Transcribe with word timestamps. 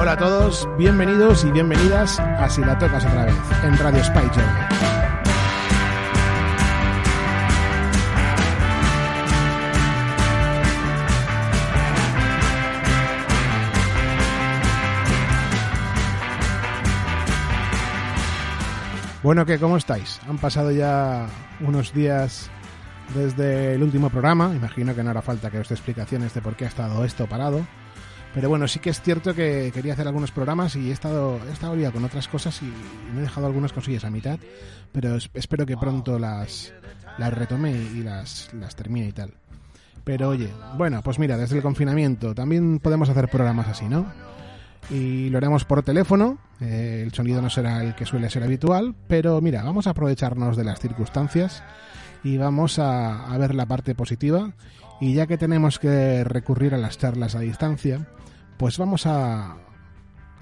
Hola 0.00 0.12
a 0.12 0.16
todos, 0.16 0.68
bienvenidos 0.78 1.44
y 1.44 1.50
bienvenidas 1.50 2.20
a 2.20 2.48
Si 2.48 2.60
la 2.60 2.78
tocas 2.78 3.04
otra 3.04 3.24
vez 3.24 3.34
en 3.64 3.76
Radio 3.78 4.00
Spike 4.00 4.40
Bueno, 19.24 19.44
¿qué? 19.44 19.58
¿Cómo 19.58 19.76
estáis? 19.76 20.20
Han 20.28 20.38
pasado 20.38 20.70
ya 20.70 21.26
unos 21.58 21.92
días 21.92 22.48
desde 23.16 23.74
el 23.74 23.82
último 23.82 24.10
programa. 24.10 24.54
Imagino 24.54 24.94
que 24.94 25.02
no 25.02 25.10
hará 25.10 25.22
falta 25.22 25.50
que 25.50 25.58
os 25.58 25.68
dé 25.68 25.74
explicaciones 25.74 26.32
de 26.34 26.40
por 26.40 26.54
qué 26.54 26.66
ha 26.66 26.68
estado 26.68 27.04
esto 27.04 27.26
parado. 27.26 27.66
Pero 28.38 28.50
bueno, 28.50 28.68
sí 28.68 28.78
que 28.78 28.90
es 28.90 29.02
cierto 29.02 29.34
que 29.34 29.72
quería 29.74 29.94
hacer 29.94 30.06
algunos 30.06 30.30
programas 30.30 30.76
y 30.76 30.90
he 30.90 30.92
estado, 30.92 31.40
he 31.48 31.52
estado 31.52 31.74
liado 31.74 31.94
con 31.94 32.04
otras 32.04 32.28
cosas 32.28 32.62
y 32.62 32.72
me 33.12 33.18
he 33.18 33.22
dejado 33.22 33.48
algunas 33.48 33.72
cosillas 33.72 34.04
a 34.04 34.10
mitad. 34.10 34.38
Pero 34.92 35.16
espero 35.34 35.66
que 35.66 35.76
pronto 35.76 36.20
las, 36.20 36.72
las 37.18 37.34
retome 37.34 37.72
y 37.72 38.04
las, 38.04 38.54
las 38.54 38.76
termine 38.76 39.08
y 39.08 39.12
tal. 39.12 39.34
Pero 40.04 40.28
oye, 40.28 40.50
bueno, 40.76 41.02
pues 41.02 41.18
mira, 41.18 41.36
desde 41.36 41.56
el 41.56 41.64
confinamiento 41.64 42.32
también 42.32 42.78
podemos 42.78 43.08
hacer 43.08 43.26
programas 43.28 43.66
así, 43.66 43.88
¿no? 43.88 44.06
Y 44.88 45.30
lo 45.30 45.38
haremos 45.38 45.64
por 45.64 45.82
teléfono. 45.82 46.38
Eh, 46.60 47.02
el 47.04 47.12
sonido 47.12 47.42
no 47.42 47.50
será 47.50 47.82
el 47.82 47.96
que 47.96 48.06
suele 48.06 48.30
ser 48.30 48.44
habitual, 48.44 48.94
pero 49.08 49.40
mira, 49.40 49.64
vamos 49.64 49.88
a 49.88 49.90
aprovecharnos 49.90 50.56
de 50.56 50.62
las 50.62 50.78
circunstancias 50.78 51.64
y 52.22 52.36
vamos 52.36 52.78
a, 52.78 53.36
ver 53.36 53.56
la 53.56 53.66
parte 53.66 53.96
positiva. 53.96 54.52
Y 55.00 55.14
ya 55.14 55.26
que 55.26 55.38
tenemos 55.38 55.80
que 55.80 56.22
recurrir 56.22 56.72
a 56.74 56.78
las 56.78 56.98
charlas 56.98 57.34
a 57.34 57.40
distancia, 57.40 58.06
pues 58.58 58.76
vamos 58.78 59.06
a 59.06 59.56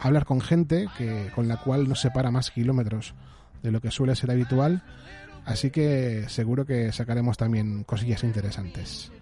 hablar 0.01 0.25
con 0.25 0.41
gente 0.41 0.89
que, 0.97 1.31
con 1.35 1.49
la 1.49 1.59
cual 1.59 1.89
nos 1.89 2.01
separa 2.01 2.31
más 2.31 2.51
kilómetros 2.51 3.15
de 3.63 3.71
lo 3.71 3.81
que 3.81 3.91
suele 3.91 4.17
ser 4.17 4.31
habitual. 4.31 4.83
Así 5.45 5.71
que 5.71 6.25
seguro 6.29 6.67
que 6.67 6.91
sacaremos 6.91 7.37
también 7.37 7.85
cosillas 7.85 8.25
interesantes. 8.25 9.13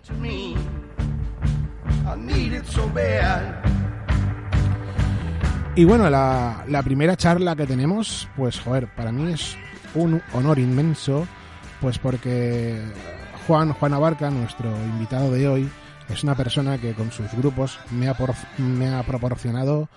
Y 5.77 5.84
bueno, 5.84 6.09
la, 6.09 6.65
la 6.69 6.83
primera 6.83 7.17
charla 7.17 7.56
que 7.56 7.67
tenemos, 7.67 8.28
pues 8.37 8.61
joder, 8.61 8.95
para 8.95 9.12
mí 9.12 9.33
es 9.33 9.56
un 9.95 10.22
honor 10.33 10.59
inmenso 10.59 11.27
pues 11.81 11.98
porque 11.98 12.81
Juan, 13.47 13.72
Juan 13.75 13.92
Abarca, 13.92 14.31
nuestro 14.31 14.70
invitado 14.87 15.31
de 15.31 15.47
hoy, 15.47 15.69
es 16.08 16.22
una 16.22 16.34
persona 16.34 16.78
que 16.78 16.94
con 16.94 17.10
sus 17.10 17.30
grupos 17.33 17.78
me 17.91 18.08
ha, 18.08 19.02
proporcionado 19.02 19.88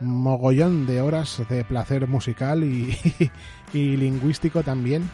mogollón 0.00 0.86
de 0.86 1.00
horas 1.00 1.42
de 1.48 1.64
placer 1.64 2.06
musical 2.06 2.64
y, 3.72 3.96
lingüístico 3.96 4.62
también. 4.62 5.08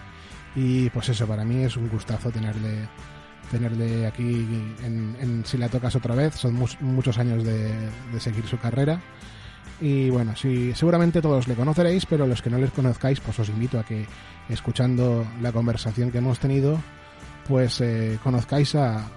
Y 0.56 0.90
pues 0.90 1.08
eso, 1.08 1.26
para 1.26 1.44
mí 1.44 1.62
es 1.62 1.76
un 1.76 1.88
gustazo 1.88 2.30
tenerle 2.30 2.88
tenerle 3.50 4.06
aquí 4.06 4.46
en, 4.84 5.42
Si 5.44 5.56
la 5.56 5.68
tocas 5.68 5.94
otra 5.96 6.14
vez. 6.14 6.34
Son 6.34 6.54
muchos 6.80 7.18
años 7.18 7.44
de, 7.44 7.72
de, 8.12 8.20
seguir 8.20 8.46
su 8.46 8.58
carrera. 8.58 9.00
Y 9.80 10.10
bueno, 10.10 10.36
sí, 10.36 10.72
seguramente 10.74 11.22
todos 11.22 11.48
le 11.48 11.54
conoceréis, 11.54 12.04
pero 12.06 12.26
los 12.26 12.42
que 12.42 12.50
no 12.50 12.58
les 12.58 12.70
conozcáis, 12.70 13.20
pues 13.20 13.38
os 13.38 13.48
invito 13.48 13.78
a 13.78 13.84
que 13.84 14.06
escuchando 14.48 15.26
la 15.40 15.52
conversación 15.52 16.10
que 16.10 16.18
hemos 16.18 16.38
tenido, 16.38 16.78
pues 17.48 17.80
eh, 17.80 18.18
conozcáis 18.22 18.74
a, 18.74 19.08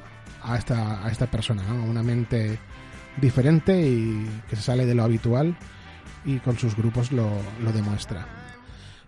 a, 0.44 0.58
esta, 0.58 1.06
a 1.06 1.12
esta 1.12 1.28
persona, 1.28 1.64
una 1.88 2.04
mente 2.04 2.60
diferente 3.20 3.80
y 3.82 4.30
que 4.50 4.56
se 4.56 4.62
sale 4.62 4.86
de 4.86 4.96
lo 4.96 5.04
habitual 5.04 5.56
y 6.26 6.40
con 6.40 6.58
sus 6.58 6.76
grupos 6.76 7.12
lo, 7.12 7.30
lo 7.62 7.72
demuestra. 7.72 8.26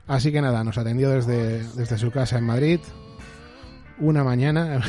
Así 0.08 0.32
que 0.32 0.42
nada, 0.42 0.64
nos 0.64 0.78
atendió 0.78 1.10
desde, 1.10 1.64
desde 1.74 1.98
su 1.98 2.12
casa 2.12 2.38
en 2.38 2.46
Madrid, 2.46 2.80
una 3.98 4.24
mañana, 4.24 4.82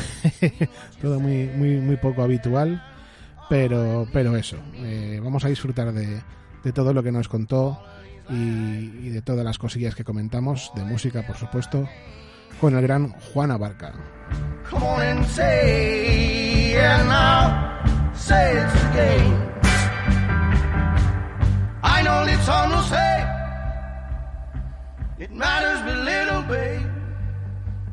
todo 1.01 1.21
muy, 1.21 1.47
muy, 1.47 1.77
muy 1.81 1.97
poco 1.97 2.23
habitual, 2.23 2.83
pero, 3.49 4.07
pero 4.13 4.37
eso, 4.37 4.59
eh, 4.75 5.21
vamos 5.23 5.45
a 5.45 5.49
disfrutar 5.49 5.93
de, 5.93 6.21
de 6.65 6.73
todo 6.73 6.93
lo 6.93 7.03
que 7.03 7.13
nos 7.13 7.29
contó 7.29 7.81
y, 8.29 9.09
de 9.09 9.23
todas 9.23 9.45
las 9.45 9.59
cosillas 9.59 9.95
que 9.95 10.05
comentamos, 10.05 10.73
de 10.75 10.85
música 10.85 11.25
por 11.27 11.37
supuesto, 11.37 11.89
con 12.61 12.77
el 12.77 12.83
gran 12.83 13.11
Juan 13.11 13.51
Abarca. 13.51 13.93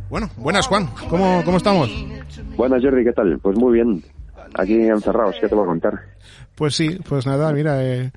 Bueno, 0.09 0.29
buenas 0.37 0.67
Juan, 0.67 0.87
¿cómo, 1.09 1.41
cómo 1.43 1.57
estamos? 1.57 1.89
Buenas 2.55 2.83
Jordi, 2.83 3.03
¿qué 3.03 3.13
tal? 3.13 3.39
Pues 3.39 3.57
muy 3.57 3.73
bien, 3.73 4.03
aquí 4.53 4.75
encerrados, 4.75 5.35
¿qué 5.41 5.47
te 5.47 5.55
voy 5.55 5.63
a 5.63 5.67
contar? 5.67 5.99
Pues 6.63 6.75
sí, 6.75 6.97
pues 7.09 7.27
nada, 7.27 7.51
mira, 7.51 7.83
eh, 7.83 8.09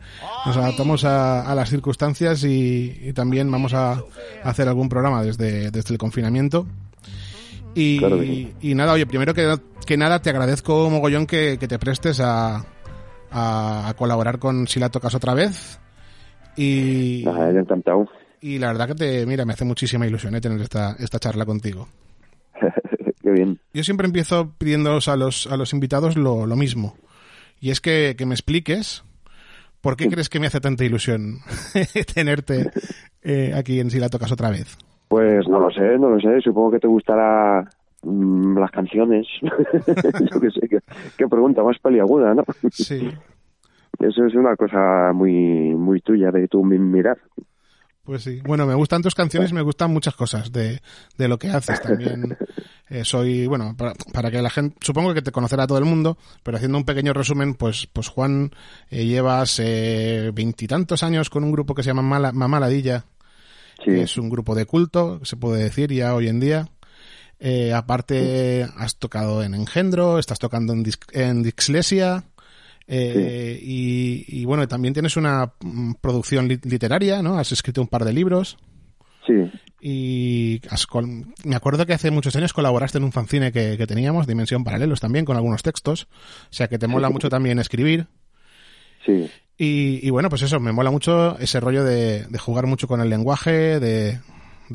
nos 0.46 0.56
adaptamos 0.56 1.04
a, 1.04 1.52
las 1.56 1.68
circunstancias 1.68 2.44
y, 2.44 3.12
también 3.12 3.50
vamos 3.50 3.74
a, 3.74 4.00
hacer 4.44 4.68
algún 4.68 4.88
programa 4.88 5.20
desde, 5.24 5.72
desde 5.72 5.92
el 5.92 5.98
confinamiento. 5.98 6.64
Y, 7.74 7.98
y, 8.60 8.74
nada, 8.76 8.92
oye, 8.92 9.04
primero 9.04 9.34
que, 9.34 9.52
que, 9.84 9.96
nada 9.96 10.22
te 10.22 10.30
agradezco 10.30 10.88
mogollón 10.88 11.26
que, 11.26 11.56
que 11.58 11.66
te 11.66 11.76
prestes 11.80 12.20
a, 12.20 12.64
a, 13.32 13.92
colaborar 13.98 14.38
con 14.38 14.68
Si 14.68 14.78
la 14.78 14.90
tocas 14.90 15.16
otra 15.16 15.34
vez. 15.34 15.80
Y, 16.56 17.24
encantado. 17.26 18.08
Y 18.40 18.60
la 18.60 18.68
verdad 18.68 18.86
que 18.86 18.94
te, 18.94 19.26
mira, 19.26 19.44
me 19.44 19.54
hace 19.54 19.64
muchísima 19.64 20.06
ilusión 20.06 20.36
eh, 20.36 20.40
tener 20.40 20.60
esta, 20.60 20.94
esta 21.00 21.18
charla 21.18 21.44
contigo. 21.44 21.88
Qué 23.22 23.30
bien. 23.32 23.58
Yo 23.74 23.82
siempre 23.82 24.06
empiezo 24.06 24.52
pidiéndoos 24.56 25.08
a 25.08 25.16
los, 25.16 25.48
a 25.48 25.56
los 25.56 25.72
invitados 25.72 26.16
lo, 26.16 26.46
lo 26.46 26.54
mismo 26.54 26.94
y 27.60 27.70
es 27.70 27.80
que, 27.80 28.14
me 28.26 28.34
expliques 28.34 29.04
por 29.80 29.96
qué 29.96 30.08
crees 30.08 30.28
que 30.28 30.40
me 30.40 30.46
hace 30.46 30.60
tanta 30.60 30.84
ilusión 30.84 31.38
tenerte 32.14 32.70
eh, 33.22 33.52
aquí 33.54 33.80
en 33.80 33.90
Si 33.90 33.98
la 33.98 34.08
tocas 34.08 34.32
otra 34.32 34.50
vez. 34.50 34.76
Pues 35.08 35.46
no 35.48 35.60
lo 35.60 35.70
sé, 35.70 35.98
no 35.98 36.10
lo 36.10 36.20
sé. 36.20 36.40
Supongo 36.40 36.72
que 36.72 36.80
te 36.80 36.88
gustará 36.88 37.68
mm, 38.02 38.58
las 38.58 38.70
canciones. 38.70 39.26
Yo 39.42 40.40
qué 40.40 40.50
sé, 40.50 40.68
qué, 41.16 41.28
pregunta 41.28 41.62
más 41.62 41.78
peliaguda, 41.78 42.34
¿no? 42.34 42.44
Sí. 42.70 43.08
Eso 43.98 44.26
es 44.26 44.34
una 44.34 44.56
cosa 44.56 45.12
muy, 45.14 45.74
muy 45.74 46.00
tuya 46.00 46.30
de 46.30 46.48
tu 46.48 46.62
mirar. 46.62 47.18
Pues 48.02 48.22
sí. 48.22 48.40
Bueno, 48.46 48.66
me 48.66 48.74
gustan 48.74 49.02
tus 49.02 49.14
canciones, 49.14 49.52
me 49.52 49.62
gustan 49.62 49.92
muchas 49.92 50.14
cosas 50.14 50.52
de, 50.52 50.80
de 51.16 51.28
lo 51.28 51.38
que 51.38 51.48
haces 51.48 51.80
también. 51.80 52.36
Eh, 52.88 53.04
soy, 53.04 53.46
bueno, 53.46 53.76
para, 53.76 54.30
que 54.30 54.40
la 54.40 54.50
gente, 54.50 54.76
supongo 54.80 55.12
que 55.12 55.22
te 55.22 55.32
conocerá 55.32 55.66
todo 55.66 55.78
el 55.78 55.84
mundo, 55.84 56.18
pero 56.42 56.56
haciendo 56.56 56.78
un 56.78 56.84
pequeño 56.84 57.12
resumen, 57.12 57.54
pues, 57.54 57.88
pues 57.92 58.08
Juan, 58.08 58.52
eh, 58.90 59.04
llevas 59.04 59.58
eh, 59.58 60.30
veintitantos 60.32 61.02
años 61.02 61.28
con 61.28 61.42
un 61.42 61.52
grupo 61.52 61.74
que 61.74 61.82
se 61.82 61.90
llama 61.90 62.02
Mala, 62.02 62.32
Mamaladilla, 62.32 63.04
que 63.84 64.02
es 64.02 64.16
un 64.16 64.30
grupo 64.30 64.54
de 64.54 64.66
culto, 64.66 65.20
se 65.24 65.36
puede 65.36 65.64
decir 65.64 65.92
ya 65.92 66.14
hoy 66.14 66.28
en 66.28 66.40
día. 66.40 66.68
aparte, 67.74 68.66
has 68.76 68.96
tocado 68.96 69.42
en 69.42 69.54
Engendro, 69.54 70.18
estás 70.18 70.38
tocando 70.38 70.72
en, 70.72 70.84
en 71.12 71.42
Dixlesia, 71.42 72.24
eh, 72.88 73.58
y, 73.60 74.44
bueno, 74.44 74.66
también 74.68 74.94
tienes 74.94 75.16
una 75.16 75.52
mm, 75.60 75.94
producción 76.00 76.48
literaria, 76.48 77.22
¿no? 77.22 77.38
Has 77.38 77.52
escrito 77.52 77.80
un 77.80 77.88
par 77.88 78.04
de 78.04 78.12
libros. 78.12 78.56
Sí. 79.26 79.50
Y 79.80 80.60
me 81.44 81.56
acuerdo 81.56 81.86
que 81.86 81.92
hace 81.92 82.10
muchos 82.10 82.34
años 82.36 82.52
colaboraste 82.52 82.98
en 82.98 83.04
un 83.04 83.12
fanzine 83.12 83.52
que, 83.52 83.86
teníamos, 83.86 84.26
Dimensión 84.26 84.64
Paralelos 84.64 85.00
también, 85.00 85.24
con 85.24 85.36
algunos 85.36 85.62
textos. 85.62 86.08
O 86.50 86.52
sea 86.52 86.68
que 86.68 86.78
te 86.78 86.86
mola 86.86 87.10
mucho 87.10 87.28
también 87.28 87.58
escribir. 87.58 88.06
Sí. 89.04 89.30
Y, 89.58 90.10
bueno, 90.10 90.28
pues 90.28 90.42
eso, 90.42 90.60
me 90.60 90.72
mola 90.72 90.90
mucho 90.90 91.38
ese 91.38 91.60
rollo 91.60 91.84
de, 91.84 92.26
jugar 92.38 92.66
mucho 92.66 92.88
con 92.88 93.00
el 93.00 93.08
lenguaje, 93.08 93.80
de, 93.80 94.20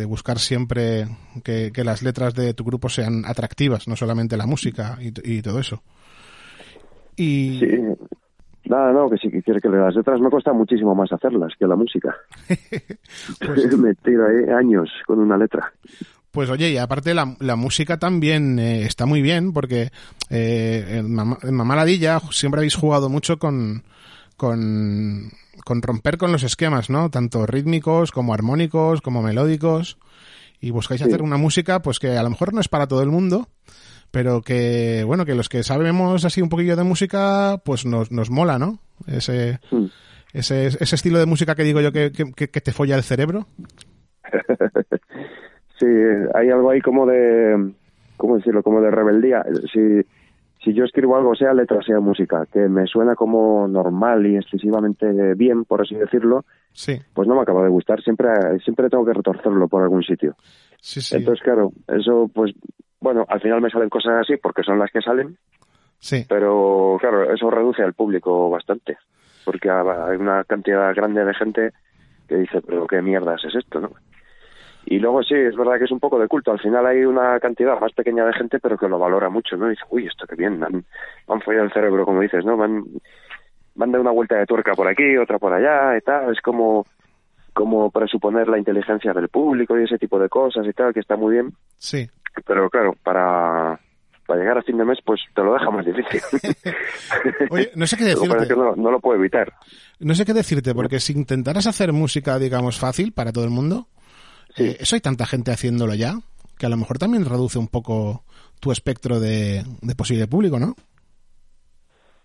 buscar 0.06 0.40
siempre 0.40 1.08
que, 1.44 1.72
las 1.84 2.02
letras 2.02 2.34
de 2.34 2.54
tu 2.54 2.64
grupo 2.64 2.90
sean 2.90 3.24
atractivas, 3.26 3.88
no 3.88 3.96
solamente 3.96 4.38
la 4.38 4.46
música 4.46 4.98
y 5.02 5.42
todo 5.42 5.60
eso. 5.60 5.84
Y... 7.16 7.60
Sí. 7.60 7.68
Nada, 8.66 8.92
no, 8.94 9.10
que 9.10 9.18
si 9.18 9.32
quisiera 9.32 9.60
que 9.60 9.70
las 9.70 9.96
letras 9.96 10.20
me 10.20 10.30
cuesta 10.30 10.54
muchísimo 10.54 10.94
más 10.94 11.12
hacerlas 11.12 11.54
que 11.58 11.68
la 11.68 11.76
música. 11.76 12.16
pues... 12.48 13.78
me 13.78 13.96
tiro 13.96 14.28
ahí 14.28 14.50
años 14.54 14.90
con 15.06 15.20
una 15.20 15.38
letra. 15.38 15.72
Pues 16.32 16.50
oye, 16.50 16.70
y 16.70 16.78
aparte 16.78 17.14
la, 17.14 17.36
la 17.40 17.58
música 17.58 17.98
también 17.98 18.58
eh, 18.58 18.84
está 18.84 19.06
muy 19.06 19.22
bien 19.22 19.52
porque 19.52 19.90
eh, 20.30 21.00
en, 21.00 21.14
Mamaladilla 21.14 22.22
siempre 22.32 22.60
habéis 22.60 22.76
jugado 22.76 23.10
mucho 23.10 23.38
con, 23.38 23.84
con, 24.38 25.32
con 25.66 25.82
romper 25.82 26.18
con 26.18 26.32
los 26.32 26.44
esquemas, 26.44 26.90
¿no? 26.90 27.10
Tanto 27.10 27.46
rítmicos 27.46 28.12
como 28.12 28.34
armónicos, 28.34 29.02
como 29.02 29.22
melódicos. 29.22 29.98
Y 30.62 30.70
buscáis 30.70 31.02
hacer 31.02 31.22
una 31.24 31.38
música 31.38 31.82
pues 31.82 32.00
que 32.00 32.16
a 32.18 32.24
lo 32.24 32.30
mejor 32.30 32.54
no 32.54 32.62
es 32.62 32.70
para 32.70 32.88
todo 32.88 33.02
el 33.02 33.10
mundo, 33.10 33.50
pero 34.12 34.42
que, 34.42 35.04
bueno, 35.06 35.26
que 35.26 35.36
los 35.36 35.50
que 35.50 35.64
sabemos 35.64 36.26
así 36.26 36.42
un 36.42 36.50
poquillo 36.50 36.76
de 36.76 36.84
música, 36.84 37.62
pues 37.64 37.86
nos, 37.86 38.12
nos 38.12 38.30
mola, 38.30 38.60
¿no? 38.60 38.80
Ese, 39.08 39.60
ese, 40.34 40.68
ese 40.68 40.96
estilo 40.96 41.18
de 41.18 41.26
música 41.26 41.56
que 41.56 41.64
digo 41.64 41.80
yo 41.82 41.92
que, 41.92 42.12
que, 42.12 42.48
te 42.48 42.72
folla 42.74 42.96
el 42.96 43.04
cerebro. 43.04 43.48
sí, 45.80 45.88
hay 46.36 46.50
algo 46.50 46.70
ahí 46.70 46.82
como 46.82 47.06
de, 47.06 47.74
¿cómo 48.18 48.38
decirlo? 48.38 48.62
Como 48.64 48.82
de 48.82 48.92
rebeldía. 48.92 49.46
Si, 49.72 50.02
si 50.64 50.74
yo 50.74 50.84
escribo 50.84 51.16
algo, 51.16 51.34
sea 51.34 51.54
letra, 51.54 51.82
sea 51.82 52.02
música, 52.02 52.46
que 52.52 52.68
me 52.68 52.86
suena 52.88 53.16
como 53.16 53.68
normal 53.68 54.28
y 54.28 54.36
excesivamente 54.36 55.34
bien, 55.36 55.64
por 55.64 55.82
así 55.82 55.96
decirlo, 55.96 56.46
sí. 56.74 57.00
pues 57.14 57.28
no 57.30 57.36
me 57.36 57.42
acaba 57.42 57.64
de 57.64 57.70
gustar. 57.70 58.02
Siempre, 58.04 58.30
siempre 58.64 58.90
tengo 58.90 59.06
que 59.06 59.14
retorcerlo 59.14 59.70
por 59.70 59.84
algún 59.84 60.04
sitio. 60.04 60.36
Sí, 60.82 61.00
sí. 61.00 61.16
Entonces, 61.16 61.44
claro, 61.44 61.72
eso, 61.88 62.30
pues, 62.34 62.54
bueno, 63.02 63.26
al 63.28 63.42
final 63.42 63.60
me 63.62 63.70
salen 63.70 63.90
cosas 63.90 64.22
así 64.22 64.38
porque 64.38 64.64
son 64.64 64.80
las 64.80 64.92
que 64.92 65.02
salen. 65.02 65.38
Sí. 66.00 66.26
Pero, 66.30 66.98
claro, 67.00 67.34
eso 67.34 67.50
reduce 67.50 67.84
al 67.84 67.94
público 67.94 68.50
bastante. 68.50 68.98
Porque 69.44 69.70
hay 69.70 70.18
una 70.18 70.44
cantidad 70.44 70.94
grande 70.96 71.26
de 71.26 71.34
gente 71.34 71.72
que 72.28 72.38
dice, 72.38 72.62
pero 72.62 72.88
qué 72.88 73.02
mierdas 73.02 73.44
es 73.44 73.56
esto, 73.56 73.82
¿no? 73.82 73.92
Y 74.86 75.00
luego 75.00 75.22
sí, 75.24 75.36
es 75.36 75.56
verdad 75.56 75.78
que 75.78 75.86
es 75.86 75.92
un 75.92 76.00
poco 76.00 76.20
de 76.20 76.28
culto. 76.28 76.52
Al 76.52 76.60
final 76.60 76.86
hay 76.86 77.04
una 77.04 77.40
cantidad 77.40 77.80
más 77.80 77.92
pequeña 77.94 78.26
de 78.26 78.34
gente, 78.34 78.60
pero 78.60 78.78
que 78.78 78.88
lo 78.88 78.98
valora 78.98 79.30
mucho, 79.30 79.58
¿no? 79.58 79.68
Y 79.68 79.72
dice, 79.72 79.84
uy, 79.90 80.08
esto 80.08 80.26
qué 80.28 80.36
bien, 80.36 80.60
me 80.60 80.66
han, 80.66 81.42
follado 81.42 81.66
el 81.66 81.74
cerebro, 81.74 82.06
como 82.06 82.22
dices, 82.22 82.46
¿no? 82.46 82.58
van 82.58 82.90
han, 83.76 83.96
una 83.96 84.12
vuelta 84.12 84.38
de 84.38 84.46
tuerca 84.46 84.74
por 84.74 84.88
aquí, 84.88 85.18
otra 85.18 85.38
por 85.38 85.54
allá 85.54 85.98
y 85.98 86.02
tal. 86.02 86.32
Es 86.32 86.42
como, 86.42 86.86
como 87.54 87.92
presuponer 87.92 88.48
la 88.48 88.58
inteligencia 88.58 89.14
del 89.14 89.30
público 89.30 89.78
y 89.80 89.84
ese 89.84 90.00
tipo 90.00 90.20
de 90.20 90.30
cosas 90.30 90.66
y 90.66 90.74
tal, 90.74 90.94
que 90.94 91.00
está 91.00 91.16
muy 91.16 91.34
bien. 91.34 91.54
Sí. 91.78 92.10
Pero 92.46 92.70
claro, 92.70 92.96
para, 93.04 93.80
para 94.26 94.40
llegar 94.40 94.58
a 94.58 94.62
fin 94.64 94.78
de 94.78 94.86
mes, 94.86 95.00
pues 95.06 95.20
te 95.36 95.44
lo 95.44 95.54
deja 95.54 95.70
más 95.72 95.86
difícil. 95.86 96.22
Oye, 97.50 97.72
no 97.76 97.86
sé 97.88 97.98
qué 97.98 98.06
decirte. 98.06 98.56
no, 98.56 98.76
no, 98.76 98.92
lo 98.92 99.00
puedo 99.00 99.20
evitar. 99.20 99.54
No 100.00 100.16
sé 100.16 100.26
qué 100.26 100.34
decirte, 100.34 100.74
porque 100.74 101.00
si 101.00 101.14
intentaras 101.14 101.68
hacer 101.68 101.94
música, 101.94 102.40
digamos, 102.40 102.80
fácil 102.80 103.12
para 103.14 103.32
todo 103.32 103.44
el 103.44 103.52
mundo, 103.52 103.88
Sí. 104.56 104.76
eso 104.80 104.96
hay 104.96 105.02
tanta 105.02 105.26
gente 105.26 105.52
haciéndolo 105.52 105.94
ya, 105.94 106.20
que 106.58 106.66
a 106.66 106.70
lo 106.70 106.76
mejor 106.76 106.98
también 106.98 107.24
reduce 107.26 107.58
un 107.58 107.70
poco 107.70 108.26
tu 108.60 108.72
espectro 108.72 109.20
de, 109.20 109.64
posible 109.98 110.28
público, 110.28 110.60
¿no? 110.60 110.76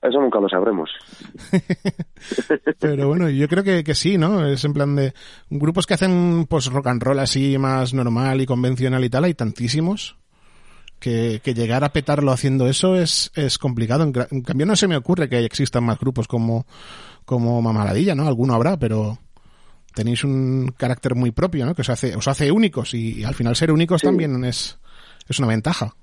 Eso 0.07 0.21
nunca 0.21 0.39
lo 0.39 0.49
sabremos. 0.49 0.91
Pero 2.79 3.09
bueno, 3.09 3.29
yo 3.29 3.49
creo 3.49 3.65
que, 3.65 3.83
que, 3.83 3.95
sí, 3.95 4.19
¿no? 4.19 4.47
Es 4.47 4.65
en 4.65 4.73
plan 4.73 4.95
de 4.95 5.13
grupos 5.51 5.87
que 5.87 5.95
hacen 5.95 6.47
pues 6.49 6.67
rock 6.67 6.89
and 6.89 7.03
roll 7.03 7.19
así 7.19 7.59
más 7.59 7.93
normal 7.93 8.41
y 8.41 8.47
convencional 8.47 9.05
y 9.05 9.11
tal, 9.11 9.25
hay 9.25 9.35
tantísimos 9.35 10.17
que, 10.99 11.41
que 11.43 11.55
llegar 11.55 11.85
a 11.85 11.93
petarlo 11.93 12.31
haciendo 12.33 12.69
eso 12.69 12.97
es, 12.97 13.33
es 13.35 13.59
complicado. 13.59 14.05
En, 14.05 14.43
cambio 14.43 14.67
no 14.67 14.77
se 14.77 14.89
me 14.89 14.97
ocurre 14.97 15.29
que 15.29 15.45
existan 15.45 15.85
más 15.85 15.99
grupos 15.99 16.29
como, 16.29 16.67
como 17.25 17.61
Mamaladilla, 17.61 18.15
¿no? 18.15 18.27
Alguno 18.27 18.55
habrá, 18.55 18.77
pero 18.79 19.19
tenéis 19.95 20.25
un 20.25 20.73
carácter 20.77 21.15
muy 21.15 21.33
propio, 21.33 21.67
¿no? 21.67 21.75
Que 21.75 21.83
os 21.83 21.91
hace, 21.91 22.15
os 22.15 22.29
hace 22.29 22.53
únicos 22.53 22.95
y, 22.95 23.25
al 23.25 23.35
final 23.35 23.57
ser 23.57 23.73
únicos 23.73 24.03
también 24.03 24.45
es, 24.45 24.79
es 25.29 25.39
una 25.39 25.49
ventaja. 25.49 25.95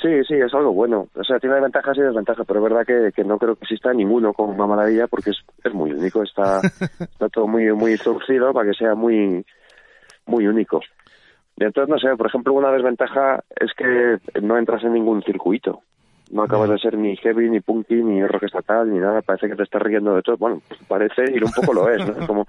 Sí, 0.00 0.24
sí, 0.26 0.34
es 0.34 0.54
algo 0.54 0.72
bueno. 0.72 1.08
O 1.14 1.24
sea, 1.24 1.38
tiene 1.38 1.60
ventajas 1.60 1.96
y 1.98 2.00
desventajas, 2.00 2.46
pero 2.46 2.60
es 2.60 2.72
verdad 2.72 2.86
que, 2.86 3.12
que 3.12 3.24
no 3.24 3.38
creo 3.38 3.54
que 3.56 3.64
exista 3.64 3.92
ninguno 3.92 4.32
como 4.32 4.52
una 4.52 4.66
maravilla 4.66 5.06
porque 5.06 5.30
es, 5.30 5.38
es 5.62 5.74
muy 5.74 5.92
único, 5.92 6.22
está, 6.22 6.60
está 7.00 7.28
todo 7.28 7.46
muy 7.46 7.70
muy 7.72 7.96
torcido 7.98 8.52
para 8.52 8.70
que 8.70 8.76
sea 8.76 8.94
muy 8.94 9.44
muy 10.26 10.46
único. 10.46 10.80
Y 11.56 11.64
entonces, 11.64 11.90
no 11.90 11.98
sé, 11.98 12.16
por 12.16 12.28
ejemplo, 12.28 12.54
una 12.54 12.72
desventaja 12.72 13.44
es 13.54 13.72
que 13.76 14.18
no 14.40 14.56
entras 14.56 14.82
en 14.84 14.94
ningún 14.94 15.22
circuito. 15.22 15.82
No 16.30 16.44
acabas 16.44 16.70
de 16.70 16.78
ser 16.78 16.96
ni 16.96 17.16
heavy, 17.16 17.50
ni 17.50 17.60
punky, 17.60 17.96
ni 17.96 18.24
rock 18.24 18.44
estatal, 18.44 18.90
ni 18.90 18.98
nada. 18.98 19.20
Parece 19.20 19.48
que 19.48 19.56
te 19.56 19.64
estás 19.64 19.82
riendo 19.82 20.14
de 20.14 20.22
todo. 20.22 20.36
Bueno, 20.38 20.62
parece 20.88 21.24
y 21.34 21.42
un 21.42 21.50
poco 21.50 21.74
lo 21.74 21.90
es, 21.90 22.06
¿no? 22.06 22.26
Como 22.26 22.46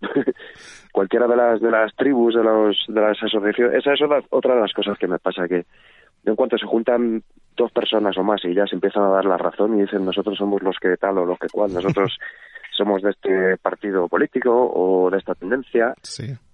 cualquiera 0.92 1.26
de 1.26 1.36
las 1.36 1.60
de 1.60 1.70
las 1.70 1.94
tribus 1.96 2.34
de 2.34 2.44
los 2.44 2.76
de 2.88 3.00
las 3.00 3.22
asociaciones 3.22 3.74
esa 3.74 3.92
es 3.92 4.00
otra, 4.30 4.54
de 4.54 4.60
las 4.60 4.72
cosas 4.72 4.96
que 4.96 5.08
me 5.08 5.18
pasa 5.18 5.48
que 5.48 5.66
en 6.24 6.36
cuanto 6.36 6.58
se 6.58 6.66
juntan 6.66 7.22
dos 7.56 7.72
personas 7.72 8.16
o 8.16 8.22
más 8.22 8.44
y 8.44 8.54
ya 8.54 8.66
se 8.66 8.74
empiezan 8.74 9.04
a 9.04 9.08
dar 9.08 9.24
la 9.24 9.36
razón 9.36 9.78
y 9.78 9.82
dicen 9.82 10.04
nosotros 10.04 10.38
somos 10.38 10.62
los 10.62 10.76
que 10.78 10.96
tal 10.96 11.18
o 11.18 11.24
los 11.24 11.38
que 11.38 11.48
cual 11.48 11.72
nosotros 11.72 12.18
somos 12.76 13.02
de 13.02 13.10
este 13.10 13.56
partido 13.56 14.06
político 14.08 14.52
o 14.52 15.10
de 15.10 15.18
esta 15.18 15.34
tendencia 15.34 15.94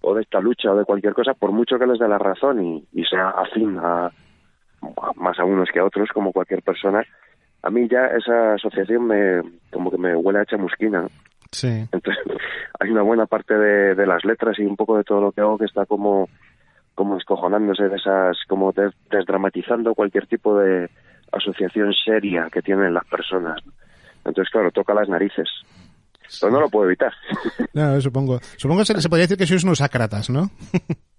o 0.00 0.14
de 0.14 0.22
esta 0.22 0.40
lucha 0.40 0.72
o 0.72 0.76
de 0.76 0.84
cualquier 0.84 1.12
cosa 1.12 1.34
por 1.34 1.52
mucho 1.52 1.78
que 1.78 1.86
les 1.86 1.98
dé 1.98 2.08
la 2.08 2.18
razón 2.18 2.64
y, 2.64 2.86
y 2.92 3.04
sea 3.04 3.30
afín 3.30 3.78
a, 3.78 4.10
más 5.16 5.38
a 5.38 5.44
unos 5.44 5.68
que 5.70 5.80
a 5.80 5.84
otros 5.84 6.08
como 6.14 6.32
cualquier 6.32 6.62
persona 6.62 7.04
a 7.62 7.70
mí 7.70 7.86
ya 7.88 8.06
esa 8.06 8.54
asociación 8.54 9.06
me 9.06 9.42
como 9.70 9.90
que 9.90 9.98
me 9.98 10.16
huele 10.16 10.40
a 10.40 10.46
chamusquina 10.46 11.06
Sí. 11.54 11.68
Entonces, 11.92 12.24
hay 12.80 12.90
una 12.90 13.02
buena 13.02 13.26
parte 13.26 13.54
de, 13.54 14.06
las 14.06 14.24
letras 14.24 14.58
y 14.58 14.62
un 14.62 14.76
poco 14.76 14.96
de 14.96 15.04
todo 15.04 15.20
lo 15.20 15.32
que 15.32 15.40
hago 15.40 15.56
que 15.56 15.64
está 15.66 15.86
como, 15.86 16.28
como 16.94 17.16
escojonándose 17.16 17.88
de 17.88 17.96
esas, 17.96 18.36
como 18.48 18.72
desdramatizando 19.10 19.94
cualquier 19.94 20.26
tipo 20.26 20.58
de 20.58 20.90
asociación 21.32 21.92
seria 21.92 22.48
que 22.52 22.62
tienen 22.62 22.94
las 22.94 23.04
personas. 23.06 23.60
Entonces, 24.24 24.50
claro, 24.50 24.70
toca 24.70 24.94
las 24.94 25.08
narices. 25.08 25.48
Pero 26.40 26.52
no 26.52 26.60
lo 26.60 26.68
puedo 26.68 26.86
evitar. 26.86 27.12
No, 27.74 28.00
supongo. 28.00 28.38
Supongo 28.56 28.82
que 28.82 28.86
se, 28.86 29.00
se 29.00 29.08
podría 29.08 29.24
decir 29.24 29.36
que 29.36 29.46
sois 29.46 29.64
unos 29.64 29.80
ácratas, 29.80 30.30
¿no? 30.30 30.50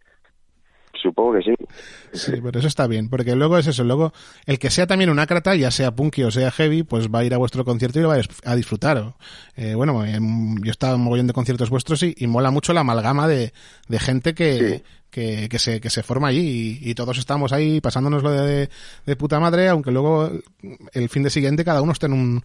Supongo 1.05 1.33
que 1.33 1.43
sí. 1.43 1.53
Sí, 2.13 2.31
pero 2.41 2.57
eso 2.57 2.67
está 2.67 2.87
bien, 2.87 3.09
porque 3.09 3.35
luego 3.35 3.59
es 3.59 3.67
eso, 3.67 3.83
luego 3.83 4.11
el 4.47 4.57
que 4.57 4.71
sea 4.71 4.87
también 4.87 5.11
un 5.11 5.19
ácrata, 5.19 5.55
ya 5.55 5.69
sea 5.69 5.95
punky 5.95 6.23
o 6.23 6.31
sea 6.31 6.49
heavy, 6.49 6.81
pues 6.81 7.09
va 7.09 7.19
a 7.19 7.23
ir 7.23 7.35
a 7.35 7.37
vuestro 7.37 7.63
concierto 7.63 7.99
y 7.99 8.01
lo 8.01 8.07
va 8.07 8.17
a 8.43 8.55
disfrutar. 8.55 9.13
Eh, 9.55 9.75
bueno, 9.75 10.03
yo 10.03 10.65
he 10.65 10.71
estado 10.71 10.95
en 10.95 11.01
mogollón 11.01 11.27
de 11.27 11.33
conciertos 11.33 11.69
vuestros 11.69 12.01
y, 12.01 12.15
mola 12.25 12.49
mucho 12.49 12.73
la 12.73 12.81
amalgama 12.81 13.27
de, 13.27 13.51
gente 13.99 14.33
que, 14.33 14.81
que, 15.11 15.47
que, 15.47 15.59
se, 15.59 15.79
que 15.79 15.91
se 15.91 16.01
forma 16.01 16.29
allí 16.29 16.79
y, 16.81 16.95
todos 16.95 17.19
estamos 17.19 17.53
ahí 17.53 17.81
pasándonoslo 17.81 18.31
de, 18.31 18.67
de, 19.05 19.15
puta 19.15 19.39
madre, 19.39 19.69
aunque 19.69 19.91
luego 19.91 20.31
el 20.91 21.09
fin 21.09 21.21
de 21.21 21.29
siguiente 21.29 21.63
cada 21.63 21.83
uno 21.83 21.91
esté 21.91 22.07
en 22.07 22.13
un, 22.13 22.43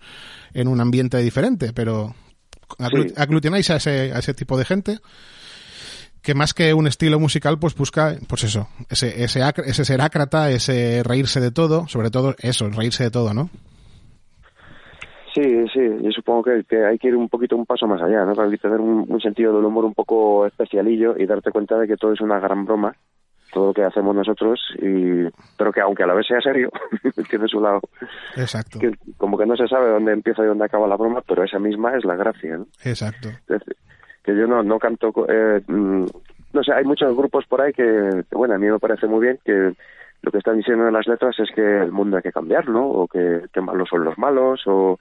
en 0.52 0.68
un 0.68 0.82
ambiente 0.82 1.16
diferente, 1.16 1.72
pero 1.72 2.14
aglutináis 3.16 3.70
a 3.70 3.76
ese, 3.76 4.12
a 4.12 4.18
ese 4.18 4.34
tipo 4.34 4.58
de 4.58 4.66
gente 4.66 4.98
que 6.22 6.34
más 6.34 6.54
que 6.54 6.74
un 6.74 6.86
estilo 6.86 7.18
musical, 7.18 7.58
pues 7.58 7.74
busca, 7.74 8.14
pues 8.28 8.44
eso, 8.44 8.68
ese, 8.88 9.24
ese, 9.24 9.40
ese 9.64 9.84
ser 9.84 10.00
ácrata, 10.00 10.50
ese 10.50 11.02
reírse 11.04 11.40
de 11.40 11.50
todo, 11.50 11.86
sobre 11.88 12.10
todo 12.10 12.34
eso, 12.38 12.68
reírse 12.68 13.04
de 13.04 13.10
todo, 13.10 13.32
¿no? 13.32 13.48
Sí, 15.34 15.42
sí, 15.72 15.80
yo 16.02 16.10
supongo 16.10 16.42
que, 16.42 16.64
que, 16.68 16.84
hay 16.84 16.98
que 16.98 17.08
ir 17.08 17.16
un 17.16 17.28
poquito 17.28 17.56
un 17.56 17.64
paso 17.64 17.86
más 17.86 18.02
allá, 18.02 18.24
¿no? 18.24 18.34
Para 18.34 18.50
tener 18.50 18.80
un, 18.80 19.20
sentido 19.20 19.54
del 19.54 19.64
humor 19.64 19.84
un 19.84 19.94
poco 19.94 20.44
especialillo 20.46 21.14
y 21.16 21.24
darte 21.24 21.52
cuenta 21.52 21.78
de 21.78 21.86
que 21.86 21.96
todo 21.96 22.12
es 22.12 22.20
una 22.20 22.40
gran 22.40 22.64
broma, 22.64 22.96
todo 23.52 23.68
lo 23.68 23.74
que 23.74 23.84
hacemos 23.84 24.14
nosotros, 24.14 24.60
y 24.82 25.28
pero 25.56 25.72
que 25.72 25.80
aunque 25.80 26.02
a 26.02 26.06
la 26.06 26.14
vez 26.14 26.26
sea 26.26 26.40
serio, 26.40 26.70
tiene 27.30 27.46
su 27.46 27.60
lado. 27.60 27.80
Exacto. 28.36 28.80
Que, 28.80 28.92
como 29.16 29.38
que 29.38 29.46
no 29.46 29.56
se 29.56 29.68
sabe 29.68 29.90
dónde 29.90 30.12
empieza 30.12 30.42
y 30.42 30.46
dónde 30.46 30.64
acaba 30.64 30.88
la 30.88 30.96
broma, 30.96 31.22
pero 31.26 31.44
esa 31.44 31.60
misma 31.60 31.96
es 31.96 32.04
la 32.04 32.16
gracia, 32.16 32.58
¿no? 32.58 32.66
Exacto 32.84 33.28
yo 34.36 34.46
no, 34.46 34.62
no 34.62 34.78
canto, 34.78 35.12
eh, 35.28 35.62
mm, 35.66 36.04
no 36.52 36.62
sé, 36.62 36.72
hay 36.72 36.84
muchos 36.84 37.16
grupos 37.16 37.46
por 37.46 37.60
ahí 37.60 37.72
que, 37.72 38.24
bueno, 38.32 38.54
a 38.54 38.58
mí 38.58 38.68
me 38.68 38.78
parece 38.78 39.06
muy 39.06 39.20
bien 39.20 39.38
que 39.44 39.74
lo 40.22 40.30
que 40.30 40.38
están 40.38 40.56
diciendo 40.56 40.86
en 40.86 40.92
las 40.92 41.06
letras 41.06 41.38
es 41.38 41.50
que 41.54 41.78
el 41.82 41.92
mundo 41.92 42.16
hay 42.16 42.22
que 42.22 42.32
cambiarlo, 42.32 42.86
o 42.86 43.08
que, 43.08 43.42
que 43.52 43.60
malos 43.60 43.88
son 43.88 44.04
los 44.04 44.18
malos, 44.18 44.62
o 44.66 44.98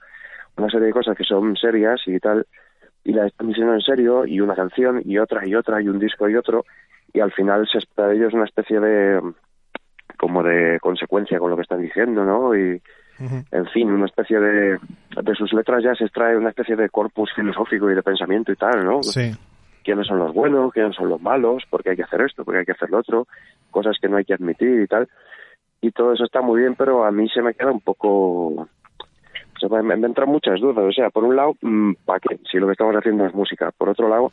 una 0.56 0.70
serie 0.70 0.86
de 0.86 0.92
cosas 0.92 1.16
que 1.16 1.24
son 1.24 1.56
serias 1.56 2.00
y 2.06 2.18
tal, 2.18 2.46
y 3.04 3.12
las 3.12 3.26
están 3.26 3.48
diciendo 3.48 3.74
en 3.74 3.80
serio, 3.80 4.26
y 4.26 4.40
una 4.40 4.54
canción, 4.54 5.02
y 5.04 5.18
otra, 5.18 5.46
y 5.46 5.54
otra, 5.54 5.82
y 5.82 5.88
un 5.88 5.98
disco, 5.98 6.28
y 6.28 6.36
otro, 6.36 6.64
y 7.12 7.20
al 7.20 7.32
final 7.32 7.66
se 7.70 7.78
espera 7.78 8.08
de 8.08 8.16
ellos 8.16 8.32
una 8.32 8.44
especie 8.44 8.78
de, 8.80 9.20
como 10.18 10.42
de 10.42 10.78
consecuencia 10.80 11.38
con 11.38 11.50
lo 11.50 11.56
que 11.56 11.62
están 11.62 11.82
diciendo, 11.82 12.24
¿no? 12.24 12.54
Y, 12.56 12.80
en 13.50 13.66
fin, 13.66 13.90
una 13.90 14.06
especie 14.06 14.38
de, 14.38 14.78
de 15.22 15.34
sus 15.34 15.52
letras 15.52 15.82
ya 15.84 15.94
se 15.94 16.04
extrae 16.04 16.36
una 16.36 16.48
especie 16.48 16.76
de 16.76 16.88
corpus 16.88 17.30
filosófico 17.34 17.90
y 17.90 17.94
de 17.94 18.02
pensamiento 18.02 18.50
y 18.52 18.56
tal, 18.56 18.84
¿no? 18.84 19.02
Sí. 19.02 19.32
¿Quiénes 19.84 20.06
son 20.06 20.18
los 20.18 20.32
buenos? 20.34 20.72
¿Quiénes 20.72 20.94
son 20.96 21.08
los 21.08 21.20
malos? 21.20 21.64
¿Por 21.68 21.82
qué 21.82 21.90
hay 21.90 21.96
que 21.96 22.02
hacer 22.02 22.22
esto? 22.22 22.44
¿Por 22.44 22.54
qué 22.54 22.60
hay 22.60 22.66
que 22.66 22.72
hacer 22.72 22.90
lo 22.90 22.98
otro? 22.98 23.26
Cosas 23.70 23.96
que 24.00 24.08
no 24.08 24.16
hay 24.16 24.24
que 24.24 24.34
admitir 24.34 24.80
y 24.80 24.86
tal. 24.86 25.08
Y 25.80 25.90
todo 25.92 26.12
eso 26.12 26.24
está 26.24 26.40
muy 26.42 26.60
bien, 26.60 26.74
pero 26.74 27.04
a 27.04 27.10
mí 27.10 27.28
se 27.28 27.42
me 27.42 27.54
queda 27.54 27.70
un 27.70 27.80
poco... 27.80 28.08
O 28.48 29.58
sea, 29.58 29.82
me, 29.82 29.96
me 29.96 30.06
entran 30.06 30.28
muchas 30.28 30.60
dudas. 30.60 30.84
O 30.84 30.92
sea, 30.92 31.10
por 31.10 31.24
un 31.24 31.36
lado, 31.36 31.54
mm, 31.60 31.92
¿para 32.04 32.20
qué? 32.20 32.38
Si 32.50 32.58
lo 32.58 32.66
que 32.66 32.72
estamos 32.72 32.94
haciendo 32.94 33.26
es 33.26 33.34
música. 33.34 33.70
Por 33.76 33.88
otro 33.88 34.08
lado, 34.08 34.32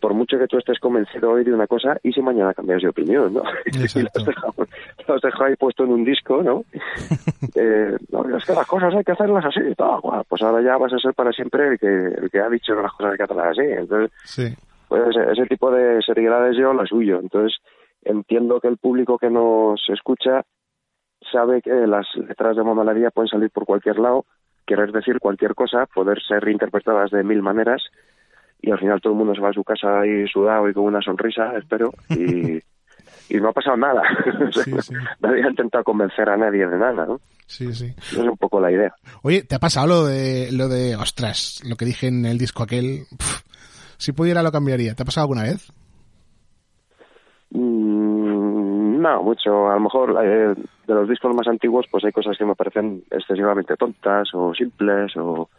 por 0.00 0.14
mucho 0.14 0.38
que 0.38 0.46
tú 0.46 0.58
estés 0.58 0.78
convencido 0.78 1.30
hoy 1.30 1.44
de 1.44 1.52
una 1.52 1.66
cosa, 1.66 1.98
y 2.02 2.12
si 2.12 2.22
mañana 2.22 2.54
cambias 2.54 2.82
de 2.82 2.88
opinión, 2.88 3.34
¿no? 3.34 3.42
y 3.66 3.78
lo 3.78 3.84
has, 3.84 5.22
dejado, 5.22 5.46
ahí 5.46 5.56
puesto 5.56 5.84
en 5.84 5.92
un 5.92 6.04
disco, 6.04 6.42
¿no? 6.42 6.64
eh, 7.54 7.96
no, 8.10 8.36
es 8.36 8.44
que 8.44 8.54
las 8.54 8.66
cosas 8.66 8.94
hay 8.94 9.04
que 9.04 9.12
hacerlas 9.12 9.44
así, 9.44 9.60
todo, 9.76 10.24
pues 10.28 10.42
ahora 10.42 10.62
ya 10.62 10.76
vas 10.76 10.92
a 10.92 10.98
ser 10.98 11.14
para 11.14 11.32
siempre 11.32 11.68
el 11.68 11.78
que, 11.78 11.86
el 11.86 12.30
que 12.30 12.40
ha 12.40 12.48
dicho 12.48 12.74
las 12.74 12.92
cosas 12.92 13.12
hay 13.12 13.18
que 13.18 13.24
hacerlas 13.24 13.58
así. 13.58 13.66
Entonces, 13.66 14.10
sí. 14.24 14.54
pues 14.88 15.16
ese, 15.16 15.46
tipo 15.46 15.70
de 15.70 16.00
seriedades 16.02 16.56
yo 16.56 16.72
las 16.72 16.90
huyo. 16.90 17.20
Entonces, 17.20 17.58
entiendo 18.02 18.60
que 18.60 18.68
el 18.68 18.78
público 18.78 19.18
que 19.18 19.30
nos 19.30 19.80
escucha 19.88 20.42
sabe 21.30 21.60
que 21.62 21.72
las 21.86 22.06
letras 22.16 22.56
de 22.56 22.64
mamalaría 22.64 23.10
pueden 23.10 23.28
salir 23.28 23.50
por 23.50 23.66
cualquier 23.66 23.98
lado, 23.98 24.24
querer 24.66 24.90
decir 24.90 25.18
cualquier 25.20 25.54
cosa, 25.54 25.86
poder 25.86 26.20
ser 26.22 26.48
interpretadas 26.48 27.10
de 27.10 27.22
mil 27.22 27.42
maneras 27.42 27.82
y 28.62 28.70
al 28.70 28.78
final 28.78 29.00
todo 29.00 29.12
el 29.12 29.18
mundo 29.18 29.34
se 29.34 29.40
va 29.40 29.50
a 29.50 29.54
su 29.54 29.64
casa 29.64 30.00
ahí 30.00 30.26
sudado 30.28 30.68
y 30.68 30.74
con 30.74 30.84
una 30.84 31.00
sonrisa, 31.00 31.56
espero, 31.56 31.92
y, 32.10 32.58
y 33.34 33.40
no 33.40 33.48
ha 33.48 33.52
pasado 33.52 33.76
nada. 33.76 34.02
Nadie 35.20 35.44
ha 35.44 35.50
intentado 35.50 35.84
convencer 35.84 36.28
a 36.28 36.36
nadie 36.36 36.66
de 36.66 36.78
nada, 36.78 37.06
¿no? 37.06 37.20
Sí, 37.46 37.72
sí. 37.74 37.92
es 37.96 38.16
un 38.16 38.36
poco 38.36 38.60
la 38.60 38.70
idea. 38.70 38.94
Oye, 39.22 39.42
¿te 39.42 39.56
ha 39.56 39.58
pasado 39.58 39.86
lo 39.86 40.06
de, 40.06 40.50
lo 40.52 40.68
de, 40.68 40.94
ostras, 40.94 41.60
lo 41.68 41.76
que 41.76 41.84
dije 41.84 42.06
en 42.06 42.24
el 42.24 42.38
disco 42.38 42.62
aquel? 42.62 43.06
si 44.00 44.12
pudiera 44.12 44.42
lo 44.42 44.50
cambiaría. 44.50 44.94
¿Te 44.94 45.02
ha 45.02 45.04
pasado 45.04 45.24
alguna 45.24 45.42
vez? 45.42 45.70
Mm, 47.50 49.00
no, 49.00 49.22
mucho. 49.22 49.68
A 49.68 49.74
lo 49.74 49.80
mejor 49.80 50.16
eh, 50.24 50.54
de 50.86 50.94
los 50.94 51.08
discos 51.08 51.34
más 51.34 51.46
antiguos, 51.48 51.86
pues 51.90 52.04
hay 52.04 52.12
cosas 52.12 52.36
que 52.38 52.46
me 52.46 52.54
parecen 52.54 53.04
excesivamente 53.10 53.76
tontas 53.76 54.28
o 54.32 54.54
simples, 54.54 55.14
o 55.16 55.50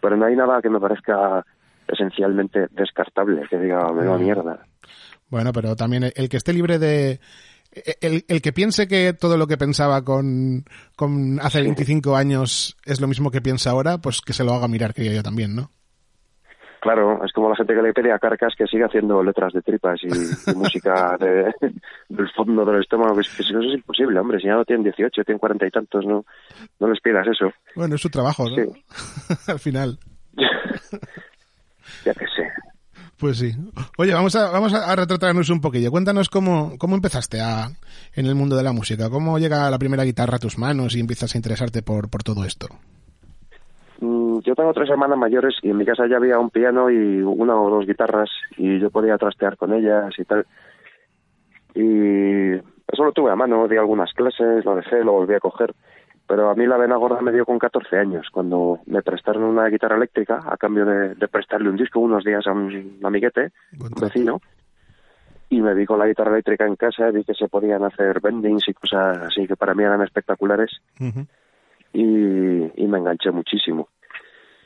pero 0.00 0.16
no 0.16 0.26
hay 0.26 0.36
nada 0.36 0.62
que 0.62 0.70
me 0.70 0.78
parezca 0.78 1.44
esencialmente 1.88 2.66
descartable, 2.70 3.46
que 3.48 3.58
diga, 3.58 3.92
me 3.92 4.04
da 4.04 4.16
mm. 4.16 4.20
mierda. 4.20 4.66
Bueno, 5.28 5.52
pero 5.52 5.76
también 5.76 6.04
el 6.14 6.28
que 6.28 6.36
esté 6.36 6.52
libre 6.52 6.78
de... 6.78 7.20
El, 8.00 8.24
el, 8.28 8.40
que 8.40 8.52
piense 8.52 8.88
que 8.88 9.12
todo 9.12 9.36
lo 9.36 9.46
que 9.46 9.58
pensaba 9.58 10.02
con, 10.02 10.64
con 10.96 11.38
hace 11.40 11.60
25 11.60 12.16
años 12.16 12.76
es 12.86 13.00
lo 13.00 13.06
mismo 13.06 13.30
que 13.30 13.42
piensa 13.42 13.70
ahora, 13.70 13.98
pues 13.98 14.22
que 14.22 14.32
se 14.32 14.42
lo 14.42 14.54
haga 14.54 14.68
mirar, 14.68 14.94
que 14.94 15.14
yo 15.14 15.22
también, 15.22 15.54
¿no? 15.54 15.70
Claro, 16.80 17.24
es 17.24 17.32
como 17.32 17.48
la 17.48 17.56
gente 17.56 17.74
que 17.74 17.82
le 17.82 17.92
pide 17.92 18.12
a 18.12 18.18
Carcas 18.18 18.54
que 18.56 18.66
siga 18.66 18.86
haciendo 18.86 19.22
letras 19.22 19.52
de 19.52 19.62
tripas 19.62 20.00
y, 20.02 20.54
música 20.54 21.16
de, 21.20 21.52
del 22.08 22.30
fondo 22.30 22.64
del 22.64 22.80
estómago, 22.80 23.14
que, 23.14 23.20
es 23.20 23.50
imposible, 23.50 24.20
hombre, 24.20 24.38
si 24.38 24.46
ya 24.46 24.54
no 24.54 24.64
tienen 24.64 24.84
18, 24.84 25.24
tienen 25.24 25.38
cuarenta 25.38 25.66
y 25.66 25.70
tantos, 25.70 26.04
no, 26.06 26.24
no 26.78 26.88
les 26.88 27.00
pidas 27.00 27.26
eso. 27.26 27.52
Bueno, 27.74 27.96
es 27.96 28.00
su 28.00 28.10
trabajo, 28.10 28.44
¿no? 28.48 28.54
Sí. 28.54 28.84
Al 29.50 29.58
final. 29.58 29.98
ya 32.04 32.14
que 32.14 32.26
sé. 32.26 32.48
Pues 33.18 33.38
sí. 33.38 33.52
Oye, 33.96 34.14
vamos 34.14 34.36
a, 34.36 34.50
vamos 34.50 34.72
a 34.72 34.94
retratarnos 34.94 35.50
un 35.50 35.60
poquillo. 35.60 35.90
Cuéntanos 35.90 36.28
cómo, 36.28 36.78
cómo 36.78 36.94
empezaste 36.94 37.40
a, 37.40 37.66
en 38.14 38.26
el 38.26 38.36
mundo 38.36 38.56
de 38.56 38.62
la 38.62 38.72
música. 38.72 39.10
¿Cómo 39.10 39.38
llega 39.38 39.70
la 39.70 39.78
primera 39.78 40.04
guitarra 40.04 40.36
a 40.36 40.38
tus 40.38 40.56
manos 40.56 40.94
y 40.94 41.00
empiezas 41.00 41.34
a 41.34 41.38
interesarte 41.38 41.82
por, 41.82 42.08
por 42.08 42.22
todo 42.22 42.44
esto? 42.44 42.68
Mm, 44.00 44.38
yo 44.40 44.54
tengo 44.54 44.72
tres 44.72 44.88
hermanas 44.88 45.18
mayores 45.18 45.56
y 45.62 45.70
en 45.70 45.78
mi 45.78 45.84
casa 45.84 46.06
ya 46.08 46.16
había 46.16 46.38
un 46.38 46.50
piano 46.50 46.90
y 46.90 47.20
una 47.20 47.60
o 47.60 47.70
dos 47.70 47.86
guitarras 47.86 48.30
y 48.56 48.78
yo 48.78 48.90
podía 48.90 49.18
trastear 49.18 49.56
con 49.56 49.72
ellas 49.72 50.14
y 50.16 50.24
tal. 50.24 50.46
Y 51.74 52.54
eso 52.54 53.04
lo 53.04 53.12
tuve 53.12 53.32
a 53.32 53.36
mano, 53.36 53.66
di 53.66 53.76
algunas 53.76 54.12
clases, 54.12 54.64
lo 54.64 54.76
dejé, 54.76 55.02
lo 55.02 55.12
volví 55.12 55.34
a 55.34 55.40
coger. 55.40 55.74
Pero 56.28 56.50
a 56.50 56.54
mí 56.54 56.66
la 56.66 56.76
vena 56.76 56.96
gorda 56.96 57.22
me 57.22 57.32
dio 57.32 57.46
con 57.46 57.58
14 57.58 57.96
años, 57.96 58.28
cuando 58.30 58.80
me 58.84 59.00
prestaron 59.00 59.44
una 59.44 59.66
guitarra 59.68 59.96
eléctrica 59.96 60.42
a 60.46 60.58
cambio 60.58 60.84
de, 60.84 61.16
prestarle 61.26 61.70
un 61.70 61.76
disco 61.76 62.00
unos 62.00 62.22
días 62.22 62.46
a 62.46 62.52
un 62.52 62.98
amiguete, 63.02 63.52
un 63.80 63.90
vecino. 63.98 64.40
Y 65.48 65.62
me 65.62 65.72
vi 65.72 65.86
con 65.86 65.98
la 65.98 66.06
guitarra 66.06 66.32
eléctrica 66.32 66.66
en 66.66 66.76
casa, 66.76 67.10
vi 67.10 67.24
que 67.24 67.32
se 67.32 67.48
podían 67.48 67.82
hacer 67.82 68.20
bendings 68.20 68.68
y 68.68 68.74
cosas 68.74 69.16
así 69.16 69.46
que 69.46 69.56
para 69.56 69.72
mí 69.72 69.82
eran 69.82 70.02
espectaculares 70.02 70.70
y, 71.94 72.02
me 72.02 72.98
enganché 72.98 73.30
muchísimo. 73.30 73.88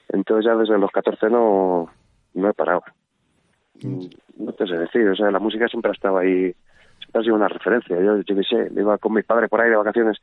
Entonces 0.09 0.47
ya 0.47 0.57
desde 0.57 0.76
los 0.78 0.90
14 0.90 1.31
no, 1.31 1.88
no 2.35 2.49
he 2.50 2.54
parado. 2.54 2.83
Mm. 3.85 4.07
No 4.38 4.52
te 4.52 4.66
sé 4.66 4.76
decir, 4.76 5.09
o 5.09 5.14
sea, 5.14 5.31
la 5.31 5.38
música 5.38 5.69
siempre 5.69 5.92
ha 5.92 5.95
estado 5.95 6.19
ahí, 6.19 6.52
siempre 6.99 7.21
ha 7.21 7.23
sido 7.23 7.37
una 7.37 7.47
referencia. 7.47 8.00
Yo, 8.00 8.16
yo 8.21 8.35
qué 8.35 8.42
sé, 8.42 8.69
iba 8.75 8.99
con 8.99 9.14
mi 9.14 9.23
padre 9.23 9.49
por 9.49 9.61
ahí 9.61 9.71
de 9.71 9.76
vacaciones 9.76 10.19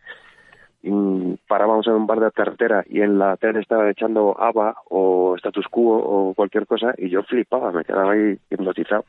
parábamos 1.48 1.88
en 1.88 1.94
un 1.94 2.08
bar 2.08 2.20
de 2.20 2.32
carretera 2.32 2.84
y 2.88 3.02
en 3.02 3.20
la 3.20 3.36
tele 3.38 3.60
estaba 3.60 3.90
echando 3.90 4.40
ABBA 4.40 4.76
o 4.90 5.36
Status 5.36 5.68
Quo 5.68 5.98
o 5.98 6.34
cualquier 6.34 6.66
cosa 6.66 6.94
y 6.98 7.10
yo 7.10 7.24
flipaba, 7.24 7.72
me 7.72 7.84
quedaba 7.84 8.14
ahí 8.14 8.38
hipnotizado. 8.50 9.06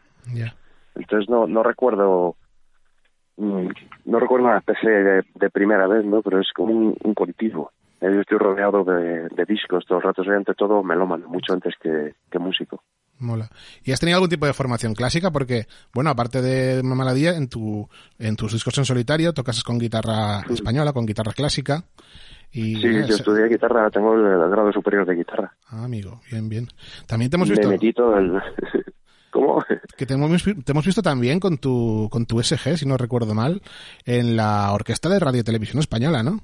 Entonces 0.94 1.28
no, 1.28 1.46
no 1.46 1.62
recuerdo 1.62 2.36
mm, 3.36 3.68
no 4.06 4.18
recuerdo 4.18 4.46
una 4.46 4.58
especie 4.58 4.90
de, 4.90 5.50
primera 5.50 5.86
vez, 5.86 6.04
¿no? 6.04 6.22
Pero 6.22 6.40
es 6.40 6.52
como 6.52 6.72
un, 6.72 6.96
un 7.02 7.14
continuo. 7.14 7.70
Yo 8.00 8.20
estoy 8.20 8.38
rodeado 8.38 8.82
de, 8.82 9.28
discos 9.46 9.84
todo 9.84 9.98
el 9.98 10.04
rato, 10.04 10.24
soy 10.24 10.34
ante 10.34 10.54
todo 10.54 10.82
melómano, 10.82 11.28
mucho 11.28 11.52
antes 11.52 11.74
que, 11.78 12.38
músico. 12.38 12.82
Mola. 13.20 13.48
¿Y 13.84 13.92
has 13.92 14.00
tenido 14.00 14.16
algún 14.16 14.30
tipo 14.30 14.46
de 14.46 14.52
formación 14.52 14.94
clásica? 14.94 15.30
Porque, 15.30 15.66
bueno, 15.94 16.10
aparte 16.10 16.40
de 16.40 16.82
Mamaladía, 16.82 17.36
en, 17.36 17.48
tu, 17.48 17.88
en 18.18 18.34
tus 18.36 18.52
discos 18.52 18.76
en 18.78 18.84
solitario 18.84 19.32
tocas 19.32 19.62
con 19.62 19.78
guitarra 19.78 20.40
española, 20.50 20.92
con 20.92 21.06
guitarra 21.06 21.32
clásica. 21.32 21.84
Y, 22.52 22.76
sí, 22.76 22.82
yo 22.82 23.14
estudié 23.14 23.46
guitarra, 23.46 23.90
tengo 23.90 24.14
el, 24.14 24.50
grado 24.50 24.72
superior 24.72 25.06
de 25.06 25.14
guitarra. 25.14 25.52
Ah, 25.68 25.84
amigo, 25.84 26.20
bien, 26.30 26.48
bien. 26.48 26.66
También 27.06 27.30
te 27.30 27.36
hemos 27.36 27.48
visto... 27.48 28.16
el... 28.16 28.40
¿Cómo? 29.30 29.62
Que 29.96 30.06
te 30.06 30.14
hemos, 30.14 30.42
te 30.42 30.72
hemos, 30.72 30.84
visto 30.84 31.02
también 31.02 31.38
con 31.38 31.58
tu, 31.58 32.08
con 32.10 32.26
tu 32.26 32.42
SG, 32.42 32.76
si 32.76 32.86
no 32.86 32.96
recuerdo 32.96 33.32
mal, 33.32 33.62
en 34.04 34.34
la 34.34 34.72
Orquesta 34.72 35.08
de 35.08 35.20
Radio 35.20 35.42
y 35.42 35.44
Televisión 35.44 35.78
Española, 35.78 36.24
¿no? 36.24 36.40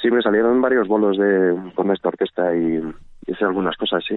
Sí, 0.00 0.10
me 0.10 0.22
salieron 0.22 0.60
varios 0.62 0.88
bolos 0.88 1.18
de, 1.18 1.72
con 1.74 1.90
esta 1.92 2.08
orquesta 2.08 2.56
y 2.56 2.80
hice 3.26 3.44
algunas 3.44 3.76
cosas, 3.76 4.02
sí. 4.08 4.16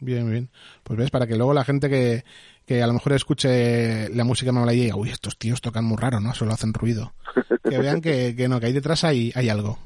Bien, 0.00 0.28
bien. 0.30 0.50
Pues 0.82 0.98
ves, 0.98 1.10
para 1.10 1.26
que 1.26 1.36
luego 1.36 1.54
la 1.54 1.64
gente 1.64 1.88
que, 1.88 2.22
que 2.66 2.82
a 2.82 2.86
lo 2.86 2.92
mejor 2.92 3.12
escuche 3.14 4.08
la 4.10 4.24
música 4.24 4.52
me 4.52 4.60
habla 4.60 4.74
y 4.74 4.80
diga, 4.80 4.96
uy, 4.96 5.10
estos 5.10 5.38
tíos 5.38 5.60
tocan 5.60 5.84
muy 5.84 5.96
raro, 5.96 6.20
¿no? 6.20 6.34
Solo 6.34 6.52
hacen 6.52 6.74
ruido. 6.74 7.12
Que 7.68 7.78
vean 7.78 8.00
que, 8.00 8.36
que 8.36 8.46
no, 8.48 8.60
que 8.60 8.66
ahí 8.66 8.72
detrás 8.72 9.02
hay, 9.02 9.32
hay 9.34 9.48
algo. 9.48 9.76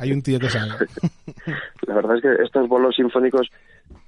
Hay 0.00 0.12
un 0.12 0.22
tío 0.22 0.38
que 0.38 0.50
sabe. 0.50 0.72
La 1.86 1.94
verdad 1.94 2.16
es 2.16 2.22
que 2.22 2.42
estos 2.42 2.68
bolos 2.68 2.96
sinfónicos 2.96 3.48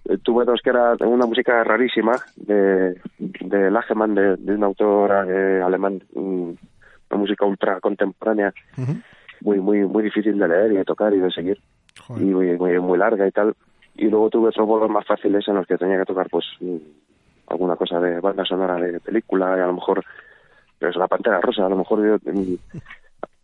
eh, 0.09 0.19
tuve 0.23 0.45
dos 0.45 0.61
que 0.63 0.71
era 0.71 0.95
una 1.01 1.27
música 1.27 1.63
rarísima 1.65 2.13
de, 2.37 3.01
de 3.19 3.71
Lagemann, 3.71 4.15
de, 4.15 4.37
de 4.37 4.55
un 4.55 4.65
autor 4.65 5.11
eh, 5.29 5.63
alemán, 5.63 6.03
mm, 6.15 6.51
una 7.11 7.21
música 7.21 7.47
ultra 7.47 7.81
contemporánea, 7.81 8.53
muy, 9.41 9.61
muy, 9.61 9.85
muy 9.85 10.03
difícil 10.03 10.39
de 10.39 10.49
leer 10.49 10.73
y 10.73 10.77
de 10.77 10.85
tocar 10.85 11.15
y 11.15 11.21
de 11.21 11.31
seguir, 11.31 11.61
y 12.11 12.25
muy, 12.25 12.57
muy, 12.59 12.99
larga 12.99 13.27
y 13.27 13.31
tal. 13.31 13.55
Y 13.99 14.09
luego 14.09 14.31
tuve 14.31 14.49
otros 14.49 14.67
bolos 14.67 14.89
más 14.89 15.05
fáciles 15.05 15.47
en 15.49 15.57
los 15.57 15.67
que 15.67 15.77
tenía 15.77 15.99
que 15.99 16.05
tocar, 16.05 16.29
pues, 16.31 16.47
mm, 16.61 16.77
alguna 17.49 17.77
cosa 17.77 18.01
de 18.01 18.21
banda 18.21 18.45
sonora 18.45 18.77
de 18.77 19.01
película, 19.01 19.57
y 19.57 19.61
a 19.61 19.67
lo 19.67 19.75
mejor, 19.75 20.05
pues, 20.79 20.97
la 20.97 21.09
Pantera 21.09 21.41
Rosa, 21.41 21.67
a 21.67 21.69
lo 21.69 21.77
mejor 21.77 22.07
yo 22.07 22.33
mm, 22.33 22.55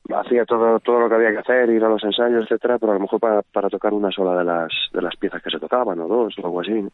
hacía 0.15 0.45
todo 0.45 0.79
todo 0.81 1.01
lo 1.01 1.09
que 1.09 1.15
había 1.17 1.33
que 1.33 1.39
hacer, 1.39 1.71
ir 1.71 1.85
a 1.85 1.89
los 1.89 2.05
ensayos, 2.05 2.45
etcétera, 2.45 2.79
pero 2.79 2.93
a 2.93 2.95
lo 2.95 3.01
mejor 3.01 3.21
para, 3.21 3.43
para 3.43 3.69
tocar 3.69 3.93
una 3.93 4.11
sola 4.11 4.39
de 4.39 4.45
las 4.45 4.73
de 4.93 5.03
las 5.03 5.17
piezas 5.17 5.43
que 5.43 5.51
se 5.51 5.59
tocaban, 5.59 5.99
o 6.01 6.07
dos, 6.07 6.39
o 6.39 6.47
algo 6.47 6.61
así. 6.61 6.87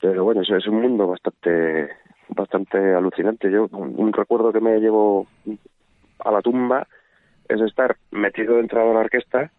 Pero 0.00 0.24
bueno, 0.24 0.42
eso 0.42 0.56
es 0.56 0.66
un 0.66 0.82
mundo 0.82 1.06
bastante 1.06 1.88
bastante 2.28 2.94
alucinante. 2.94 3.50
Yo 3.50 3.68
un, 3.72 4.12
recuerdo 4.12 4.52
que 4.52 4.60
me 4.60 4.78
llevo 4.80 5.26
a 6.18 6.30
la 6.30 6.42
tumba 6.42 6.86
es 7.48 7.60
estar 7.60 7.96
metido 8.10 8.56
dentro 8.56 8.86
de 8.86 8.94
la 8.94 9.00
orquesta 9.00 9.50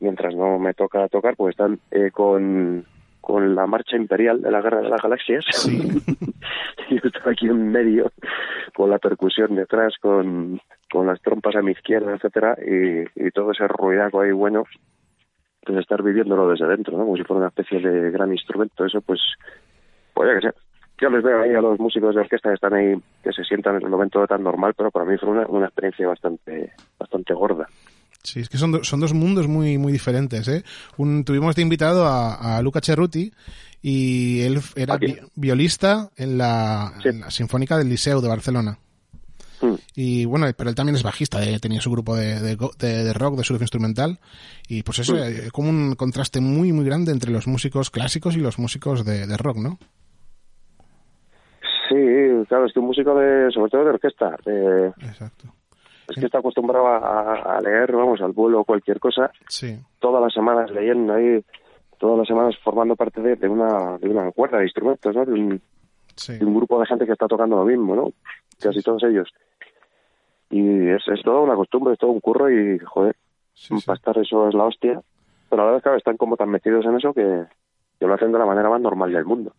mientras 0.00 0.34
no 0.34 0.58
me 0.58 0.74
toca 0.74 1.08
tocar, 1.08 1.36
pues 1.36 1.52
están 1.52 1.78
eh, 1.90 2.10
con, 2.10 2.84
con 3.20 3.54
la 3.54 3.66
marcha 3.66 3.96
imperial 3.96 4.40
de 4.42 4.50
la 4.50 4.60
Guerra 4.60 4.80
de 4.80 4.88
las 4.88 5.02
Galaxias. 5.02 5.44
y 5.68 6.94
yo 6.94 7.00
estoy 7.04 7.32
aquí 7.32 7.46
en 7.46 7.70
medio 7.70 8.10
con 8.74 8.90
la 8.90 8.98
percusión 8.98 9.54
detrás, 9.54 9.94
con, 10.00 10.60
con 10.90 11.06
las 11.06 11.20
trompas 11.20 11.56
a 11.56 11.62
mi 11.62 11.72
izquierda, 11.72 12.14
etcétera, 12.14 12.56
y, 12.60 13.26
y 13.26 13.30
todo 13.30 13.52
ese 13.52 13.68
ruidaco 13.68 14.20
ahí 14.20 14.32
bueno, 14.32 14.64
pues 15.62 15.78
estar 15.78 16.02
viviéndolo 16.02 16.48
desde 16.48 16.66
dentro, 16.66 16.96
¿no? 16.96 17.04
Como 17.04 17.16
si 17.16 17.24
fuera 17.24 17.40
una 17.40 17.48
especie 17.48 17.80
de 17.80 18.10
gran 18.10 18.32
instrumento. 18.32 18.84
Eso, 18.84 19.00
pues, 19.02 19.20
pues 20.14 20.28
ya 20.28 20.40
que 20.40 20.48
sé, 20.48 20.54
yo 21.00 21.10
les 21.10 21.22
veo 21.22 21.42
ahí 21.42 21.54
a 21.54 21.60
los 21.60 21.78
músicos 21.78 22.14
de 22.14 22.20
orquesta 22.20 22.50
que 22.50 22.54
están 22.54 22.74
ahí, 22.74 22.94
que 23.22 23.32
se 23.32 23.44
sientan 23.44 23.76
en 23.76 23.82
el 23.82 23.88
momento 23.88 24.26
tan 24.26 24.42
normal, 24.42 24.74
pero 24.76 24.90
para 24.90 25.04
mí 25.04 25.16
fue 25.18 25.30
una, 25.30 25.46
una 25.46 25.66
experiencia 25.66 26.06
bastante, 26.06 26.72
bastante 26.98 27.34
gorda. 27.34 27.66
Sí, 28.22 28.40
es 28.40 28.48
que 28.48 28.58
son, 28.58 28.84
son 28.84 29.00
dos 29.00 29.14
mundos 29.14 29.48
muy, 29.48 29.78
muy 29.78 29.92
diferentes. 29.92 30.46
¿eh? 30.48 30.62
Un, 30.96 31.24
tuvimos 31.24 31.56
de 31.56 31.62
invitado 31.62 32.06
a, 32.06 32.60
Luca 32.62 32.80
Cerruti 32.82 33.32
y 33.82 34.42
él 34.42 34.60
era 34.76 34.98
violista 35.34 36.10
en 36.16 36.38
la, 36.38 36.92
Sinfónica 37.28 37.78
del 37.78 37.88
Liceo 37.88 38.20
de 38.20 38.28
Barcelona. 38.28 38.78
Hmm. 39.62 39.74
Y 39.94 40.24
bueno, 40.24 40.46
pero 40.56 40.70
él 40.70 40.76
también 40.76 40.96
es 40.96 41.02
bajista, 41.02 41.42
¿eh? 41.44 41.58
tenía 41.60 41.80
su 41.80 41.90
grupo 41.90 42.16
de, 42.16 42.40
de, 42.40 43.12
rock, 43.12 43.36
de 43.36 43.44
surf 43.44 43.60
instrumental. 43.60 44.18
Y 44.68 44.82
pues 44.82 44.98
eso, 44.98 45.16
es 45.16 45.46
hmm. 45.46 45.48
como 45.50 45.70
un 45.70 45.94
contraste 45.94 46.40
muy, 46.40 46.72
muy 46.72 46.84
grande 46.84 47.12
entre 47.12 47.30
los 47.30 47.46
músicos 47.46 47.90
clásicos 47.90 48.36
y 48.36 48.40
los 48.40 48.58
músicos 48.58 49.04
de 49.04 49.36
rock, 49.36 49.56
¿no? 49.56 49.78
Sí, 51.90 51.96
claro, 52.48 52.66
es 52.66 52.72
que 52.72 52.78
un 52.78 52.86
músico 52.86 53.18
de, 53.18 53.50
sobre 53.50 53.68
todo 53.68 53.82
de 53.82 53.90
orquesta, 53.90 54.36
Exacto. 55.00 55.52
Es 56.10 56.16
que 56.16 56.26
está 56.26 56.38
acostumbrado 56.38 56.86
a, 56.86 57.60
leer, 57.62 57.92
vamos, 57.92 58.20
al 58.20 58.32
vuelo 58.32 58.64
cualquier 58.64 58.98
cosa, 58.98 59.30
sí. 59.48 59.78
todas 59.98 60.22
las 60.22 60.32
semanas 60.32 60.70
leyendo 60.70 61.14
ahí, 61.14 61.42
todas 61.98 62.18
las 62.18 62.28
semanas 62.28 62.56
formando 62.62 62.96
parte 62.96 63.20
de, 63.20 63.48
una, 63.48 63.98
de 63.98 64.08
una 64.08 64.30
cuerda 64.32 64.58
de 64.58 64.64
instrumentos, 64.64 65.14
¿no? 65.14 65.24
De 65.24 65.32
un, 65.32 65.60
de 66.28 66.44
un 66.44 66.54
grupo 66.54 66.80
de 66.80 66.86
gente 66.86 67.06
que 67.06 67.12
está 67.12 67.26
tocando 67.26 67.56
lo 67.56 67.64
mismo, 67.64 67.94
¿no? 67.94 68.12
Casi 68.60 68.82
todos 68.82 69.02
ellos. 69.04 69.28
Y 70.50 70.88
es, 70.88 71.02
es 71.06 71.22
todo 71.22 71.42
una 71.42 71.54
costumbre, 71.54 71.94
es 71.94 71.98
todo 71.98 72.10
un 72.10 72.20
curro 72.20 72.50
y, 72.50 72.78
joder, 72.80 73.14
Para 73.86 73.96
estar 73.96 74.18
eso 74.18 74.48
es 74.48 74.54
la 74.54 74.64
hostia. 74.64 75.00
Pero 75.48 75.62
a 75.62 75.66
la 75.66 75.72
vez, 75.72 75.82
claro, 75.82 75.98
están 75.98 76.16
como 76.16 76.36
tan 76.36 76.50
metidos 76.50 76.84
en 76.86 76.96
eso 76.96 77.12
que, 77.12 77.44
que 78.00 78.06
lo 78.06 78.14
hacen 78.14 78.32
de 78.32 78.38
la 78.38 78.46
manera 78.46 78.70
más 78.70 78.80
normal 78.80 79.12
del 79.12 79.26
mundo. 79.26 79.52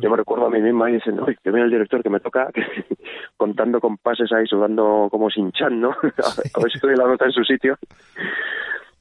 Yo 0.00 0.10
me 0.10 0.16
recuerdo 0.16 0.46
a 0.46 0.50
mí 0.50 0.60
misma 0.60 0.88
y 0.88 0.94
dicen, 0.94 1.20
uy, 1.20 1.36
que 1.42 1.50
viene 1.50 1.66
el 1.66 1.70
director 1.70 2.02
que 2.02 2.08
me 2.08 2.20
toca 2.20 2.48
contando 3.36 3.80
con 3.80 3.98
pases 3.98 4.32
ahí, 4.32 4.46
sudando 4.46 5.08
como 5.10 5.28
sin 5.28 5.52
chan, 5.52 5.78
¿no? 5.78 5.90
a 5.92 6.60
ver 6.60 6.70
si 6.70 6.78
estoy 6.78 6.96
la 6.96 7.06
nota 7.06 7.26
en 7.26 7.32
su 7.32 7.44
sitio. 7.44 7.76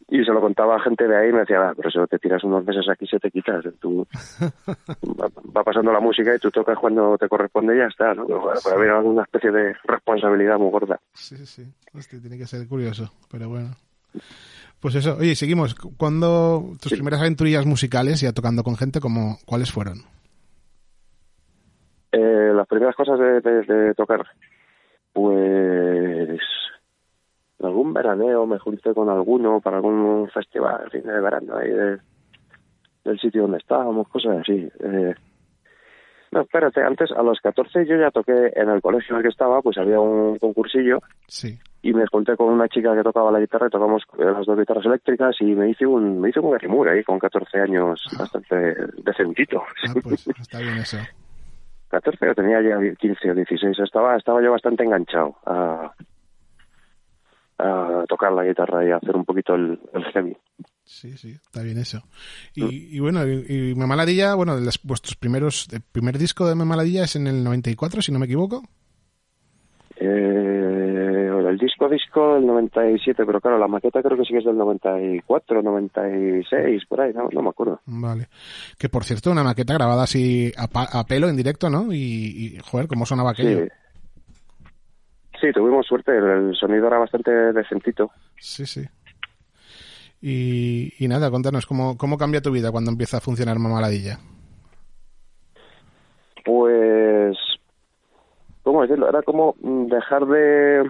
Y 0.08 0.24
se 0.24 0.32
lo 0.32 0.42
contaba 0.42 0.76
a 0.76 0.82
gente 0.82 1.08
de 1.08 1.18
ahí 1.18 1.30
y 1.30 1.34
me 1.34 1.40
decía, 1.40 1.70
ah, 1.70 1.74
pero 1.76 1.90
si 1.90 1.98
te 2.10 2.20
tiras 2.20 2.44
unos 2.44 2.64
meses 2.66 2.86
aquí 2.90 3.08
se 3.08 3.18
te 3.18 3.32
quitas. 3.32 3.64
Tú, 3.80 4.06
va, 5.56 5.64
pasando 5.64 5.92
la 5.94 6.02
música 6.02 6.36
y 6.36 6.40
tú 6.40 6.52
tocas 6.52 6.78
cuando 6.78 7.18
te 7.18 7.30
corresponde 7.30 7.76
y 7.76 7.80
ya 7.80 7.86
está, 7.86 8.14
¿no? 8.14 8.28
Pero, 8.28 8.42
bueno, 8.42 8.60
haber 8.74 8.92
una 9.06 9.24
especie 9.24 9.52
de 9.52 9.74
responsabilidad 9.86 10.60
muy 10.60 10.70
gorda. 10.70 11.00
Sí, 11.14 11.38
sí, 11.38 11.46
sí. 11.46 12.22
tiene 12.22 12.38
que 12.38 12.46
ser 12.46 12.68
curioso, 12.68 13.10
pero 13.32 13.48
bueno. 13.48 13.70
Pues 14.86 14.94
eso, 14.94 15.18
oye, 15.18 15.34
seguimos. 15.34 15.74
¿Cuándo 15.98 16.76
tus 16.80 16.92
primeras 16.92 17.20
aventurillas 17.20 17.66
musicales, 17.66 18.22
ya 18.22 18.34
tocando 18.34 18.62
con 18.62 18.78
gente, 18.78 19.00
como, 19.00 19.40
cuáles 19.44 19.72
fueron? 19.72 20.04
Eh, 22.12 22.52
las 22.54 22.68
primeras 22.68 22.96
cosas 22.96 23.18
de, 23.18 23.96
tocar, 23.96 24.24
pues 25.12 26.40
algún 27.64 27.94
veraneo 27.96 28.46
me 28.46 28.60
junté 28.60 28.94
con 28.94 29.10
alguno 29.10 29.60
para 29.60 29.78
algún 29.78 30.30
festival, 30.32 30.88
fin 30.92 31.02
de 31.02 31.20
verano 31.20 31.58
ahí 31.58 31.72
del 31.72 33.20
sitio 33.20 33.42
donde 33.42 33.58
estábamos, 33.58 34.08
cosas 34.10 34.38
así. 34.42 34.70
Eh, 34.84 35.16
no, 36.30 36.42
espérate, 36.42 36.84
antes 36.84 37.10
a 37.12 37.24
los 37.24 37.40
14 37.40 37.88
yo 37.88 37.98
ya 37.98 38.12
toqué 38.12 38.52
en 38.56 38.70
el 38.70 38.84
colegio 38.84 39.16
en 39.16 39.18
el 39.18 39.24
que 39.24 39.30
estaba, 39.30 39.64
pues 39.64 39.80
había 39.80 40.00
un 40.00 40.38
concursillo. 40.38 41.00
Sí. 41.28 41.58
Y 41.86 41.94
me 41.94 42.08
junté 42.08 42.36
con 42.36 42.52
una 42.52 42.68
chica 42.68 42.96
que 42.96 43.04
tocaba 43.04 43.32
la 43.32 43.40
guitarra 43.40 43.68
y 43.68 43.70
tocamos 43.70 44.02
las 44.18 44.44
dos 44.48 44.58
guitarras 44.58 44.88
eléctricas 44.88 45.36
y 45.40 45.54
me 45.54 45.70
hice 45.70 45.86
un 45.86 46.20
me 46.20 46.30
hice 46.30 46.40
un 46.40 46.88
ahí 46.88 47.04
con 47.04 47.20
14 47.20 47.60
años, 47.60 48.02
bastante 48.18 48.56
decentito. 49.04 49.62
Ah, 49.88 49.94
pues 50.02 50.28
está 50.28 50.60
bien 50.62 50.78
eso. 50.78 50.98
14, 51.90 52.26
yo 52.26 52.34
tenía 52.34 52.60
ya 52.64 52.96
15 52.98 53.30
o 53.30 53.36
16, 53.36 53.80
estaba, 53.80 54.18
estaba 54.18 54.42
yo 54.42 54.52
bastante 54.52 54.84
enganchado 54.84 55.36
a, 55.46 55.94
a 57.60 58.04
tocar 58.10 58.34
la 58.34 58.44
guitarra 58.44 58.84
y 58.84 58.90
a 58.90 58.98
hacer 58.98 59.16
un 59.16 59.24
poquito 59.24 59.54
el, 59.54 59.80
el 59.94 60.04
heavy. 60.06 60.36
Sí, 60.84 61.16
sí, 61.18 61.34
está 61.34 61.62
bien 61.62 61.78
eso. 61.78 62.02
Y, 62.56 62.98
y 62.98 63.00
bueno, 63.00 63.28
y, 63.28 63.46
y 63.48 63.76
Memaladilla, 63.76 64.34
bueno, 64.34 64.56
vuestros 64.84 65.16
primeros, 65.16 65.68
el 65.72 65.82
primer 65.82 66.18
disco 66.18 66.48
de 66.48 66.56
Memaladilla 66.56 67.04
es 67.04 67.16
en 67.16 67.28
el 67.28 67.44
94, 67.44 68.02
si 68.02 68.12
no 68.12 68.18
me 68.18 68.26
equivoco. 68.26 68.64
Eh, 69.98 70.75
el 71.56 71.60
disco 71.60 71.88
disco 71.88 72.36
del 72.36 72.46
97, 72.46 73.26
pero 73.26 73.40
claro, 73.40 73.58
la 73.58 73.68
maqueta 73.68 74.02
creo 74.02 74.18
que 74.18 74.26
sí 74.26 74.34
que 74.34 74.40
es 74.40 74.46
del 74.46 74.58
94, 74.58 75.62
96, 75.62 76.86
por 76.86 77.02
ahí, 77.02 77.14
no, 77.14 77.30
no 77.32 77.42
me 77.42 77.50
acuerdo. 77.50 77.80
Vale. 77.86 78.28
Que 78.78 78.90
por 78.90 79.06
cierto, 79.06 79.32
una 79.32 79.44
maqueta 79.44 79.74
grabada 79.74 80.04
así 80.04 80.52
a, 80.58 81.04
pelo 81.06 81.30
en 81.30 81.38
directo, 81.38 81.70
¿no? 81.70 81.94
Y, 81.94 82.58
joder, 82.64 82.88
¿cómo 82.88 83.06
sonaba 83.06 83.32
aquello? 83.32 83.68
Sí. 85.40 85.52
tuvimos 85.54 85.86
suerte, 85.88 86.12
el, 86.12 86.54
sonido 86.56 86.88
era 86.88 87.00
bastante 87.00 87.32
decentito. 87.32 88.12
Sí, 88.38 88.66
sí. 88.66 88.84
Y, 90.22 90.92
y 91.00 91.08
nada, 91.08 91.32
contanos, 91.32 91.66
¿cómo, 91.66 91.98
¿cómo 91.98 92.18
cambia 92.18 92.42
tu 92.42 92.52
vida 92.52 92.72
cuando 92.72 92.92
empieza 92.92 93.18
a 93.18 93.22
funcionar 93.22 93.60
Mamaladilla? 93.60 94.20
Pues, 96.44 97.38
¿cómo 98.64 98.82
decirlo? 98.82 99.08
Era 99.08 99.22
como 99.22 99.56
dejar 99.62 100.26
de, 100.26 100.84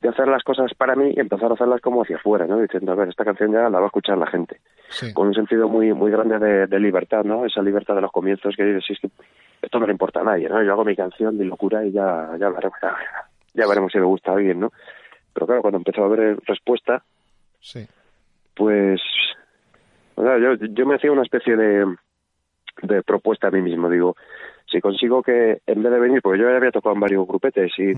de 0.00 0.08
hacer 0.08 0.28
las 0.28 0.42
cosas 0.42 0.72
para 0.74 0.94
mí 0.94 1.12
y 1.16 1.20
empezar 1.20 1.50
a 1.50 1.54
hacerlas 1.54 1.80
como 1.80 2.02
hacia 2.02 2.16
afuera, 2.16 2.46
¿no? 2.46 2.60
Diciendo, 2.60 2.92
a 2.92 2.94
ver, 2.94 3.08
esta 3.08 3.24
canción 3.24 3.52
ya 3.52 3.68
la 3.70 3.78
va 3.78 3.84
a 3.84 3.86
escuchar 3.86 4.18
la 4.18 4.26
gente. 4.26 4.60
Con 5.14 5.28
un 5.28 5.34
sentido 5.34 5.68
muy 5.68 5.92
muy 5.94 6.10
grande 6.10 6.38
de, 6.66 6.80
libertad, 6.80 7.24
¿no? 7.24 7.46
Esa 7.46 7.62
libertad 7.62 7.94
de 7.94 8.02
los 8.02 8.12
comienzos 8.12 8.54
que 8.56 8.64
dices, 8.64 8.84
es 8.90 9.00
que 9.00 9.10
esto 9.62 9.78
no 9.78 9.86
le 9.86 9.92
importa 9.92 10.20
a 10.20 10.24
nadie, 10.24 10.48
¿no? 10.48 10.62
Yo 10.62 10.72
hago 10.72 10.84
mi 10.84 10.94
canción, 10.94 11.36
mi 11.36 11.44
locura 11.44 11.84
y 11.84 11.92
ya, 11.92 12.30
ya, 12.38 12.48
veremos, 12.50 12.78
ya, 13.54 13.66
veremos 13.66 13.90
si 13.90 13.98
le 13.98 14.04
gusta 14.04 14.32
a 14.32 14.34
alguien, 14.34 14.60
¿no? 14.60 14.72
Pero 15.32 15.46
claro, 15.46 15.62
cuando 15.62 15.78
empezó 15.78 16.02
a 16.02 16.06
haber 16.06 16.38
respuesta, 16.46 17.02
sí. 17.60 17.86
pues 18.54 19.00
yo, 20.16 20.54
yo 20.54 20.86
me 20.86 20.94
hacía 20.94 21.12
una 21.12 21.22
especie 21.22 21.56
de, 21.56 21.96
de 22.82 23.02
propuesta 23.02 23.48
a 23.48 23.50
mí 23.50 23.60
mismo. 23.60 23.88
Digo, 23.88 24.16
si 24.70 24.80
consigo 24.80 25.22
que 25.22 25.60
en 25.66 25.82
vez 25.82 25.92
de 25.92 25.98
venir, 25.98 26.22
porque 26.22 26.40
yo 26.40 26.50
ya 26.50 26.56
había 26.56 26.70
tocado 26.70 26.94
en 26.94 27.00
varios 27.00 27.26
grupetes 27.26 27.72
y 27.78 27.92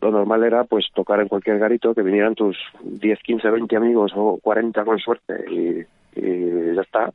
lo 0.00 0.10
normal 0.10 0.44
era 0.44 0.64
pues 0.64 0.86
tocar 0.94 1.20
en 1.20 1.28
cualquier 1.28 1.58
garito, 1.58 1.94
que 1.94 2.02
vinieran 2.02 2.34
tus 2.34 2.56
10, 2.82 3.18
15, 3.20 3.50
20 3.50 3.76
amigos 3.76 4.12
o 4.14 4.38
40 4.42 4.84
con 4.84 4.98
suerte 4.98 5.44
y, 5.50 6.74
ya 6.74 6.82
está. 6.82 7.12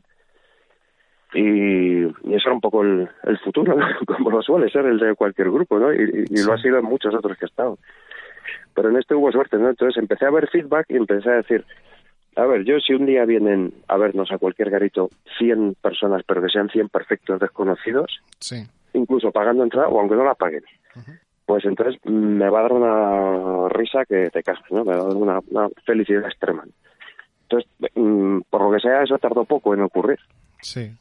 Y, 1.34 2.04
eso 2.04 2.48
era 2.48 2.54
un 2.54 2.62
poco 2.62 2.84
el, 2.84 3.08
futuro, 3.44 3.76
como 4.08 4.32
lo 4.32 4.42
suele 4.42 4.70
ser 4.70 4.86
el 4.86 5.00
de 5.00 5.16
cualquier 5.16 5.52
grupo, 5.52 5.80
¿no? 5.80 5.94
Y, 5.94 6.26
lo 6.44 6.54
ha 6.54 6.58
sido 6.58 6.80
en 6.80 6.86
muchos 6.86 7.14
otros 7.14 7.38
que 7.38 7.46
he 7.46 7.50
estado. 7.50 7.78
Pero 8.74 8.90
en 8.90 8.98
este 8.98 9.16
hubo 9.16 9.32
suerte, 9.32 9.58
¿no? 9.58 9.70
Entonces 9.70 10.02
empecé 10.02 10.26
a 10.26 10.32
ver 10.32 10.50
feedback 10.50 10.88
y 10.90 10.96
empecé 10.96 11.30
a 11.30 11.36
decir, 11.36 11.66
a 12.36 12.46
ver, 12.46 12.64
yo 12.64 12.80
si 12.80 12.94
un 12.94 13.06
día 13.06 13.26
vienen 13.26 13.74
a 13.88 13.98
vernos 13.98 14.32
a 14.32 14.38
cualquier 14.38 14.70
garito 14.70 15.10
100 15.38 15.76
personas, 15.82 16.24
pero 16.26 16.42
que 16.42 16.50
sean 16.50 16.70
100 16.70 16.90
perfectos 16.90 17.40
desconocidos, 17.40 18.22
sí. 18.40 18.64
incluso 18.94 19.32
pagando 19.32 19.64
entrada 19.64 19.90
o 19.90 20.00
aunque 20.00 20.16
no 20.16 20.24
la 20.24 20.36
paguen, 20.36 20.64
pues 21.52 21.66
entonces 21.66 22.00
me 22.06 22.50
va 22.50 22.60
a 22.60 22.62
dar 22.62 22.72
una 22.72 23.68
risa 23.68 24.06
que 24.06 24.30
te 24.30 24.42
casas, 24.42 24.72
¿no? 24.72 24.86
Me 24.86 24.96
va 24.96 25.02
a 25.02 25.08
dar 25.08 25.18
una, 25.18 25.42
felicidad 25.86 26.26
extrema. 26.26 26.64
Entonces, 27.42 27.70
mm, 27.94 28.40
por 28.50 28.62
lo 28.62 28.72
que 28.72 28.80
sea, 28.80 29.04
eso 29.04 29.18
tardó 29.18 29.44
poco 29.44 29.74
en 29.74 29.82
ocurrir. 29.82 30.18
Sí. 30.62 30.96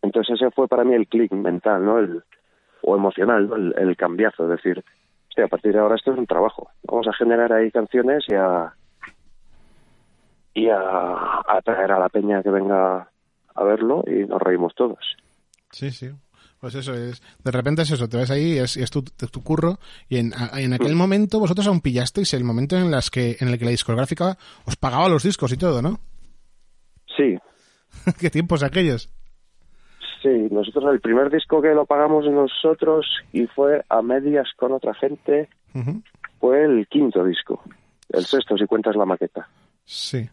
Entonces 0.00 0.36
ese 0.36 0.52
fue 0.52 0.68
para 0.68 0.84
mí 0.84 0.94
el 0.94 1.08
clic 1.08 1.32
mental, 1.32 1.84
¿no? 1.84 1.98
El, 1.98 2.22
o 2.82 2.94
emocional, 2.94 3.48
¿no? 3.48 3.56
el, 3.56 3.96
cambiazo, 3.96 4.44
es 4.44 4.50
decir, 4.50 4.84
hostia, 5.30 5.46
a 5.46 5.48
partir 5.48 5.72
de 5.72 5.80
ahora 5.80 5.96
esto 5.96 6.12
es 6.12 6.18
un 6.18 6.28
trabajo. 6.28 6.70
Vamos 6.84 7.08
a 7.08 7.12
generar 7.14 7.52
ahí 7.52 7.72
canciones 7.72 8.24
y 8.28 8.34
a 8.34 8.72
y 10.54 10.68
a, 10.68 10.78
a 10.78 11.60
traer 11.64 11.90
a 11.90 11.98
la 11.98 12.08
peña 12.08 12.40
que 12.44 12.50
venga 12.50 13.10
a 13.52 13.64
verlo 13.64 14.04
y 14.06 14.26
nos 14.26 14.40
reímos 14.40 14.76
todos. 14.76 15.16
Sí, 15.72 15.90
sí. 15.90 16.12
Pues 16.60 16.74
eso 16.74 16.92
es. 16.94 17.22
De 17.44 17.50
repente 17.50 17.82
es 17.82 17.90
eso, 17.90 18.08
te 18.08 18.16
ves 18.16 18.30
ahí, 18.30 18.58
es, 18.58 18.76
es 18.76 18.90
tu, 18.90 19.02
tu, 19.02 19.42
curro. 19.42 19.78
Y 20.08 20.16
en, 20.16 20.32
en 20.56 20.72
aquel 20.72 20.94
mm. 20.94 20.98
momento 20.98 21.38
vosotros 21.38 21.66
aún 21.66 21.80
pillasteis 21.80 22.34
el 22.34 22.44
momento 22.44 22.76
en, 22.76 22.90
las 22.90 23.10
que, 23.10 23.36
en 23.40 23.48
el 23.48 23.58
que 23.58 23.64
la 23.64 23.70
discográfica 23.70 24.36
os 24.64 24.76
pagaba 24.76 25.08
los 25.08 25.22
discos 25.22 25.52
y 25.52 25.56
todo, 25.56 25.82
¿no? 25.82 26.00
Sí. 27.16 27.38
¿Qué 28.20 28.30
tiempos 28.30 28.62
aquellos? 28.62 29.08
Sí, 30.22 30.48
nosotros 30.50 30.92
el 30.92 31.00
primer 31.00 31.30
disco 31.30 31.62
que 31.62 31.74
lo 31.74 31.86
pagamos 31.86 32.24
nosotros 32.26 33.06
y 33.32 33.46
fue 33.46 33.84
a 33.88 34.02
medias 34.02 34.48
con 34.56 34.72
otra 34.72 34.94
gente 34.94 35.48
fue 36.40 36.64
el 36.64 36.88
quinto 36.88 37.24
disco. 37.24 37.62
El 38.08 38.24
sexto, 38.24 38.56
si 38.56 38.66
cuentas 38.66 38.96
la 38.96 39.04
maqueta. 39.04 39.48
Sí. 39.84 40.28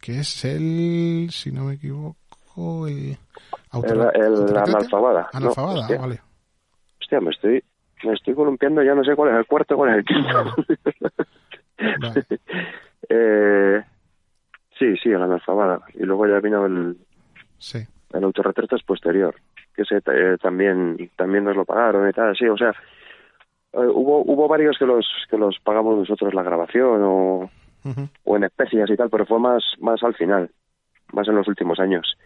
Que 0.00 0.20
es 0.20 0.44
el, 0.44 1.28
si 1.30 1.50
no 1.50 1.64
me 1.64 1.74
equivoco, 1.74 2.16
el 2.56 4.00
el, 4.14 4.56
analfabada. 4.56 5.28
Analfabada, 5.32 5.80
hostia. 5.80 5.98
vale. 5.98 6.20
Hostia, 7.00 7.20
me 7.20 7.30
estoy, 7.30 7.62
me 8.04 8.14
estoy 8.14 8.34
columpiando, 8.34 8.82
ya 8.82 8.94
no 8.94 9.04
sé 9.04 9.14
cuál 9.14 9.32
es 9.32 9.38
el 9.38 9.46
cuarto, 9.46 9.76
cuál 9.76 9.90
es 9.90 9.96
el 9.98 10.04
quinto. 10.04 10.54
eh, 13.08 13.82
sí, 14.78 14.96
sí, 14.96 15.10
el 15.10 15.22
analfabada. 15.22 15.80
Y 15.94 16.04
luego 16.04 16.26
ya 16.26 16.40
vino 16.40 16.64
el, 16.66 16.96
sí. 17.58 17.86
el 18.12 18.24
autorretrato 18.24 18.76
es 18.76 18.82
posterior, 18.82 19.34
que 19.74 19.82
ese 19.82 19.98
eh, 19.98 20.36
también, 20.40 21.10
también 21.16 21.44
nos 21.44 21.56
lo 21.56 21.64
pagaron 21.64 22.08
y 22.08 22.12
tal, 22.12 22.34
sí, 22.36 22.46
o 22.48 22.56
sea, 22.56 22.70
eh, 22.70 23.86
hubo, 23.86 24.22
hubo 24.22 24.48
varios 24.48 24.78
que 24.78 24.86
los, 24.86 25.06
que 25.30 25.36
los 25.36 25.58
pagamos 25.60 25.98
nosotros 25.98 26.32
la 26.32 26.42
grabación 26.42 27.02
o, 27.04 27.50
o 28.24 28.36
en 28.36 28.44
especias 28.44 28.90
y 28.90 28.96
tal, 28.96 29.10
pero 29.10 29.26
fue 29.26 29.38
más, 29.38 29.62
más 29.80 30.02
al 30.02 30.14
final, 30.14 30.50
más 31.12 31.28
en 31.28 31.36
los 31.36 31.46
últimos 31.46 31.78
años 31.78 32.16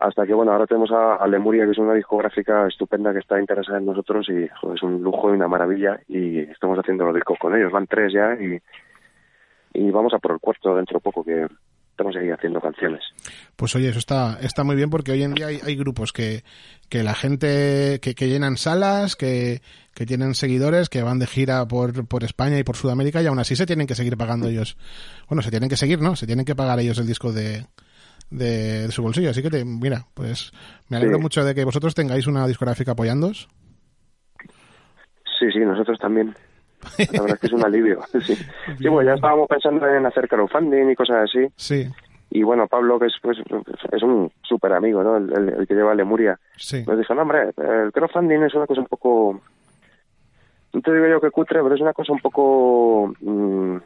hasta 0.00 0.26
que 0.26 0.32
bueno 0.32 0.52
ahora 0.52 0.66
tenemos 0.66 0.90
a, 0.92 1.26
Lemuria 1.26 1.66
que 1.66 1.72
es 1.72 1.78
una 1.78 1.92
discográfica 1.92 2.66
estupenda 2.66 3.12
que 3.12 3.18
está 3.18 3.38
interesada 3.38 3.78
en 3.78 3.84
nosotros 3.84 4.26
y 4.30 4.44
es 4.44 4.82
un 4.82 5.02
lujo 5.02 5.30
y 5.30 5.34
una 5.34 5.46
maravilla 5.46 6.00
y 6.08 6.38
estamos 6.38 6.78
haciendo 6.78 7.04
los 7.04 7.14
discos 7.14 7.38
con 7.38 7.54
ellos. 7.54 7.70
Van 7.70 7.86
tres 7.86 8.12
ya 8.12 8.34
y, 8.34 8.58
y 9.74 9.90
vamos 9.90 10.14
a 10.14 10.18
por 10.18 10.32
el 10.32 10.40
cuarto 10.40 10.74
dentro 10.74 10.98
de 10.98 11.02
poco 11.02 11.22
que 11.22 11.46
estamos 11.90 12.16
ahí 12.16 12.30
haciendo 12.30 12.62
canciones. 12.62 13.02
Pues 13.56 13.76
oye 13.76 13.90
eso 13.90 13.98
está 13.98 14.38
está 14.40 14.64
muy 14.64 14.74
bien 14.74 14.88
porque 14.88 15.12
hoy 15.12 15.22
en 15.22 15.34
día 15.34 15.48
hay, 15.48 15.76
grupos 15.76 16.14
que, 16.14 16.44
que 16.88 17.02
la 17.02 17.14
gente 17.14 18.00
que, 18.00 18.14
que 18.14 18.28
llenan 18.28 18.56
salas 18.56 19.16
que, 19.16 19.60
que 19.94 20.06
tienen 20.06 20.34
seguidores 20.34 20.88
que 20.88 21.02
van 21.02 21.18
de 21.18 21.26
gira 21.26 21.68
por, 21.68 22.08
por 22.08 22.24
España 22.24 22.58
y 22.58 22.64
por 22.64 22.76
Sudamérica 22.76 23.20
y 23.20 23.26
aún 23.26 23.38
así 23.38 23.54
se 23.54 23.66
tienen 23.66 23.86
que 23.86 23.94
seguir 23.94 24.16
pagando 24.16 24.48
ellos. 24.48 24.78
Bueno 25.28 25.42
se 25.42 25.50
tienen 25.50 25.68
que 25.68 25.76
seguir 25.76 26.00
no 26.00 26.16
se 26.16 26.26
tienen 26.26 26.46
que 26.46 26.56
pagar 26.56 26.80
ellos 26.80 26.98
el 26.98 27.06
disco 27.06 27.32
de 27.32 27.66
de, 28.30 28.90
su 28.90 29.02
bolsillo. 29.02 29.30
Así 29.30 29.42
que, 29.42 29.50
te, 29.50 29.64
mira, 29.64 30.06
pues 30.14 30.52
me 30.88 30.96
alegro 30.96 31.18
mucho 31.18 31.44
de 31.44 31.54
que 31.54 31.64
vosotros 31.64 31.94
tengáis 31.94 32.26
una 32.26 32.46
discográfica 32.46 32.92
apoyándoos. 32.92 33.48
Sí, 35.38 35.50
sí, 35.52 35.58
nosotros 35.60 35.98
también. 35.98 36.34
La 37.12 37.22
verdad 37.22 37.34
es 37.34 37.40
que 37.40 37.46
es 37.46 37.52
un 37.52 37.64
alivio. 37.64 38.00
sí. 38.20 38.34
sí, 38.34 38.88
pues 38.88 39.06
ya 39.06 39.14
estábamos 39.14 39.48
pensando 39.48 39.86
en 39.86 40.06
hacer 40.06 40.28
crowdfunding 40.28 40.90
y 40.90 40.94
cosas 40.94 41.28
así. 41.28 41.46
Sí. 41.56 41.86
Y 42.30 42.42
bueno, 42.42 42.68
Pablo, 42.68 42.98
que 42.98 43.06
es, 43.06 43.14
pues, 43.20 43.38
es 43.92 44.02
un 44.02 44.30
súper 44.42 44.72
amigo, 44.72 45.02
¿no? 45.02 45.16
El, 45.16 45.32
el, 45.32 45.48
el, 45.60 45.66
que 45.66 45.74
lleva 45.74 45.94
Lemuria. 45.94 46.38
Sí. 46.56 46.84
Nos 46.86 46.96
dijo, 46.96 47.14
no, 47.14 47.22
hombre, 47.22 47.50
el 47.56 47.90
crowdfunding 47.92 48.42
es 48.42 48.54
una 48.54 48.66
cosa 48.66 48.80
un 48.80 48.86
poco... 48.86 49.40
No 50.72 50.80
te 50.80 50.92
digo 50.92 51.08
yo 51.08 51.20
que 51.20 51.32
cutre, 51.32 51.60
pero 51.60 51.74
es 51.74 51.80
una 51.80 51.92
cosa 51.92 52.12
un 52.12 52.20
poco... 52.20 53.12
Mmm, 53.20 53.78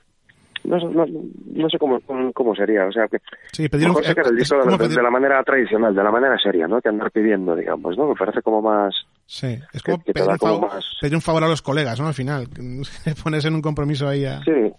no, 0.64 0.78
no, 0.78 1.06
no, 1.06 1.68
sé 1.68 1.78
cómo, 1.78 2.00
cómo 2.32 2.54
sería, 2.54 2.86
o 2.86 2.92
sea, 2.92 3.06
que 3.08 3.18
sí, 3.52 3.68
pedir 3.68 3.88
un, 3.88 4.02
sacar 4.02 4.26
el 4.26 4.36
disco 4.36 4.56
de, 4.56 4.78
pedir... 4.78 4.96
de, 4.96 5.02
la 5.02 5.10
manera 5.10 5.42
tradicional, 5.42 5.94
de 5.94 6.02
la 6.02 6.10
manera 6.10 6.36
seria, 6.38 6.66
¿no? 6.66 6.80
Que 6.80 6.88
andar 6.88 7.10
pidiendo, 7.10 7.54
digamos, 7.54 7.96
¿no? 7.96 8.08
Me 8.08 8.14
parece 8.14 8.42
como 8.42 8.62
más... 8.62 8.94
Sí, 9.26 9.58
es 9.72 9.82
como, 9.82 9.98
que, 9.98 10.04
que 10.04 10.12
pedir, 10.14 10.30
un 10.30 10.38
favor, 10.38 10.60
como 10.60 10.74
más... 10.74 10.84
pedir, 11.00 11.14
un 11.14 11.22
favor, 11.22 11.44
a 11.44 11.48
los 11.48 11.62
colegas, 11.62 12.00
¿no? 12.00 12.06
Al 12.06 12.14
final, 12.14 12.48
pones 13.22 13.44
en 13.44 13.54
un 13.54 13.62
compromiso 13.62 14.08
ahí 14.08 14.24
a, 14.24 14.40
sí. 14.42 14.72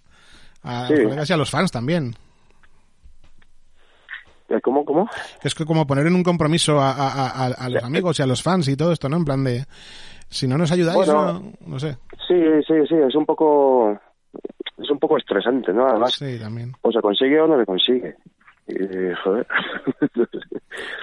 a 0.63 0.87
sí. 0.87 0.93
los 0.93 1.03
colegas 1.03 1.29
y 1.29 1.33
a 1.33 1.37
los 1.37 1.49
fans 1.49 1.71
también. 1.71 2.13
¿Cómo, 4.63 4.85
cómo? 4.85 5.09
Es 5.43 5.55
que 5.55 5.65
como 5.65 5.87
poner 5.87 6.07
en 6.07 6.15
un 6.15 6.23
compromiso 6.23 6.79
a, 6.79 6.91
a, 6.91 7.27
a, 7.27 7.45
a 7.47 7.69
los 7.69 7.83
amigos 7.83 8.19
y 8.19 8.23
a 8.23 8.27
los 8.27 8.43
fans 8.43 8.67
y 8.67 8.77
todo 8.77 8.91
esto, 8.91 9.09
¿no? 9.09 9.17
En 9.17 9.25
plan 9.25 9.43
de, 9.43 9.65
si 10.29 10.47
no 10.47 10.57
nos 10.57 10.71
ayudáis, 10.71 10.97
bueno, 10.97 11.33
no, 11.33 11.51
no 11.65 11.79
sé. 11.79 11.97
Sí, 12.27 12.35
sí, 12.67 12.73
sí, 12.87 12.95
es 12.95 13.15
un 13.15 13.25
poco 13.25 13.99
es 14.77 14.89
un 14.89 14.99
poco 14.99 15.17
estresante, 15.17 15.73
¿no? 15.73 15.87
Además, 15.87 16.13
sí, 16.13 16.37
también. 16.39 16.73
o 16.81 16.91
se 16.91 17.01
consigue 17.01 17.39
o 17.39 17.47
no 17.47 17.59
se 17.59 17.65
consigue. 17.65 18.15
Y, 18.67 18.73
joder, 19.23 19.45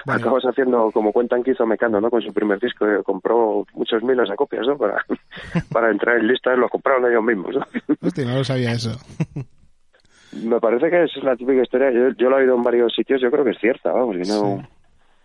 bueno. 0.05 0.19
acabas 0.19 0.43
haciendo 0.43 0.91
como 0.91 1.13
cuentan 1.13 1.43
que 1.43 1.51
hizo 1.51 1.65
Mecano, 1.65 2.01
¿no? 2.01 2.09
Con 2.09 2.21
su 2.21 2.33
primer 2.33 2.59
disco, 2.59 2.85
eh, 2.85 3.01
compró 3.05 3.65
muchos 3.73 4.03
miles 4.03 4.29
de 4.29 4.35
copias, 4.35 4.67
¿no? 4.67 4.77
Para, 4.77 5.05
para 5.71 5.89
entrar 5.89 6.17
en 6.17 6.27
listas, 6.27 6.57
lo 6.57 6.67
compraron 6.67 7.09
ellos 7.09 7.23
mismos, 7.23 7.55
¿no? 7.55 7.65
Hostia, 8.01 8.25
no 8.25 8.35
lo 8.35 8.43
sabía 8.43 8.73
eso. 8.73 8.91
Me 10.43 10.59
parece 10.59 10.89
que 10.89 11.03
es 11.03 11.23
la 11.23 11.35
típica 11.35 11.61
historia, 11.61 11.91
yo, 11.91 12.09
yo 12.17 12.29
lo 12.29 12.37
he 12.37 12.41
oído 12.41 12.55
en 12.55 12.63
varios 12.63 12.93
sitios, 12.93 13.21
yo 13.21 13.31
creo 13.31 13.45
que 13.45 13.51
es 13.51 13.59
cierta, 13.59 13.91
vamos, 13.91 14.17
que 14.17 14.27
no, 14.27 14.57
sí. 14.57 14.67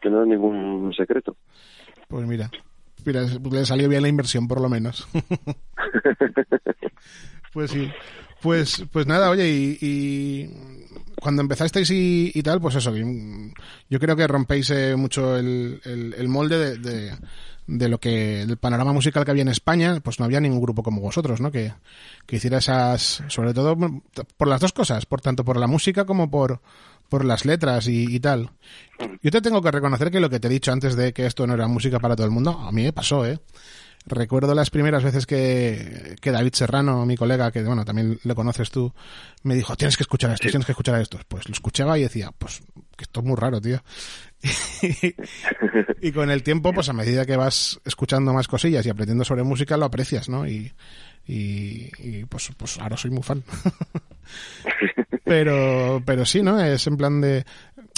que 0.03 0.11
no 0.11 0.23
es 0.23 0.29
ningún 0.29 0.93
secreto. 0.95 1.35
Pues 2.09 2.27
mira, 2.27 2.51
mira, 3.05 3.23
le 3.23 3.65
salió 3.65 3.89
bien 3.89 4.03
la 4.03 4.09
inversión 4.09 4.47
por 4.47 4.61
lo 4.61 4.69
menos. 4.69 5.09
pues 7.55 7.71
sí. 7.71 7.91
Pues, 8.41 8.85
pues 8.93 9.07
nada, 9.07 9.31
oye, 9.31 9.49
y, 9.49 9.79
y 9.81 10.51
cuando 11.21 11.43
empezasteis 11.43 11.91
y, 11.91 12.43
tal, 12.43 12.61
pues 12.61 12.77
eso, 12.77 12.95
yo 12.95 13.99
creo 13.99 14.17
que 14.17 14.27
rompéis 14.27 14.71
eh, 14.71 14.97
mucho 14.97 15.37
el, 15.37 16.29
molde 16.29 16.79
de, 17.67 17.89
lo 17.89 17.99
que, 17.99 18.43
el 18.43 18.57
panorama 18.57 18.93
musical 18.93 19.25
que 19.25 19.31
había 19.31 19.43
en 19.43 19.49
España, 19.49 20.01
pues 20.01 20.19
no 20.21 20.25
había 20.25 20.41
ningún 20.41 20.61
grupo 20.61 20.83
como 20.83 21.01
vosotros, 21.01 21.41
¿no? 21.41 21.51
Que, 21.51 21.73
que 22.27 22.37
hiciera 22.37 22.59
esas, 22.59 23.23
sobre 23.29 23.53
todo 23.53 23.77
por 24.37 24.49
las 24.49 24.61
dos 24.61 24.73
cosas, 24.73 25.07
por 25.07 25.21
tanto 25.21 25.45
por 25.45 25.57
la 25.59 25.67
música 25.67 26.05
como 26.05 26.31
por, 26.31 26.61
por 27.09 27.25
las 27.25 27.45
letras 27.45 27.89
y, 27.89 28.15
y, 28.15 28.21
tal. 28.21 28.51
Yo 29.23 29.31
te 29.31 29.41
tengo 29.41 29.61
que 29.63 29.71
reconocer 29.71 30.11
que 30.11 30.21
lo 30.21 30.31
que 30.31 30.41
te 30.41 30.47
he 30.47 30.51
dicho 30.51 30.73
antes 30.73 30.95
de 30.95 31.13
que 31.13 31.27
esto 31.27 31.47
no 31.47 31.55
era 31.55 31.67
música 31.67 31.99
para 31.99 32.15
todo 32.15 32.27
el 32.27 32.33
mundo, 32.33 32.53
a 32.53 32.71
mí 32.71 32.85
me 32.85 32.93
pasó, 32.93 33.27
¿eh? 33.27 33.41
Recuerdo 34.09 34.55
las 34.55 34.71
primeras 34.71 35.05
veces 35.05 35.27
que, 35.27 36.17
que 36.21 36.31
David 36.33 36.55
Serrano, 36.55 37.05
mi 37.07 37.17
colega, 37.17 37.53
que 37.53 37.63
bueno, 37.63 37.85
también 37.85 38.19
le 38.23 38.35
conoces 38.35 38.71
tú, 38.71 38.93
me 39.43 39.55
dijo, 39.55 39.77
tienes 39.77 39.97
que 39.97 40.03
escuchar 40.03 40.33
esto, 40.33 40.49
tienes 40.49 40.67
que 40.67 40.73
escuchar 40.73 41.01
esto. 41.01 41.19
Pues 41.29 41.49
lo 41.49 41.53
escuchaba 41.53 41.99
y 41.99 42.03
decía, 42.03 42.31
pues, 42.37 42.63
que 42.97 43.05
esto 43.05 43.21
es 43.21 43.27
muy 43.27 43.37
raro, 43.37 43.61
tío. 43.61 43.83
y, 44.83 45.15
y 46.09 46.13
con 46.13 46.31
el 46.31 46.43
tiempo, 46.43 46.73
pues 46.73 46.89
a 46.89 46.93
medida 46.93 47.27
que 47.27 47.37
vas 47.37 47.81
escuchando 47.85 48.33
más 48.33 48.49
cosillas 48.49 48.85
y 48.87 48.91
aprendiendo 48.91 49.25
sobre 49.25 49.43
música, 49.43 49.77
lo 49.77 49.85
aprecias, 49.87 50.29
¿no? 50.29 50.47
Y, 50.47 50.73
y, 51.27 51.91
y 51.99 52.25
pues, 52.25 52.51
pues 52.57 52.79
ahora 52.79 52.97
soy 52.97 53.11
muy 53.11 53.23
fan. 53.23 53.45
pero, 55.25 56.03
pero 56.05 56.25
sí, 56.25 56.43
¿no? 56.43 56.61
Es 56.61 56.87
en 56.87 56.97
plan 56.97 57.21
de, 57.21 57.45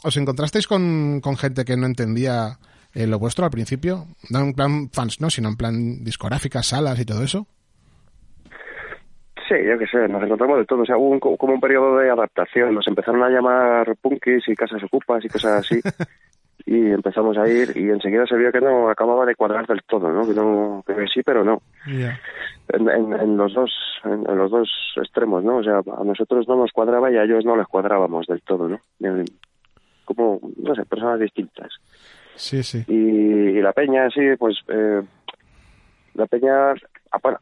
¿os 0.02 0.16
encontrasteis 0.16 0.66
con, 0.66 1.20
con 1.20 1.36
gente 1.36 1.64
que 1.64 1.76
no 1.76 1.86
entendía 1.86 2.58
eh, 2.94 3.07
lo 3.07 3.18
vuestro 3.18 3.44
al 3.44 3.50
principio? 3.50 4.05
No 4.31 4.40
en 4.40 4.55
plan 4.55 4.90
fans, 4.90 5.20
¿no? 5.20 5.31
Sino 5.31 5.48
en 5.48 5.57
plan 5.57 6.05
discográficas, 6.05 6.66
salas 6.66 6.98
y 6.98 7.05
todo 7.05 7.22
eso. 7.22 7.46
Sí, 9.48 9.57
yo 9.66 9.76
qué 9.79 9.87
sé, 9.87 10.07
nos 10.09 10.22
encontramos 10.22 10.59
de 10.59 10.64
todo. 10.64 10.83
O 10.83 10.87
sea, 10.87 10.96
hubo 10.96 11.09
un, 11.11 11.18
como 11.18 11.55
un 11.55 11.61
periodo 11.61 11.96
de 11.96 12.11
adaptación. 12.11 12.72
Nos 12.74 12.87
empezaron 12.87 13.22
a 13.22 13.31
llamar 13.31 13.96
punkis 14.00 14.48
y 14.48 14.55
casas 14.55 14.83
ocupas 14.85 15.24
y 15.24 15.29
cosas 15.29 15.64
así. 15.64 15.81
y 16.66 16.92
empezamos 16.92 17.37
a 17.37 17.48
ir 17.48 17.76
y 17.76 17.90
enseguida 17.90 18.26
se 18.26 18.37
vio 18.37 18.53
que 18.53 18.61
no 18.61 18.90
acababa 18.90 19.26
de 19.26 19.35
cuadrar 19.35 19.66
del 19.66 19.83
todo, 19.83 20.11
¿no? 20.12 20.26
Que, 20.26 20.35
no, 20.35 20.85
que 20.87 20.94
sí, 21.12 21.22
pero 21.24 21.42
no. 21.42 21.62
Yeah. 21.87 22.20
En, 22.68 22.88
en, 22.88 23.12
en, 23.12 23.37
los 23.37 23.53
dos 23.55 23.72
en, 24.05 24.24
en, 24.31 24.38
los 24.38 24.53
dos 24.53 24.70
extremos, 24.96 25.42
¿no? 25.42 25.57
O 25.57 25.64
sea, 25.64 25.79
a 25.79 26.05
nosotros 26.05 26.46
no 26.46 26.55
nos 26.55 26.70
cuadraba 26.70 27.11
y 27.11 27.16
a 27.16 27.24
ellos 27.24 27.44
no 27.44 27.57
les 27.57 27.66
cuadrábamos 27.66 28.26
del 28.29 28.42
todo, 28.42 28.68
¿no? 28.68 28.81
Como, 30.05 30.40
no 30.57 30.74
sé, 30.76 30.85
personas 30.85 31.18
distintas. 31.18 31.72
Sí, 32.34 32.62
sí. 32.62 32.84
Y, 32.88 33.58
y 33.58 33.60
la 33.60 33.72
peña, 33.72 34.08
sí, 34.10 34.36
pues 34.38 34.58
eh, 34.68 35.02
la 36.14 36.26
peña, 36.26 36.74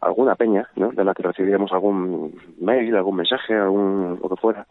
alguna 0.00 0.34
peña, 0.34 0.68
¿no? 0.76 0.90
De 0.90 1.04
la 1.04 1.14
que 1.14 1.22
recibíamos 1.22 1.72
algún 1.72 2.38
mail, 2.60 2.94
algún 2.96 3.16
mensaje, 3.16 3.54
algún 3.54 4.18
lo 4.22 4.28
que 4.28 4.36
fuera, 4.36 4.66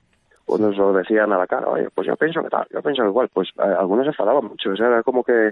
pues 0.46 0.62
nos 0.62 0.78
lo 0.78 0.94
decían 0.94 1.32
a 1.34 1.38
la 1.38 1.48
cara, 1.48 1.68
oye, 1.68 1.90
pues 1.94 2.08
yo 2.08 2.16
pienso 2.16 2.42
que 2.44 2.50
tal, 2.50 2.68
yo 2.72 2.82
pienso 2.82 3.04
que 3.04 3.10
igual, 3.10 3.30
pues 3.34 3.50
eh, 3.58 3.76
algunos 3.78 4.06
se 4.06 4.10
enfadaban 4.10 4.46
mucho, 4.46 4.72
o 4.72 4.76
sea, 4.76 4.88
era 4.88 5.04
como 5.04 5.24
que, 5.24 5.52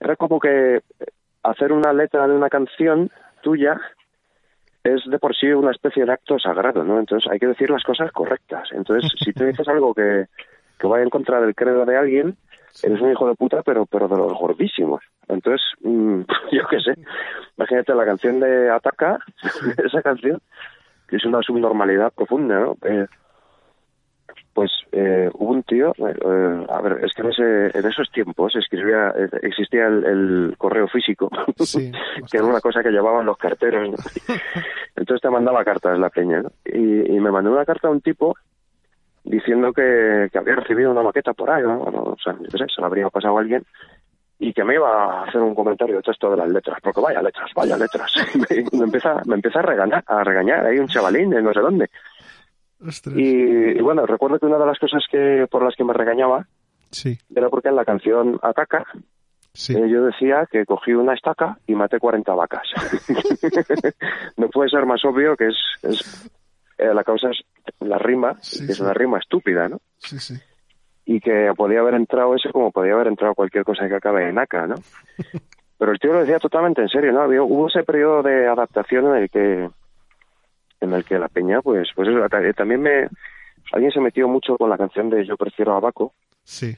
era 0.00 0.16
como 0.16 0.40
que 0.40 0.80
hacer 1.42 1.72
una 1.72 1.92
letra 1.92 2.26
de 2.26 2.34
una 2.34 2.48
canción 2.48 3.10
tuya 3.42 3.80
es 4.84 5.02
de 5.06 5.18
por 5.18 5.34
sí 5.34 5.46
una 5.46 5.70
especie 5.70 6.04
de 6.04 6.12
acto 6.12 6.38
sagrado, 6.38 6.84
¿no? 6.84 7.00
Entonces 7.00 7.30
hay 7.30 7.38
que 7.38 7.46
decir 7.46 7.70
las 7.70 7.82
cosas 7.82 8.12
correctas. 8.12 8.68
Entonces, 8.72 9.10
si 9.18 9.32
tú 9.32 9.44
dices 9.44 9.66
algo 9.68 9.94
que, 9.94 10.26
que 10.78 10.86
vaya 10.86 11.02
en 11.02 11.10
contra 11.10 11.40
del 11.40 11.54
credo 11.54 11.86
de 11.86 11.96
alguien, 11.96 12.36
eres 12.82 13.00
un 13.00 13.12
hijo 13.12 13.28
de 13.28 13.34
puta, 13.34 13.62
pero 13.62 13.86
pero 13.86 14.08
de 14.08 14.16
los 14.16 14.32
gordísimos. 14.32 15.02
Entonces, 15.28 15.62
mmm, 15.80 16.20
yo 16.52 16.66
qué 16.68 16.80
sé, 16.80 16.94
imagínate 17.56 17.94
la 17.94 18.04
canción 18.04 18.40
de 18.40 18.70
Ataca, 18.70 19.18
esa 19.84 20.02
canción, 20.02 20.40
que 21.08 21.16
es 21.16 21.24
una 21.24 21.42
subnormalidad 21.42 22.12
profunda, 22.12 22.60
¿no? 22.60 22.76
Eh, 22.82 23.06
pues 24.54 24.70
eh, 24.92 25.28
hubo 25.34 25.50
un 25.50 25.64
tío, 25.64 25.92
eh, 25.98 26.66
a 26.68 26.80
ver, 26.80 27.04
es 27.04 27.12
que 27.12 27.22
en, 27.22 27.28
ese, 27.30 27.78
en 27.78 27.86
esos 27.86 28.08
tiempos 28.12 28.54
escribía, 28.54 29.12
eh, 29.16 29.28
existía 29.42 29.88
el, 29.88 30.04
el, 30.04 30.54
correo 30.56 30.86
físico, 30.86 31.28
sí, 31.58 31.90
que 32.30 32.36
era 32.36 32.46
una 32.46 32.60
cosa 32.60 32.82
que 32.82 32.90
llevaban 32.90 33.26
los 33.26 33.36
carteros, 33.36 33.90
¿no? 33.90 33.96
entonces 34.94 35.20
te 35.20 35.28
mandaba 35.30 35.64
cartas 35.64 35.98
la 35.98 36.08
peña, 36.08 36.42
¿no? 36.42 36.52
y, 36.64 37.16
y, 37.16 37.20
me 37.20 37.32
mandó 37.32 37.50
una 37.50 37.64
carta 37.64 37.88
a 37.88 37.90
un 37.90 38.00
tipo 38.00 38.36
diciendo 39.24 39.72
que, 39.72 40.28
que 40.30 40.38
había 40.38 40.56
recibido 40.56 40.90
una 40.90 41.02
maqueta 41.02 41.32
por 41.32 41.50
ahí, 41.50 41.62
¿no? 41.62 41.78
Bueno, 41.78 42.02
o 42.02 42.16
sea, 42.22 42.34
yo 42.38 42.58
sé, 42.58 42.66
se 42.72 42.80
la 42.80 42.86
habría 42.86 43.08
pasado 43.10 43.36
a 43.36 43.40
alguien 43.40 43.64
y 44.38 44.52
que 44.52 44.64
me 44.64 44.74
iba 44.74 44.88
a 44.88 45.24
hacer 45.24 45.40
un 45.40 45.54
comentario 45.54 45.96
de 45.96 46.02
texto 46.02 46.30
de 46.30 46.36
las 46.36 46.48
letras, 46.48 46.78
porque 46.82 47.00
vaya 47.00 47.22
letras, 47.22 47.50
vaya 47.54 47.76
letras. 47.76 48.12
me, 48.34 48.78
me, 48.78 48.84
empieza, 48.84 49.22
me 49.24 49.36
empieza 49.36 49.60
a 49.60 49.62
regañar, 49.62 50.04
a 50.06 50.24
regañar 50.24 50.66
ahí 50.66 50.78
un 50.78 50.88
chavalín 50.88 51.30
de 51.30 51.42
no 51.42 51.52
sé 51.52 51.60
dónde. 51.60 51.88
Y, 53.14 53.78
y, 53.78 53.80
bueno, 53.80 54.04
recuerdo 54.04 54.38
que 54.38 54.46
una 54.46 54.58
de 54.58 54.66
las 54.66 54.78
cosas 54.78 55.02
que 55.10 55.46
por 55.50 55.62
las 55.62 55.74
que 55.74 55.84
me 55.84 55.94
regañaba 55.94 56.46
sí. 56.90 57.18
era 57.34 57.48
porque 57.48 57.68
en 57.68 57.76
la 57.76 57.84
canción 57.84 58.38
Ataca 58.42 58.84
sí. 59.54 59.74
eh, 59.74 59.88
yo 59.88 60.04
decía 60.04 60.46
que 60.50 60.66
cogí 60.66 60.92
una 60.92 61.14
estaca 61.14 61.56
y 61.66 61.74
maté 61.74 61.98
40 61.98 62.34
vacas. 62.34 62.68
no 64.36 64.48
puede 64.48 64.68
ser 64.68 64.84
más 64.84 65.02
obvio 65.06 65.34
que 65.36 65.46
es, 65.46 65.56
es 65.82 66.30
eh, 66.78 66.92
la 66.94 67.04
causa 67.04 67.30
es 67.30 67.44
la 67.80 67.98
rima, 67.98 68.36
sí, 68.40 68.66
que 68.66 68.72
es 68.72 68.80
una 68.80 68.94
rima 68.94 69.18
estúpida, 69.18 69.68
¿no? 69.68 69.80
Sí, 69.98 70.18
sí. 70.18 70.34
Y 71.06 71.20
que 71.20 71.52
podía 71.56 71.80
haber 71.80 71.94
entrado 71.94 72.34
eso 72.34 72.50
como 72.50 72.70
podía 72.70 72.94
haber 72.94 73.08
entrado 73.08 73.34
cualquier 73.34 73.64
cosa 73.64 73.88
que 73.88 73.96
acabe 73.96 74.28
en 74.28 74.38
ACA, 74.38 74.66
¿no? 74.66 74.76
Pero 75.78 75.92
el 75.92 75.98
tío 75.98 76.12
lo 76.12 76.20
decía 76.20 76.38
totalmente 76.38 76.80
en 76.80 76.88
serio, 76.88 77.12
¿no? 77.12 77.22
Había, 77.22 77.42
hubo 77.42 77.68
ese 77.68 77.82
periodo 77.82 78.22
de 78.22 78.46
adaptación 78.46 79.06
en 79.06 79.22
el 79.22 79.30
que 79.30 79.68
en 80.80 80.92
el 80.92 81.04
que 81.04 81.18
la 81.18 81.28
peña, 81.28 81.62
pues, 81.62 81.88
pues 81.94 82.08
eso, 82.08 82.20
también 82.54 82.82
me, 82.82 83.08
alguien 83.72 83.92
se 83.92 84.00
metió 84.00 84.28
mucho 84.28 84.56
con 84.56 84.70
la 84.70 84.78
canción 84.78 85.10
de 85.10 85.24
Yo 85.26 85.36
prefiero 85.36 85.74
a 85.74 85.80
Baco, 85.80 86.12
sí. 86.42 86.76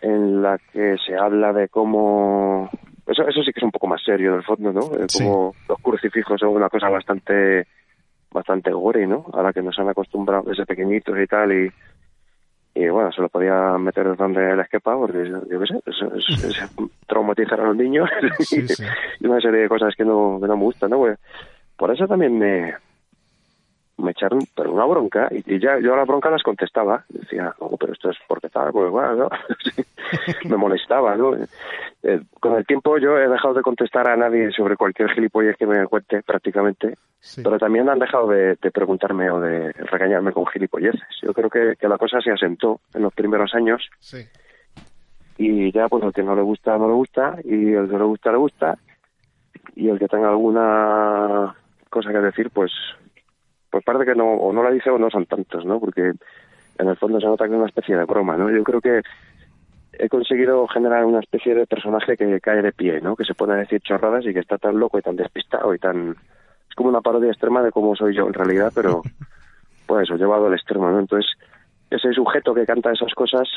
en 0.00 0.42
la 0.42 0.58
que 0.72 0.96
se 1.04 1.16
habla 1.16 1.52
de 1.52 1.68
cómo, 1.68 2.70
eso, 3.06 3.26
eso 3.26 3.42
sí 3.42 3.52
que 3.52 3.60
es 3.60 3.64
un 3.64 3.72
poco 3.72 3.86
más 3.86 4.02
serio 4.02 4.32
del 4.32 4.44
fondo, 4.44 4.72
¿no? 4.72 4.80
Eh, 4.96 5.06
como 5.12 5.52
sí. 5.52 5.64
los 5.68 5.78
crucifijos 5.80 6.40
son 6.40 6.50
una 6.50 6.68
cosa 6.68 6.88
bastante, 6.88 7.66
bastante 8.32 8.70
gore, 8.72 9.06
¿no? 9.06 9.26
A 9.32 9.42
la 9.42 9.52
que 9.52 9.62
nos 9.62 9.78
han 9.78 9.88
acostumbrado 9.88 10.44
desde 10.44 10.66
pequeñitos 10.66 11.18
y 11.18 11.26
tal, 11.26 11.52
y, 11.52 11.70
y 12.74 12.88
bueno, 12.88 13.10
se 13.12 13.22
lo 13.22 13.28
podía 13.28 13.76
meter 13.78 14.16
donde 14.16 14.56
les 14.56 14.68
quepa, 14.68 14.96
porque 14.96 15.28
yo 15.28 15.60
qué 15.60 15.66
sé, 15.66 15.80
es, 15.86 16.38
es, 16.38 16.44
es 16.62 16.70
traumatizar 17.06 17.60
a 17.60 17.64
los 17.64 17.76
niños 17.76 18.08
sí, 18.38 18.66
sí. 18.68 18.84
y 19.20 19.26
una 19.26 19.40
serie 19.40 19.62
de 19.62 19.68
cosas 19.68 19.94
que 19.96 20.04
no, 20.04 20.38
que 20.40 20.46
no 20.46 20.56
me 20.56 20.64
gustan, 20.64 20.90
¿no? 20.90 20.98
Pues, 20.98 21.18
por 21.76 21.90
eso 21.90 22.06
también 22.06 22.38
me 22.38 22.74
me 24.00 24.12
echaron 24.12 24.40
pero 24.54 24.72
una 24.72 24.84
bronca 24.84 25.28
y, 25.30 25.58
ya 25.58 25.78
yo 25.78 25.94
a 25.94 25.98
la 25.98 26.04
bronca 26.04 26.30
las 26.30 26.42
contestaba 26.42 27.04
decía 27.08 27.54
no 27.60 27.70
pero 27.78 27.92
esto 27.92 28.10
es 28.10 28.16
porque 28.26 28.46
estaba 28.46 28.70
pues 28.72 28.90
bueno 28.90 29.14
¿no? 29.14 29.28
me 30.48 30.56
molestaba 30.56 31.16
no 31.16 31.34
eh, 32.02 32.20
con 32.40 32.56
el 32.56 32.66
tiempo 32.66 32.98
yo 32.98 33.18
he 33.18 33.28
dejado 33.28 33.54
de 33.54 33.62
contestar 33.62 34.08
a 34.08 34.16
nadie 34.16 34.50
sobre 34.52 34.76
cualquier 34.76 35.10
gilipollez 35.10 35.56
que 35.56 35.66
me 35.66 35.86
cuente 35.86 36.22
prácticamente 36.22 36.96
pero 37.42 37.58
también 37.58 37.88
han 37.88 37.98
dejado 37.98 38.28
de, 38.28 38.56
preguntarme 38.72 39.30
o 39.30 39.40
de 39.40 39.72
regañarme 39.72 40.32
con 40.32 40.46
gilipolleces 40.46 41.02
yo 41.22 41.34
creo 41.34 41.50
que, 41.50 41.74
que 41.78 41.88
la 41.88 41.98
cosa 41.98 42.20
se 42.20 42.30
asentó 42.30 42.80
en 42.94 43.02
los 43.02 43.12
primeros 43.12 43.54
años 43.54 43.88
sí. 43.98 44.26
y 45.36 45.70
ya 45.72 45.88
pues 45.88 46.02
el 46.04 46.12
que 46.12 46.22
no 46.22 46.34
le 46.34 46.42
gusta 46.42 46.78
no 46.78 46.88
le 46.88 46.94
gusta 46.94 47.36
y 47.44 47.72
el 47.72 47.88
que 47.88 47.98
le 47.98 48.04
gusta 48.04 48.32
le 48.32 48.38
gusta 48.38 48.78
y 49.76 49.88
el 49.88 49.98
que 49.98 50.08
tenga 50.08 50.30
alguna 50.30 51.54
cosa 51.90 52.10
que 52.10 52.18
decir 52.18 52.50
pues 52.50 52.70
pues 53.70 53.84
parece 53.84 54.04
que 54.06 54.14
no, 54.14 54.26
o 54.26 54.52
no 54.52 54.62
la 54.62 54.70
dice 54.70 54.90
o 54.90 54.98
no 54.98 55.10
son 55.10 55.26
tantos, 55.26 55.64
¿no? 55.64 55.80
Porque 55.80 56.12
en 56.78 56.88
el 56.88 56.96
fondo 56.96 57.20
se 57.20 57.26
nota 57.26 57.46
que 57.46 57.52
es 57.52 57.58
una 57.58 57.68
especie 57.68 57.96
de 57.96 58.04
broma, 58.04 58.36
¿no? 58.36 58.50
Yo 58.50 58.62
creo 58.64 58.80
que 58.80 59.02
he 59.92 60.08
conseguido 60.08 60.66
generar 60.68 61.04
una 61.04 61.20
especie 61.20 61.54
de 61.54 61.66
personaje 61.66 62.16
que 62.16 62.40
cae 62.40 62.62
de 62.62 62.72
pie, 62.72 63.00
¿no? 63.00 63.16
Que 63.16 63.24
se 63.24 63.34
pone 63.34 63.52
a 63.52 63.56
decir 63.56 63.80
chorradas 63.82 64.24
y 64.24 64.32
que 64.32 64.40
está 64.40 64.58
tan 64.58 64.78
loco 64.78 64.98
y 64.98 65.02
tan 65.02 65.16
despistado 65.16 65.74
y 65.74 65.78
tan... 65.78 66.16
Es 66.68 66.74
como 66.74 66.88
una 66.88 67.00
parodia 67.00 67.30
extrema 67.30 67.62
de 67.62 67.72
cómo 67.72 67.94
soy 67.96 68.14
yo 68.14 68.26
en 68.26 68.32
realidad, 68.32 68.72
pero 68.74 69.02
pues 69.86 70.04
eso, 70.04 70.16
llevado 70.16 70.46
al 70.46 70.54
extremo, 70.54 70.90
¿no? 70.90 70.98
Entonces, 70.98 71.30
ese 71.90 72.12
sujeto 72.12 72.54
que 72.54 72.64
canta 72.66 72.92
esas 72.92 73.12
cosas 73.14 73.48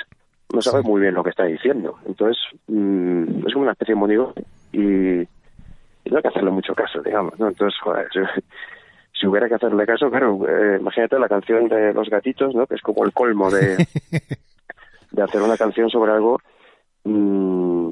no 0.51 0.61
sabe 0.61 0.83
muy 0.83 1.01
bien 1.01 1.13
lo 1.13 1.23
que 1.23 1.29
está 1.29 1.45
diciendo. 1.45 1.97
Entonces, 2.05 2.37
mm, 2.67 3.47
es 3.47 3.53
como 3.53 3.63
una 3.63 3.71
especie 3.71 3.95
de 3.95 3.99
monigo 3.99 4.33
y, 4.71 5.21
y, 5.21 6.09
no 6.09 6.17
hay 6.17 6.21
que 6.21 6.27
hacerle 6.27 6.51
mucho 6.51 6.75
caso, 6.75 7.01
digamos, 7.01 7.39
¿no? 7.39 7.47
Entonces, 7.47 7.79
joder, 7.79 8.07
si 9.23 9.27
hubiera 9.27 9.47
que 9.47 9.55
hacerle 9.55 9.85
caso, 9.85 10.11
claro, 10.11 10.37
eh, 10.45 10.79
imagínate 10.81 11.17
la 11.17 11.29
canción 11.29 11.69
de 11.69 11.93
los 11.93 12.09
gatitos, 12.09 12.53
¿no? 12.53 12.67
Que 12.67 12.75
es 12.75 12.81
como 12.81 13.05
el 13.05 13.13
colmo 13.13 13.49
de, 13.49 13.77
de 15.11 15.23
hacer 15.23 15.41
una 15.41 15.55
canción 15.55 15.89
sobre 15.89 16.11
algo 16.11 16.41
mmm, 17.05 17.91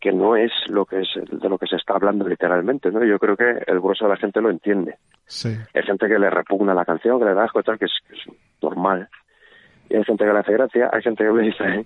que 0.00 0.12
no 0.12 0.34
es 0.34 0.50
lo 0.68 0.86
que 0.86 1.00
es 1.00 1.08
de 1.30 1.48
lo 1.50 1.58
que 1.58 1.66
se 1.66 1.76
está 1.76 1.92
hablando 1.92 2.26
literalmente, 2.26 2.90
¿no? 2.90 3.04
Yo 3.04 3.18
creo 3.18 3.36
que 3.36 3.50
el 3.66 3.80
grueso 3.80 4.06
de 4.06 4.12
la 4.12 4.16
gente 4.16 4.40
lo 4.40 4.48
entiende. 4.48 4.96
Sí. 5.26 5.54
Hay 5.74 5.82
gente 5.82 6.08
que 6.08 6.18
le 6.18 6.30
repugna 6.30 6.72
la 6.72 6.86
canción, 6.86 7.18
que 7.18 7.26
le 7.26 7.34
da 7.34 7.44
asco, 7.44 7.62
tal, 7.62 7.78
que 7.78 7.84
es, 7.84 7.98
que 8.08 8.14
es 8.14 8.22
normal. 8.62 9.10
Y 9.90 9.96
hay 9.96 10.04
gente 10.04 10.24
que 10.24 10.32
le 10.32 10.38
hace 10.38 10.52
gracia, 10.54 10.88
hay 10.90 11.02
gente 11.02 11.22
que 11.22 11.32
me 11.32 11.42
dice, 11.42 11.84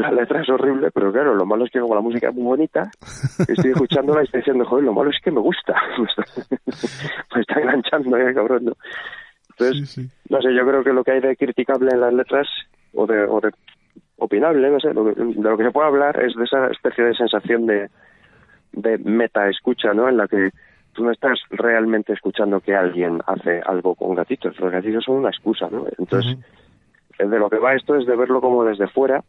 la 0.00 0.10
letra 0.12 0.42
es 0.42 0.48
horrible, 0.48 0.90
pero 0.92 1.12
claro, 1.12 1.34
lo 1.34 1.46
malo 1.46 1.64
es 1.64 1.70
que 1.70 1.80
como 1.80 1.94
la 1.94 2.00
música 2.00 2.28
es 2.28 2.34
muy 2.34 2.44
bonita, 2.44 2.90
estoy 3.48 3.70
escuchándola 3.72 4.20
y 4.20 4.24
estoy 4.24 4.40
diciendo, 4.40 4.64
joder, 4.64 4.84
lo 4.84 4.92
malo 4.92 5.10
es 5.10 5.18
que 5.22 5.30
me 5.30 5.40
gusta. 5.40 5.74
me 7.34 7.40
está 7.40 7.60
enganchando, 7.60 8.16
¿eh, 8.16 8.34
cabrón? 8.34 8.66
¿no? 8.66 8.72
Entonces, 9.50 9.88
Sí, 9.90 10.02
sí. 10.02 10.10
no 10.28 10.40
sé, 10.42 10.54
yo 10.54 10.66
creo 10.66 10.84
que 10.84 10.92
lo 10.92 11.02
que 11.02 11.12
hay 11.12 11.20
de 11.20 11.36
criticable 11.36 11.90
en 11.92 12.00
las 12.00 12.12
letras, 12.12 12.46
o 12.94 13.06
de, 13.06 13.24
o 13.24 13.40
de 13.40 13.50
opinable, 14.18 14.70
no 14.70 14.80
sé, 14.80 14.92
lo 14.92 15.04
que- 15.14 15.20
de 15.22 15.34
lo 15.50 15.56
que 15.56 15.64
se 15.64 15.70
puede 15.70 15.88
hablar 15.88 16.22
es 16.22 16.34
de 16.34 16.44
esa 16.44 16.66
especie 16.68 17.04
de 17.04 17.14
sensación 17.14 17.66
de, 17.66 17.88
de 18.72 18.98
meta 18.98 19.48
escucha, 19.48 19.92
¿no? 19.94 20.08
En 20.08 20.16
la 20.18 20.28
que 20.28 20.50
tú 20.92 21.04
no 21.04 21.10
estás 21.10 21.38
realmente 21.50 22.12
escuchando 22.12 22.60
que 22.60 22.74
alguien 22.74 23.20
hace 23.26 23.60
algo 23.64 23.94
con 23.94 24.14
gatitos. 24.14 24.58
Los 24.60 24.70
gatitos 24.72 25.04
son 25.04 25.16
una 25.16 25.28
excusa, 25.30 25.68
¿no? 25.70 25.86
Entonces, 25.98 26.36
eh, 27.18 27.26
de 27.26 27.38
lo 27.38 27.48
que 27.50 27.58
va 27.58 27.74
esto 27.74 27.96
es 27.96 28.06
de 28.06 28.16
verlo 28.16 28.40
como 28.40 28.64
desde 28.64 28.88
fuera 28.88 29.22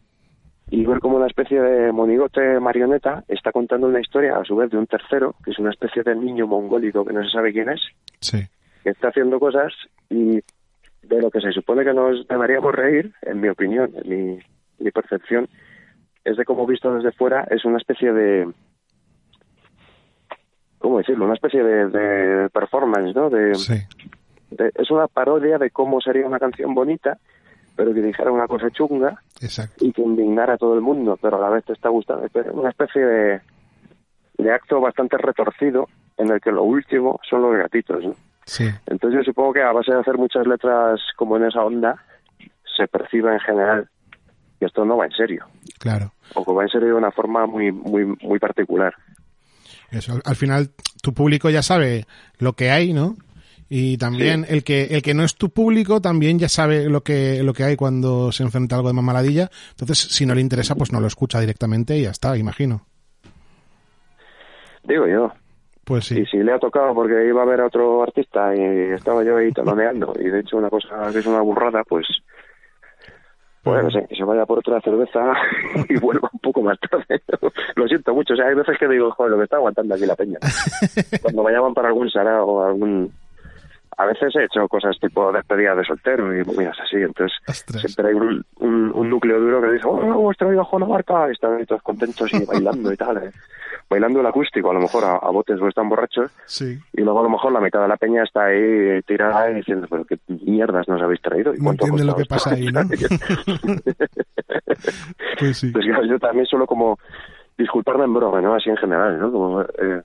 y 0.69 0.85
ver 0.85 0.99
como 0.99 1.17
una 1.17 1.27
especie 1.27 1.61
de 1.61 1.91
monigote 1.91 2.59
marioneta 2.59 3.23
está 3.27 3.51
contando 3.51 3.87
una 3.87 4.01
historia 4.01 4.37
a 4.37 4.43
su 4.43 4.55
vez 4.55 4.69
de 4.69 4.77
un 4.77 4.87
tercero, 4.87 5.35
que 5.43 5.51
es 5.51 5.59
una 5.59 5.69
especie 5.71 6.03
de 6.03 6.15
niño 6.15 6.45
mongólico 6.47 7.05
que 7.05 7.13
no 7.13 7.23
se 7.23 7.29
sabe 7.31 7.53
quién 7.53 7.69
es, 7.69 7.81
Sí. 8.19 8.39
que 8.83 8.89
está 8.89 9.09
haciendo 9.09 9.39
cosas 9.39 9.71
y 10.09 10.41
de 11.03 11.21
lo 11.21 11.31
que 11.31 11.39
se 11.39 11.51
supone 11.53 11.85
que 11.85 11.93
nos 11.93 12.27
deberíamos 12.27 12.75
reír, 12.75 13.13
en 13.21 13.39
mi 13.39 13.47
opinión, 13.47 13.91
en 14.03 14.09
mi, 14.09 14.39
mi 14.79 14.91
percepción, 14.91 15.47
es 16.25 16.35
de 16.35 16.43
cómo 16.43 16.65
visto 16.67 16.93
desde 16.93 17.13
fuera 17.13 17.47
es 17.49 17.63
una 17.63 17.77
especie 17.77 18.11
de 18.11 18.47
¿cómo 20.79 20.97
decirlo? 20.99 21.25
Una 21.25 21.33
especie 21.33 21.63
de, 21.63 21.87
de 21.89 22.49
performance, 22.49 23.15
¿no? 23.15 23.29
De, 23.29 23.55
Sí. 23.55 23.73
de- 24.51 24.71
es 24.75 24.91
una 24.91 25.07
parodia 25.07 25.57
de 25.57 25.71
cómo 25.71 26.01
sería 26.01 26.27
una 26.27 26.39
canción 26.39 26.73
bonita, 26.75 27.17
pero 27.77 27.93
que 27.93 28.01
dijera 28.01 28.31
una 28.31 28.47
cosa 28.47 28.69
chunga 28.71 29.21
Exacto. 29.39 29.85
y 29.85 29.93
que 29.93 30.01
indignara 30.01 30.55
a 30.55 30.57
todo 30.57 30.73
el 30.73 30.81
mundo, 30.81 31.17
pero 31.21 31.37
a 31.37 31.39
la 31.41 31.49
vez 31.49 31.63
te 31.63 31.71
está 31.73 31.87
gustando. 31.89 32.27
Pero 32.33 32.51
Una 32.53 32.69
especie 32.71 33.01
de, 33.05 33.41
de 34.39 34.51
acto 34.51 34.81
bastante 34.81 35.17
retorcido 35.17 35.87
en 36.17 36.31
el 36.31 36.41
que 36.41 36.51
lo 36.51 36.63
último 36.63 37.19
son 37.29 37.43
los 37.43 37.55
gatitos, 37.55 38.03
¿no? 38.03 38.15
Sí. 38.45 38.67
Entonces 38.87 39.19
yo 39.19 39.23
supongo 39.31 39.53
que 39.53 39.61
a 39.61 39.71
base 39.71 39.93
de 39.93 39.99
hacer 39.99 40.17
muchas 40.17 40.45
letras 40.47 40.99
como 41.15 41.37
en 41.37 41.45
esa 41.45 41.63
onda, 41.63 42.03
se 42.75 42.87
percibe 42.87 43.31
en 43.31 43.39
general 43.39 43.89
que 44.59 44.65
esto 44.65 44.83
no 44.83 44.97
va 44.97 45.05
en 45.05 45.11
serio, 45.11 45.45
Claro. 45.79 46.11
o 46.33 46.43
que 46.43 46.51
va 46.51 46.63
en 46.63 46.69
serio 46.69 46.87
de 46.87 46.93
una 46.95 47.11
forma 47.11 47.45
muy 47.45 47.71
muy 47.71 48.05
muy 48.23 48.39
particular. 48.39 48.93
Eso, 49.91 50.19
al 50.25 50.35
final 50.35 50.69
tu 51.03 51.13
público 51.13 51.49
ya 51.49 51.61
sabe 51.61 52.05
lo 52.39 52.53
que 52.53 52.71
hay, 52.71 52.91
¿no? 52.93 53.15
Y 53.69 53.97
también 53.97 54.45
el 54.47 54.63
que 54.63 54.85
el 54.85 55.01
que 55.01 55.13
no 55.13 55.23
es 55.23 55.35
tu 55.35 55.49
público 55.49 55.99
también 56.01 56.39
ya 56.39 56.47
sabe 56.47 56.89
lo 56.89 57.01
que 57.01 57.43
lo 57.43 57.53
que 57.53 57.63
hay 57.63 57.75
cuando 57.75 58.31
se 58.31 58.43
enfrenta 58.43 58.75
a 58.75 58.77
algo 58.77 58.87
de 58.89 58.93
mamaladilla. 58.95 59.49
Entonces, 59.71 59.97
si 59.97 60.25
no 60.25 60.33
le 60.33 60.41
interesa, 60.41 60.75
pues 60.75 60.91
no 60.93 61.01
lo 61.01 61.07
escucha 61.07 61.39
directamente 61.41 61.97
y 61.97 62.03
ya 62.03 62.11
está, 62.11 62.37
imagino. 62.37 62.85
Digo 64.83 65.05
yo, 65.05 65.33
Pues 65.83 66.05
sí. 66.05 66.19
y 66.21 66.25
si 66.27 66.37
le 66.37 66.53
ha 66.53 66.59
tocado 66.59 66.93
porque 66.93 67.27
iba 67.27 67.41
a 67.41 67.45
ver 67.45 67.59
a 67.59 67.65
otro 67.67 68.03
artista 68.03 68.55
y 68.55 68.93
estaba 68.93 69.21
yo 69.23 69.35
ahí 69.35 69.51
taloneando 69.51 70.13
y 70.17 70.29
de 70.29 70.39
hecho 70.39 70.55
una 70.57 70.69
cosa 70.69 71.11
que 71.11 71.19
es 71.19 71.25
una 71.25 71.41
burrada, 71.41 71.83
pues 71.83 72.07
pues 73.63 73.83
no 73.83 73.91
sé, 73.91 74.05
que 74.07 74.15
se 74.15 74.23
vaya 74.23 74.45
por 74.45 74.59
otra 74.59 74.79
cerveza 74.79 75.33
y 75.89 75.99
vuelva 75.99 76.29
un 76.31 76.39
poco 76.39 76.61
más 76.61 76.79
tarde. 76.79 77.21
Lo 77.75 77.85
siento 77.85 78.13
mucho, 78.13 78.33
o 78.33 78.37
sea, 78.37 78.45
hay 78.47 78.55
veces 78.55 78.77
que 78.79 78.87
digo, 78.87 79.11
joder, 79.11 79.31
lo 79.31 79.37
que 79.39 79.43
está 79.43 79.57
aguantando 79.57 79.93
aquí 79.93 80.05
la 80.05 80.15
peña. 80.15 80.37
Cuando 81.21 81.43
me 81.43 81.51
llaman 81.51 81.73
para 81.73 81.89
algún 81.89 82.09
sarao 82.09 82.47
o 82.47 82.63
algún... 82.63 83.11
A 83.97 84.05
veces 84.05 84.35
he 84.35 84.43
hecho 84.43 84.67
cosas 84.67 84.95
tipo 84.99 85.31
despedida 85.31 85.73
de 85.75 85.83
soltero 85.83 86.31
y 86.35 86.43
movidas 86.45 86.77
así, 86.79 86.97
entonces 86.97 87.35
Ostras. 87.47 87.81
siempre 87.81 88.09
hay 88.09 88.13
un, 88.13 88.45
un, 88.59 88.91
un 88.93 89.09
núcleo 89.09 89.39
duro 89.39 89.59
que 89.61 89.71
dice, 89.71 89.87
oh, 89.87 89.99
hemos 90.01 90.37
traído 90.37 90.61
a 90.61 90.65
Juan 90.65 90.83
Abarca, 90.83 91.27
y 91.29 91.31
están 91.31 91.55
ahí 91.55 91.65
todos 91.65 91.81
contentos 91.81 92.31
y 92.33 92.45
bailando 92.45 92.93
y 92.93 92.95
tal, 92.97 93.17
eh. 93.17 93.31
bailando 93.89 94.19
el 94.19 94.25
acústico, 94.27 94.69
a 94.69 94.73
lo 94.75 94.81
mejor 94.81 95.03
a, 95.03 95.15
a 95.15 95.31
botes 95.31 95.59
o 95.59 95.67
están 95.67 95.89
borrachos, 95.89 96.31
Sí. 96.45 96.77
y 96.93 97.01
luego 97.01 97.21
a 97.21 97.23
lo 97.23 97.29
mejor 97.29 97.51
la 97.51 97.59
mitad 97.59 97.81
de 97.81 97.87
la 97.87 97.97
peña 97.97 98.21
está 98.23 98.45
ahí 98.45 99.01
tirada 99.07 99.49
y 99.49 99.55
diciendo, 99.55 99.87
pero 99.89 100.05
qué 100.05 100.19
mierdas 100.27 100.87
nos 100.87 101.01
habéis 101.01 101.21
traído. 101.21 101.55
¿Y 101.55 101.59
No 101.59 101.71
entiende 101.71 102.03
lo 102.05 102.15
que 102.15 102.25
pasa 102.25 102.51
ahí, 102.51 102.67
¿no? 102.67 102.81
Pues 105.39 105.57
sí. 105.57 105.71
pues 105.71 105.85
claro, 105.85 106.03
yo 106.05 106.19
también 106.19 106.45
suelo 106.45 106.65
como 106.65 106.97
disculparme 107.57 108.05
en 108.05 108.13
broma, 108.13 108.41
¿no? 108.41 108.53
Así 108.55 108.69
en 108.69 108.77
general, 108.77 109.19
¿no? 109.19 109.31
Como, 109.31 109.61
eh, 109.61 110.01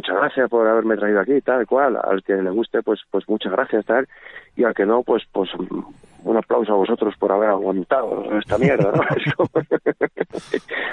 muchas 0.00 0.16
gracias 0.16 0.48
por 0.48 0.66
haberme 0.66 0.96
traído 0.96 1.20
aquí, 1.20 1.40
tal 1.42 1.66
cual. 1.66 1.96
Al 2.02 2.22
que 2.22 2.34
le 2.34 2.50
guste, 2.50 2.82
pues 2.82 3.00
pues 3.10 3.28
muchas 3.28 3.52
gracias, 3.52 3.84
tal. 3.84 4.08
Y 4.56 4.64
al 4.64 4.74
que 4.74 4.86
no, 4.86 5.02
pues 5.02 5.22
pues 5.30 5.50
un 6.22 6.36
aplauso 6.36 6.72
a 6.72 6.76
vosotros 6.76 7.14
por 7.18 7.30
haber 7.32 7.50
aguantado 7.50 8.24
esta 8.38 8.56
mierda, 8.58 8.90
¿no? 8.92 9.02
Como- 9.36 9.50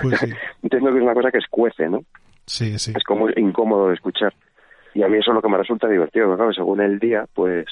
Pues 0.02 0.20
sí. 0.20 0.30
Entiendo 0.64 0.92
que 0.92 0.98
es 0.98 1.04
una 1.04 1.14
cosa 1.14 1.32
que 1.32 1.38
escuece, 1.40 1.90
¿no? 1.90 2.02
Sí, 2.46 2.78
sí. 2.80 2.94
Es 2.96 3.04
como 3.04 3.30
incómodo 3.36 3.88
de 3.90 3.96
escuchar. 3.96 4.34
Y 4.94 5.04
a 5.04 5.08
mí 5.08 5.18
eso 5.18 5.32
es 5.32 5.36
lo 5.36 5.42
que 5.42 5.50
me 5.50 5.58
resulta 5.58 5.88
divertido, 5.88 6.36
¿no? 6.36 6.52
Según 6.54 6.82
el 6.82 6.98
día, 7.00 7.26
pues, 7.34 7.66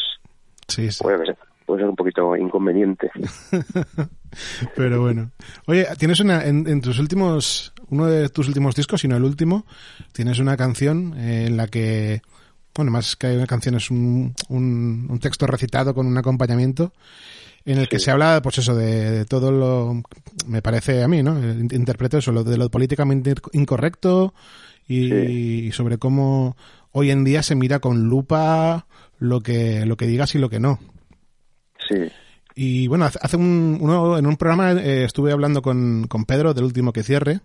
Sí, 0.68 0.92
sí. 0.92 1.04
qué 1.08 1.26
sé, 1.34 1.38
puede 1.66 1.82
ser 1.82 1.90
un 1.90 1.96
poquito 1.96 2.36
inconveniente. 2.36 3.10
Pero 4.76 5.02
bueno. 5.02 5.32
Oye, 5.68 5.86
tienes 5.98 6.20
una 6.20 6.44
en, 6.46 6.68
en 6.68 6.82
tus 6.82 7.00
últimos 7.00 7.74
uno 7.90 8.06
de 8.08 8.30
tus 8.30 8.48
últimos 8.48 8.76
discos, 8.76 9.02
si 9.02 9.08
no 9.08 9.16
el 9.18 9.24
último, 9.24 9.66
tienes 10.12 10.40
una 10.40 10.58
canción 10.58 11.14
eh, 11.18 11.46
en 11.48 11.58
la 11.58 11.68
que 11.68 12.22
bueno, 12.76 12.92
más 12.92 13.16
que 13.16 13.28
una 13.38 13.48
canción 13.48 13.76
es 13.76 13.90
un, 13.90 14.34
un, 14.50 15.08
un 15.10 15.20
texto 15.20 15.48
recitado 15.48 15.94
con 15.94 16.08
un 16.08 16.18
acompañamiento 16.18 16.92
en 17.64 17.78
el 17.78 17.88
que 17.88 18.00
Sí. 18.00 18.06
se 18.06 18.12
habla, 18.12 18.42
pues 18.44 18.58
eso, 18.58 18.76
de, 18.76 19.12
de 19.12 19.26
todo 19.26 19.52
lo, 19.52 20.04
me 20.46 20.62
parece 20.62 21.02
a 21.02 21.08
mí, 21.08 21.24
¿no? 21.24 21.40
Interpreto 21.72 22.18
eso, 22.18 22.32
lo 22.34 22.44
de 22.44 22.58
lo 22.58 22.70
políticamente 22.70 23.34
incorrecto 23.54 24.34
y, 24.88 25.10
Sí. 25.10 25.16
y 25.68 25.72
sobre 25.72 25.98
cómo 25.98 26.58
hoy 26.92 27.12
en 27.12 27.24
día 27.24 27.44
se 27.44 27.56
mira 27.56 27.80
con 27.80 28.04
lupa 28.10 28.88
lo 29.20 29.40
que, 29.42 29.86
lo 29.86 29.96
que 29.96 30.06
digas 30.08 30.36
y 30.36 30.40
lo 30.40 30.50
que 30.50 30.60
no. 30.60 30.80
Sí, 31.88 31.96
Y 32.56 32.88
bueno, 32.88 33.06
hace 33.06 33.20
hace 33.22 33.38
un, 33.38 33.78
uno, 33.80 34.18
en 34.18 34.26
un 34.28 34.36
programa 34.38 34.74
eh, 34.74 35.06
estuve 35.06 35.32
hablando 35.32 35.62
con, 35.62 36.08
con 36.08 36.26
Pedro 36.26 36.54
del 36.54 36.66
último 36.66 36.92
que 36.94 37.04
cierre. 37.04 37.40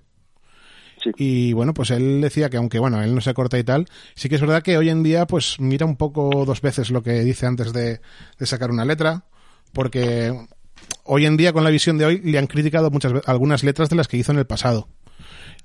Sí. 1.02 1.10
Y 1.16 1.52
bueno, 1.52 1.74
pues 1.74 1.90
él 1.90 2.20
decía 2.20 2.50
que 2.50 2.56
aunque 2.56 2.78
bueno, 2.78 3.02
él 3.02 3.14
no 3.14 3.20
se 3.20 3.34
corta 3.34 3.58
y 3.58 3.64
tal, 3.64 3.86
sí 4.14 4.28
que 4.28 4.34
es 4.36 4.40
verdad 4.40 4.62
que 4.62 4.76
hoy 4.78 4.88
en 4.88 5.02
día 5.02 5.26
pues 5.26 5.58
mira 5.60 5.86
un 5.86 5.96
poco 5.96 6.44
dos 6.44 6.60
veces 6.60 6.90
lo 6.90 7.02
que 7.02 7.20
dice 7.20 7.46
antes 7.46 7.72
de, 7.72 8.00
de 8.38 8.46
sacar 8.46 8.70
una 8.70 8.84
letra, 8.84 9.24
porque 9.72 10.32
hoy 11.04 11.26
en 11.26 11.36
día 11.36 11.52
con 11.52 11.64
la 11.64 11.70
visión 11.70 11.98
de 11.98 12.06
hoy 12.06 12.20
le 12.22 12.38
han 12.38 12.46
criticado 12.46 12.90
muchas 12.90 13.12
algunas 13.26 13.64
letras 13.64 13.88
de 13.88 13.96
las 13.96 14.08
que 14.08 14.16
hizo 14.16 14.32
en 14.32 14.38
el 14.38 14.46
pasado. 14.46 14.88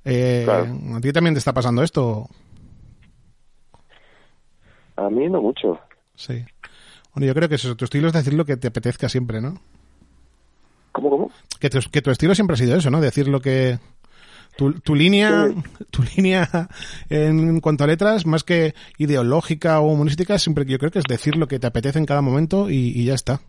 Eh, 0.03 0.43
Claro. 0.45 0.77
¿A 0.95 1.01
ti 1.01 1.11
también 1.11 1.33
te 1.33 1.39
está 1.39 1.53
pasando 1.53 1.81
esto? 1.83 2.29
A 4.97 5.09
mí 5.09 5.27
no 5.29 5.41
mucho. 5.41 5.79
Sí. 6.15 6.45
Bueno, 7.13 7.27
yo 7.27 7.33
creo 7.33 7.49
que 7.49 7.55
eso, 7.55 7.75
tu 7.75 7.85
estilo 7.85 8.07
es 8.07 8.13
decir 8.13 8.33
lo 8.33 8.45
que 8.45 8.57
te 8.57 8.67
apetezca 8.67 9.09
siempre, 9.09 9.41
¿no? 9.41 9.61
¿Cómo, 10.91 11.09
cómo? 11.09 11.31
Que 11.59 11.69
tu, 11.69 11.79
que 11.91 12.01
tu 12.01 12.11
estilo 12.11 12.35
siempre 12.35 12.53
ha 12.53 12.57
sido 12.57 12.75
eso, 12.77 12.89
¿no? 12.89 13.01
Decir 13.01 13.27
lo 13.27 13.41
que... 13.41 13.79
Tu, 14.57 14.73
tu 14.79 14.95
línea, 14.95 15.47
tu 15.91 16.01
línea 16.15 16.47
en 17.09 17.59
cuanto 17.59 17.83
a 17.83 17.87
letras, 17.87 18.25
más 18.25 18.43
que 18.43 18.73
ideológica 18.97 19.79
o 19.81 19.87
humorística, 19.91 20.37
siempre 20.37 20.65
yo 20.65 20.77
creo 20.77 20.91
que 20.91 20.99
es 20.99 21.05
decir 21.05 21.35
lo 21.35 21.47
que 21.47 21.59
te 21.59 21.67
apetece 21.67 21.99
en 21.99 22.05
cada 22.05 22.21
momento 22.21 22.69
y, 22.69 22.91
y 22.95 23.05
ya 23.05 23.13
está. 23.15 23.39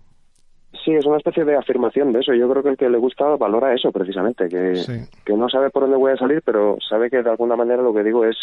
Sí, 0.85 0.93
es 0.93 1.05
una 1.07 1.17
especie 1.17 1.45
de 1.45 1.57
afirmación 1.57 2.13
de 2.13 2.21
eso. 2.21 2.33
Yo 2.35 2.49
creo 2.51 2.63
que 2.63 2.69
el 2.71 2.77
que 2.77 2.89
le 2.89 2.99
gusta 2.99 3.25
valora 3.37 3.75
eso 3.75 3.91
precisamente, 3.91 4.49
que, 4.49 4.77
Sí. 4.77 4.93
que 5.25 5.33
no 5.35 5.49
sabe 5.49 5.71
por 5.71 5.83
dónde 5.83 5.97
voy 5.97 6.13
a 6.13 6.17
salir, 6.17 6.43
pero 6.45 6.77
sabe 6.89 7.11
que 7.11 7.23
de 7.23 7.31
alguna 7.31 7.57
manera 7.57 7.83
lo 7.83 7.93
que 7.95 8.05
digo 8.05 8.25
es 8.25 8.37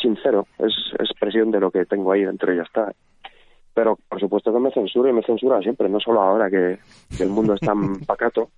sincero, 0.00 0.46
es 0.58 0.72
expresión 0.98 1.50
de 1.50 1.60
lo 1.60 1.70
que 1.70 1.84
tengo 1.84 2.12
ahí 2.12 2.24
dentro 2.24 2.52
y 2.52 2.56
ya 2.56 2.62
está. 2.62 2.92
Pero 3.78 3.96
por 4.08 4.18
supuesto 4.18 4.52
que 4.52 4.58
me 4.58 4.72
censura 4.72 5.08
y 5.08 5.12
me 5.12 5.22
censura 5.22 5.60
siempre, 5.62 5.88
no 5.88 6.00
solo 6.00 6.20
ahora 6.20 6.50
que, 6.50 6.78
que 7.16 7.22
el 7.22 7.28
mundo 7.28 7.54
es 7.54 7.60
tan 7.60 8.00
pacato, 8.06 8.48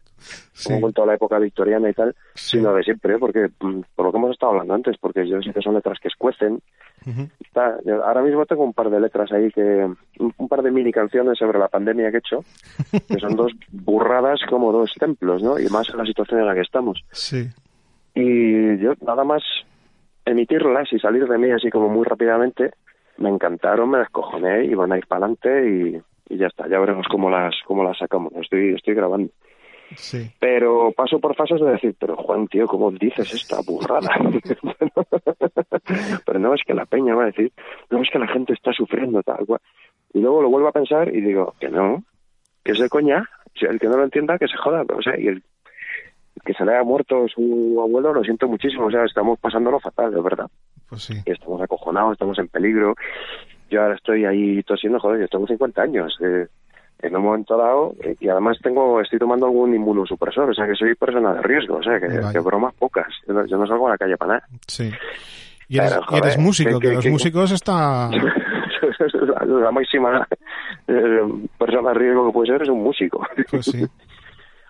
Sí. 0.52 0.72
como 0.74 0.88
en 0.88 0.92
toda 0.94 1.08
la 1.08 1.14
época 1.14 1.38
victoriana 1.38 1.90
y 1.90 1.92
tal, 1.92 2.14
Sí. 2.34 2.56
sino 2.56 2.72
de 2.72 2.82
siempre, 2.82 3.18
porque 3.18 3.50
mm, 3.60 3.80
por 3.94 4.06
lo 4.06 4.12
que 4.12 4.16
hemos 4.18 4.30
estado 4.30 4.52
hablando 4.52 4.72
antes, 4.74 4.96
porque 4.98 5.28
yo 5.28 5.42
sé 5.42 5.52
que 5.52 5.60
son 5.60 5.74
letras 5.74 5.98
que 6.00 6.08
escuecen. 6.08 6.62
Ujú. 7.06 7.28
Está, 7.38 7.76
yo 7.84 8.02
ahora 8.02 8.22
mismo 8.22 8.46
tengo 8.46 8.64
un 8.64 8.72
par 8.72 8.88
de 8.88 8.98
letras 8.98 9.30
ahí 9.32 9.50
que, 9.50 9.60
un, 10.18 10.34
un 10.38 10.48
par 10.48 10.62
de 10.62 10.70
mini 10.70 10.90
canciones 10.90 11.36
sobre 11.38 11.58
la 11.58 11.68
pandemia 11.68 12.10
que 12.10 12.16
he 12.16 12.20
hecho, 12.20 12.42
que 13.08 13.18
son 13.20 13.36
dos 13.36 13.52
burradas 13.72 14.40
como 14.48 14.72
dos 14.72 14.90
templos, 14.98 15.42
¿no? 15.42 15.58
Y 15.58 15.66
más 15.68 15.88
en 15.90 15.98
la 15.98 16.06
situación 16.06 16.40
en 16.40 16.46
la 16.46 16.54
que 16.54 16.62
estamos. 16.62 17.02
Sí. 17.12 17.46
Y 18.14 18.78
yo 18.78 18.94
nada 19.02 19.24
más 19.24 19.42
emitirlas 20.24 20.90
y 20.94 20.98
salir 20.98 21.26
de 21.28 21.36
mí 21.38 21.50
así 21.50 21.68
como 21.70 21.88
muy 21.90 22.04
rápidamente, 22.06 22.70
me 23.18 23.28
encantaron, 23.28 23.90
me 23.90 23.98
descojoné 23.98 24.64
y 24.64 24.74
van 24.74 24.92
a 24.92 24.98
ir 24.98 25.06
para 25.06 25.26
adelante 25.26 25.68
y, 25.68 26.34
y 26.34 26.38
ya 26.38 26.46
está, 26.46 26.68
ya 26.68 26.78
veremos 26.78 27.06
cómo 27.08 27.30
las, 27.30 27.54
cómo 27.66 27.84
las 27.84 27.98
sacamos. 27.98 28.32
Estoy, 28.36 28.74
estoy 28.74 28.94
grabando. 28.94 29.30
Sí. 29.96 30.30
Pero 30.38 30.92
paso 30.92 31.18
por 31.18 31.34
pasos 31.34 31.60
de 31.60 31.72
decir, 31.72 31.96
pero 31.98 32.16
Juan, 32.16 32.46
tío, 32.46 32.66
¿cómo 32.66 32.92
dices 32.92 33.34
esta 33.34 33.60
burrada? 33.66 34.10
pero 36.24 36.38
no 36.38 36.54
es 36.54 36.62
que 36.64 36.74
la 36.74 36.86
peña 36.86 37.14
va 37.14 37.24
a 37.24 37.26
decir, 37.26 37.52
no 37.90 38.00
es 38.00 38.08
que 38.10 38.18
la 38.18 38.28
gente 38.28 38.52
está 38.52 38.72
sufriendo 38.72 39.22
tal 39.22 39.44
cual. 39.46 39.60
Y 40.12 40.20
luego 40.20 40.42
lo 40.42 40.48
vuelvo 40.48 40.68
a 40.68 40.72
pensar 40.72 41.14
y 41.14 41.20
digo, 41.20 41.54
que 41.60 41.68
no, 41.68 42.04
que 42.64 42.72
es 42.72 42.78
de 42.78 42.88
coña, 42.88 43.28
si 43.54 43.66
el 43.66 43.78
que 43.78 43.88
no 43.88 43.96
lo 43.96 44.04
entienda, 44.04 44.38
que 44.38 44.48
se 44.48 44.56
joda, 44.56 44.84
o 44.96 45.02
sea, 45.02 45.18
y 45.18 45.28
el 45.28 45.42
que 46.44 46.54
se 46.54 46.64
le 46.64 46.72
haya 46.72 46.84
muerto 46.84 47.26
su 47.28 47.78
abuelo, 47.82 48.12
lo 48.14 48.22
siento 48.24 48.48
muchísimo, 48.48 48.86
o 48.86 48.90
sea, 48.90 49.04
estamos 49.04 49.38
pasándolo 49.38 49.78
fatal, 49.80 50.12
de 50.12 50.20
verdad. 50.22 50.46
Pues 50.88 51.02
sí. 51.02 51.14
Estamos 51.26 51.60
acojonados, 51.62 52.12
estamos 52.12 52.38
en 52.38 52.48
peligro. 52.48 52.94
Yo 53.70 53.82
ahora 53.82 53.94
estoy 53.94 54.24
ahí 54.24 54.62
tosiendo, 54.62 54.98
joder, 54.98 55.20
yo 55.20 55.28
tengo 55.28 55.46
50 55.46 55.82
años. 55.82 56.16
eh, 56.22 56.46
en 57.02 57.16
un 57.16 57.22
momento 57.22 57.56
dado, 57.56 57.94
eh, 58.02 58.14
y 58.20 58.28
además 58.28 58.58
tengo, 58.62 59.00
estoy 59.00 59.18
tomando 59.18 59.46
algún 59.46 59.74
inmunosupresor, 59.74 60.50
o 60.50 60.52
sea 60.54 60.66
que 60.66 60.74
soy 60.74 60.94
persona 60.94 61.32
de 61.32 61.40
riesgo, 61.40 61.76
o 61.76 61.82
sea 61.82 61.98
que, 61.98 62.08
que 62.08 62.38
bromas 62.40 62.74
pocas. 62.74 63.06
Yo 63.26 63.32
no, 63.32 63.46
yo 63.46 63.56
no 63.56 63.66
salgo 63.66 63.86
a 63.88 63.92
la 63.92 63.96
calle 63.96 64.18
para 64.18 64.34
nada. 64.34 64.46
Sí. 64.66 64.90
Y 65.68 65.78
eres, 65.78 65.92
Pero, 65.94 66.04
y 66.10 66.18
eres 66.18 66.34
joder, 66.34 66.38
músico, 66.40 66.78
que- 66.78 66.88
que, 66.88 66.94
los 66.96 67.06
músicos 67.06 67.52
está... 67.52 68.10
la, 69.38 69.44
la 69.46 69.70
máxima 69.70 70.28
eh, 70.88 71.20
persona 71.58 71.88
de 71.92 71.98
riesgo 72.00 72.26
que 72.26 72.32
puede 72.32 72.52
ser 72.52 72.62
es 72.62 72.68
un 72.68 72.82
músico. 72.82 73.26
Pues 73.50 73.64
sí. 73.64 73.82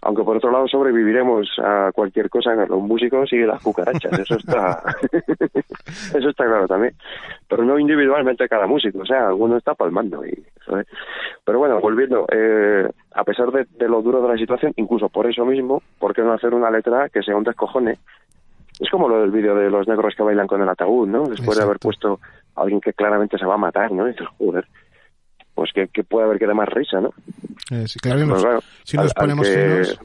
Aunque 0.03 0.23
por 0.23 0.37
otro 0.37 0.51
lado 0.51 0.67
sobreviviremos 0.67 1.49
a 1.63 1.91
cualquier 1.93 2.31
cosa 2.31 2.55
que 2.55 2.67
los 2.67 2.81
músicos 2.81 3.31
y 3.33 3.39
las 3.39 3.63
cucarachas, 3.63 4.19
eso 4.19 4.37
está 4.37 4.83
eso 6.15 6.29
está 6.31 6.45
claro 6.45 6.67
también. 6.67 6.95
Pero 7.49 7.65
no 7.65 7.79
individualmente 7.79 8.49
cada 8.49 8.67
músico, 8.67 9.01
o 9.01 9.07
sea, 9.07 9.29
alguno 9.29 9.59
está 9.59 9.75
palmando. 9.75 10.25
Y, 10.25 10.43
¿sabes? 10.65 10.87
Pero 11.45 11.59
bueno, 11.59 11.81
volviendo, 11.81 12.27
eh, 12.33 12.89
a 13.13 13.25
pesar 13.25 13.51
de, 13.51 13.67
de 13.79 13.89
lo 13.89 14.01
duro 14.01 14.23
de 14.23 14.29
la 14.29 14.39
situación, 14.39 14.73
incluso 14.77 15.09
por 15.09 15.27
eso 15.27 15.45
mismo, 15.45 15.83
¿por 15.99 16.15
qué 16.15 16.23
no 16.23 16.33
hacer 16.33 16.55
una 16.55 16.71
letra 16.71 17.09
que 17.11 17.23
sea 17.23 17.37
un 17.37 17.45
descojone? 17.45 17.99
Es 18.79 18.89
como 18.89 19.09
lo 19.09 19.21
del 19.21 19.31
vídeo 19.31 19.55
de 19.55 19.69
los 19.69 19.87
negros 19.87 20.15
que 20.17 20.23
bailan 20.23 20.47
con 20.47 20.63
el 20.63 20.69
ataúd, 20.69 21.07
¿no? 21.07 21.25
Después 21.25 21.59
de 21.59 21.65
haber 21.65 21.79
puesto 21.79 22.19
a 22.57 22.63
alguien 22.63 22.81
que 22.81 22.95
claramente 22.95 23.37
se 23.37 23.45
va 23.45 23.55
a 23.55 23.59
matar, 23.59 23.93
¿no? 23.93 24.07
Y 24.09 24.13
dices, 24.13 24.27
joder, 24.39 24.67
pues 25.61 25.73
que, 25.75 25.89
que 25.89 26.05
puede 26.05 26.25
haber 26.25 26.39
que 26.39 26.47
dé 26.47 26.55
más 26.55 26.71
risa, 26.71 27.03
¿no? 27.03 27.11
Eh, 27.71 27.87
sí, 27.87 27.99
claro, 28.01 28.21
Pues 28.21 28.29
nos- 28.31 28.43
claro, 28.43 28.61
si 28.83 28.97
nos 28.97 29.05
al- 29.05 29.13
al 29.15 29.21
ponemos 29.27 29.47
que- 29.47 29.55
finos... 29.55 30.01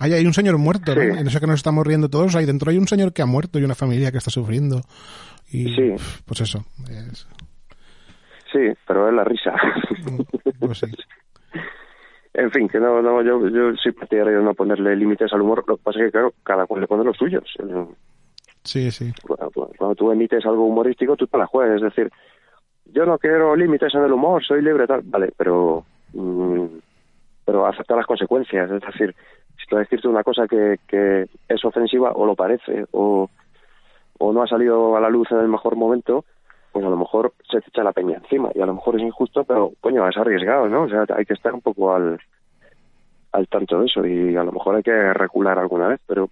Hay, 0.00 0.12
hay 0.12 0.26
un 0.26 0.34
señor 0.34 0.58
muerto, 0.58 0.92
¿no? 0.92 1.00
Sí. 1.00 1.06
En 1.20 1.26
eso 1.28 1.38
que 1.38 1.46
nos 1.46 1.54
estamos 1.54 1.86
riendo 1.86 2.08
todos, 2.08 2.34
ahí 2.34 2.46
dentro 2.46 2.68
hay 2.72 2.78
un 2.78 2.88
señor 2.88 3.12
que 3.12 3.22
ha 3.22 3.26
muerto 3.26 3.60
y 3.60 3.62
una 3.64 3.76
familia 3.76 4.10
que 4.10 4.18
está 4.18 4.32
sufriendo. 4.32 4.80
Y, 5.52 5.72
Sí. 5.72 5.94
pues 6.26 6.40
eso. 6.40 6.64
es- 6.90 7.28
Sí, 8.52 8.58
pero 8.88 9.08
es 9.08 9.14
la 9.14 9.22
risa. 9.22 9.52
pues 10.58 10.78
sí. 10.78 10.86
En 12.34 12.50
fin, 12.50 12.68
que 12.68 12.78
no, 12.80 13.00
no, 13.02 13.22
yo, 13.22 13.48
yo 13.48 13.74
soy 13.80 13.92
partidario 13.92 14.38
de 14.38 14.44
no 14.44 14.54
ponerle 14.54 14.96
límites 14.96 15.32
al 15.32 15.42
humor. 15.42 15.64
Lo 15.68 15.76
que 15.76 15.82
pasa 15.84 15.98
es 16.00 16.06
que, 16.06 16.10
claro, 16.12 16.34
cada 16.42 16.66
cual 16.66 16.80
le 16.80 16.86
pone 16.88 17.04
los 17.04 17.16
suyos. 17.16 17.44
Sí, 18.64 18.90
sí. 18.90 19.12
Cuando, 19.22 19.50
cuando 19.76 19.94
tú 19.94 20.10
emites 20.12 20.44
algo 20.44 20.64
humorístico, 20.66 21.16
tú 21.16 21.26
te 21.28 21.38
la 21.38 21.46
juegas. 21.46 21.76
Es 21.76 21.82
decir, 21.82 22.10
yo 22.92 23.04
no 23.06 23.18
quiero 23.18 23.54
límites 23.56 23.94
en 23.94 24.04
el 24.04 24.12
humor, 24.12 24.44
soy 24.44 24.62
libre, 24.62 24.86
tal. 24.86 25.02
Vale, 25.04 25.32
pero, 25.36 25.84
mm, 26.14 26.64
pero 27.44 27.66
acepta 27.66 27.96
las 27.96 28.06
consecuencias. 28.06 28.70
Es 28.70 28.80
decir, 28.80 29.14
si 29.58 29.66
tú 29.66 29.76
decirte 29.76 30.08
una 30.08 30.22
cosa 30.24 30.46
que, 30.48 30.78
que 30.86 31.26
es 31.48 31.64
ofensiva 31.64 32.12
o 32.14 32.26
lo 32.26 32.34
parece, 32.34 32.84
o, 32.92 33.28
o 34.18 34.32
no 34.32 34.42
ha 34.42 34.46
salido 34.46 34.96
a 34.96 35.00
la 35.00 35.10
luz 35.10 35.30
en 35.32 35.38
el 35.38 35.48
mejor 35.48 35.76
momento, 35.76 36.24
pues 36.72 36.84
a 36.84 36.90
lo 36.90 36.96
mejor 36.96 37.32
se 37.50 37.60
te 37.60 37.68
echa 37.68 37.82
la 37.82 37.92
peña 37.92 38.16
encima. 38.18 38.50
Y 38.54 38.60
a 38.60 38.66
lo 38.66 38.74
mejor 38.74 38.96
es 38.96 39.02
injusto, 39.02 39.44
pero 39.44 39.72
coño, 39.80 40.06
es 40.08 40.16
arriesgado, 40.16 40.68
¿no? 40.68 40.82
O 40.82 40.88
sea, 40.88 41.04
hay 41.16 41.24
que 41.24 41.34
estar 41.34 41.52
un 41.54 41.60
poco 41.62 41.94
al, 41.94 42.18
al 43.32 43.48
tanto 43.48 43.80
de 43.80 43.86
eso 43.86 44.06
y 44.06 44.36
a 44.36 44.44
lo 44.44 44.52
mejor 44.52 44.76
hay 44.76 44.82
que 44.82 45.12
recular 45.14 45.58
alguna 45.58 45.88
vez, 45.88 46.00
pero 46.06 46.28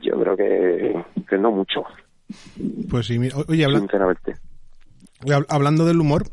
yo 0.00 0.18
creo 0.20 0.36
que, 0.36 1.04
que 1.28 1.38
no 1.38 1.50
mucho, 1.52 1.84
Pues 2.90 3.06
sí. 3.06 3.18
Oye, 3.48 3.64
habla- 3.64 3.78
sinceramente. 3.80 4.32
hab- 4.32 4.51
hablando 5.48 5.84
del 5.84 6.00
humor, 6.00 6.28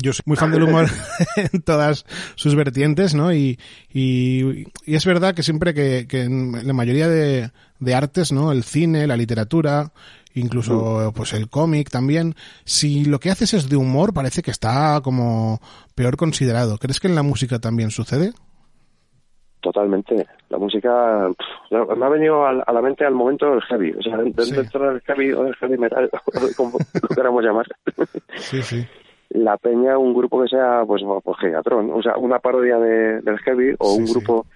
yo 0.00 0.12
soy 0.12 0.22
muy 0.26 0.36
fan 0.36 0.52
del 0.52 0.62
humor 0.62 0.88
en 1.36 1.62
todas 1.62 2.06
sus 2.36 2.54
vertientes, 2.54 3.14
¿no? 3.14 3.32
Y, 3.32 3.58
y, 3.92 4.66
y 4.86 4.94
es 4.94 5.04
verdad 5.04 5.34
que 5.34 5.42
siempre 5.42 5.74
que, 5.74 6.06
que 6.08 6.22
en 6.22 6.66
la 6.66 6.72
mayoría 6.72 7.08
de, 7.08 7.50
de 7.80 7.94
artes, 7.94 8.32
¿no? 8.32 8.52
El 8.52 8.62
cine, 8.62 9.06
la 9.06 9.16
literatura, 9.16 9.92
incluso 10.34 11.12
pues 11.14 11.32
el 11.32 11.48
cómic 11.48 11.90
también, 11.90 12.36
si 12.64 13.04
lo 13.04 13.18
que 13.18 13.30
haces 13.30 13.54
es 13.54 13.68
de 13.68 13.76
humor, 13.76 14.12
parece 14.12 14.42
que 14.42 14.50
está 14.50 15.00
como 15.02 15.60
peor 15.94 16.16
considerado. 16.16 16.78
¿Crees 16.78 17.00
que 17.00 17.08
en 17.08 17.14
la 17.14 17.22
música 17.22 17.58
también 17.58 17.90
sucede? 17.90 18.32
Totalmente. 19.60 20.26
La 20.48 20.56
música 20.58 21.28
pff, 21.36 21.96
me 21.96 22.06
ha 22.06 22.08
venido 22.08 22.46
a 22.46 22.52
la 22.72 22.80
mente 22.82 23.04
al 23.04 23.14
momento 23.14 23.50
del 23.50 23.60
heavy, 23.62 23.92
o 23.92 24.02
sea, 24.02 24.16
dentro 24.16 24.42
Sí. 24.44 24.54
del 24.54 25.00
heavy 25.02 25.32
o 25.32 25.44
del 25.44 25.54
heavy 25.56 25.76
metal, 25.78 26.10
como 26.56 26.78
lo 26.78 27.08
queramos 27.14 27.44
llamar. 27.44 27.66
Sí, 28.36 28.62
sí. 28.62 28.86
La 29.30 29.56
peña, 29.58 29.96
un 29.98 30.14
grupo 30.14 30.42
que 30.42 30.48
sea, 30.48 30.82
pues, 30.86 31.02
pues 31.22 31.36
Gigatron, 31.38 31.90
o 31.92 32.02
sea, 32.02 32.16
una 32.16 32.38
parodia 32.38 32.78
de, 32.78 33.20
del 33.20 33.38
heavy 33.40 33.74
o 33.78 33.90
Sí, 33.94 34.00
un 34.00 34.06
sí. 34.06 34.12
grupo 34.14 34.46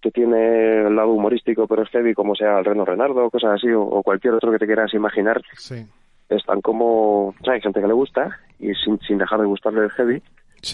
que 0.00 0.10
tiene 0.12 0.86
el 0.86 0.94
lado 0.94 1.08
humorístico 1.10 1.66
pero 1.66 1.82
es 1.82 1.90
heavy, 1.90 2.14
como 2.14 2.34
sea 2.36 2.58
el 2.60 2.64
Reno 2.64 2.84
Renardo, 2.84 3.28
cosas 3.30 3.54
así, 3.56 3.68
o, 3.72 3.82
o 3.82 4.02
cualquier 4.02 4.34
otro 4.34 4.52
que 4.52 4.58
te 4.58 4.66
quieras 4.66 4.94
imaginar, 4.94 5.42
Sí. 5.58 5.84
están 6.28 6.60
como, 6.60 7.28
o 7.28 7.34
sea, 7.42 7.54
hay 7.54 7.60
gente 7.60 7.80
que 7.80 7.86
le 7.88 7.92
gusta 7.94 8.38
y 8.60 8.72
sin, 8.74 8.98
sin 9.00 9.18
dejar 9.18 9.40
de 9.40 9.46
gustarle 9.46 9.82
el 9.84 9.90
heavy 9.90 10.22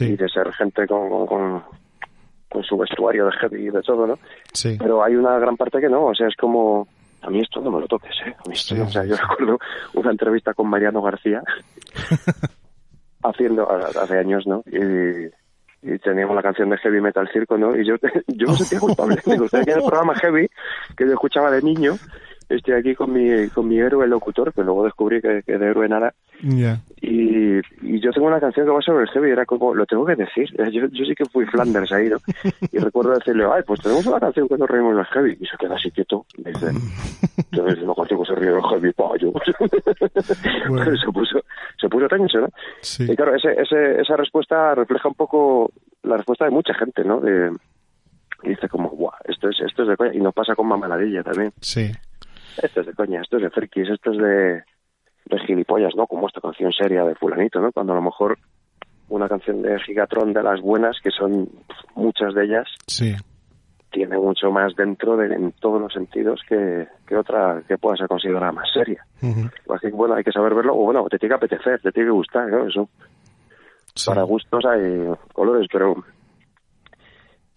y 0.00 0.16
de 0.16 0.28
ser 0.28 0.52
gente 0.52 0.86
con, 0.86 1.08
con, 1.08 1.26
con, 1.26 1.62
con 2.52 2.62
su 2.62 2.76
vestuario 2.76 3.26
de 3.26 3.32
heavy 3.32 3.66
y 3.66 3.70
de 3.70 3.82
todo, 3.82 4.06
¿no? 4.06 4.18
sí. 4.52 4.76
Pero 4.78 5.02
hay 5.02 5.16
una 5.16 5.38
gran 5.38 5.56
parte 5.56 5.80
que 5.80 5.88
no, 5.88 6.06
o 6.06 6.14
sea, 6.14 6.28
es 6.28 6.36
como, 6.36 6.86
a 7.22 7.30
mí 7.30 7.40
esto 7.40 7.60
no 7.60 7.70
me 7.70 7.80
lo 7.80 7.86
toques, 7.88 8.14
¿eh? 8.26 8.34
A 8.36 8.48
mí 8.48 8.54
esto 8.54 8.74
Sí, 8.74 8.80
no. 8.80 8.86
O 8.86 8.90
sea, 8.90 9.04
yo 9.04 9.16
recuerdo 9.16 9.58
una 9.94 10.10
entrevista 10.10 10.52
con 10.52 10.68
Mariano 10.68 11.00
García 11.00 11.42
haciendo, 13.22 13.68
hace 13.70 14.18
años, 14.18 14.46
¿no? 14.46 14.62
Y, 14.66 15.30
y 15.82 15.98
teníamos 15.98 16.36
la 16.36 16.42
canción 16.42 16.68
de 16.70 16.76
Heavy 16.78 17.00
Metal 17.00 17.28
Circo, 17.32 17.56
¿no? 17.56 17.76
Y 17.76 17.86
yo, 17.86 17.94
yo 18.28 18.48
me 18.48 18.56
sentía 18.56 18.80
culpable. 18.80 19.16
Digo, 19.24 19.46
en 19.50 19.68
el 19.68 19.82
programa 19.82 20.14
Heavy, 20.16 20.48
que 20.96 21.06
yo 21.06 21.12
escuchaba 21.12 21.50
de 21.50 21.62
niño, 21.62 21.94
estoy 22.56 22.74
aquí 22.74 22.94
con 22.94 23.12
mi, 23.12 23.48
con 23.48 23.68
mi 23.68 23.78
héroe 23.78 24.06
locutor, 24.06 24.52
que 24.52 24.62
luego 24.62 24.84
descubrí 24.84 25.20
que, 25.20 25.42
que 25.44 25.58
de 25.58 25.66
héroe 25.66 25.88
nada, 25.88 26.12
Ya. 26.42 26.80
y, 27.00 27.58
y 27.82 28.00
yo 28.00 28.10
tengo 28.12 28.26
una 28.26 28.40
canción 28.40 28.66
que 28.66 28.72
va 28.72 28.80
sobre 28.82 29.04
el 29.04 29.10
heavy, 29.10 29.30
era 29.30 29.44
como, 29.46 29.74
lo 29.74 29.86
tengo 29.86 30.04
que 30.06 30.16
decir, 30.16 30.48
yo, 30.72 30.86
yo 30.88 31.04
sí 31.04 31.14
que 31.14 31.24
fui 31.26 31.46
Flanders 31.46 31.92
ahí, 31.92 32.08
¿no? 32.08 32.16
Y 32.70 32.78
recuerdo 32.78 33.12
decirle, 33.12 33.44
ay, 33.52 33.62
pues 33.66 33.80
tenemos 33.80 34.06
una 34.06 34.20
canción 34.20 34.46
nos 34.58 34.68
reímos 34.70 34.96
del 34.96 35.04
heavy, 35.06 35.36
y 35.40 35.46
se 35.46 35.56
queda 35.58 35.76
así 35.76 35.90
quieto, 35.90 36.26
y 36.36 36.42
me 36.42 36.50
dice, 36.52 36.66
entonces 37.50 37.84
no 37.84 37.94
contigo 37.94 38.24
se 38.24 38.34
ríe 38.34 38.50
del 38.50 38.62
heavy, 38.62 38.92
payo. 38.92 39.32
Bueno. 40.68 40.96
se 40.96 41.06
puso, 41.12 41.40
se 41.80 41.88
puso 41.88 42.08
tenso, 42.08 42.40
¿no? 42.40 42.48
Sí. 42.80 43.04
Y 43.10 43.16
claro, 43.16 43.34
ese, 43.34 43.52
ese, 43.60 44.00
esa 44.00 44.16
respuesta 44.16 44.74
refleja 44.74 45.08
un 45.08 45.14
poco 45.14 45.70
la 46.02 46.16
respuesta 46.16 46.44
de 46.44 46.50
mucha 46.50 46.74
gente, 46.74 47.04
¿no? 47.04 47.20
De, 47.20 47.50
y 48.44 48.48
dice 48.50 48.68
como, 48.68 48.88
guau, 48.90 49.12
esto 49.24 49.48
es, 49.48 49.60
esto 49.60 49.82
es 49.82 49.88
de 49.88 49.96
coña, 49.96 50.14
y 50.14 50.18
nos 50.20 50.34
pasa 50.34 50.54
con 50.54 50.66
Mamaladilla 50.66 51.22
también. 51.22 51.52
Sí. 51.60 51.90
Esto 52.60 52.80
es 52.80 52.86
de 52.86 52.94
coña, 52.94 53.20
esto 53.22 53.36
es 53.36 53.42
de 53.44 53.50
frikis, 53.50 53.88
esto 53.90 54.10
es 54.12 54.18
de, 54.18 54.62
de 55.26 55.38
gilipollas, 55.46 55.94
¿no? 55.96 56.06
Como 56.06 56.26
esta 56.26 56.40
canción 56.40 56.72
seria 56.72 57.04
de 57.04 57.14
fulanito, 57.14 57.60
¿no? 57.60 57.72
Cuando 57.72 57.92
a 57.92 57.96
lo 57.96 58.02
mejor 58.02 58.38
una 59.08 59.28
canción 59.28 59.62
de 59.62 59.78
Gigatron 59.80 60.32
de 60.32 60.42
las 60.42 60.60
buenas, 60.60 60.96
que 61.02 61.10
son 61.10 61.48
muchas 61.94 62.34
de 62.34 62.44
ellas, 62.44 62.68
Sí. 62.86 63.14
tiene 63.90 64.16
mucho 64.16 64.50
más 64.50 64.74
dentro 64.74 65.16
de, 65.16 65.34
en 65.34 65.52
todos 65.52 65.80
los 65.80 65.92
sentidos 65.92 66.40
que, 66.48 66.86
que 67.06 67.16
otra 67.16 67.62
que 67.68 67.76
pueda 67.78 67.96
ser 67.96 68.08
considerada 68.08 68.52
más 68.52 68.68
seria. 68.72 69.04
Ujú. 69.22 69.50
Así 69.74 69.88
que, 69.88 69.92
bueno, 69.92 70.14
hay 70.14 70.24
que 70.24 70.32
saber 70.32 70.54
verlo, 70.54 70.72
o 70.74 70.84
bueno, 70.84 71.06
te 71.10 71.18
tiene 71.18 71.32
que 71.34 71.36
apetecer, 71.44 71.80
te 71.80 71.92
tiene 71.92 72.08
que 72.08 72.12
gustar, 72.14 72.48
¿no? 72.48 72.66
Eso, 72.66 72.88
Sí. 73.94 74.08
para 74.08 74.22
gustos 74.22 74.64
hay 74.64 75.06
colores, 75.34 75.66
pero 75.70 75.94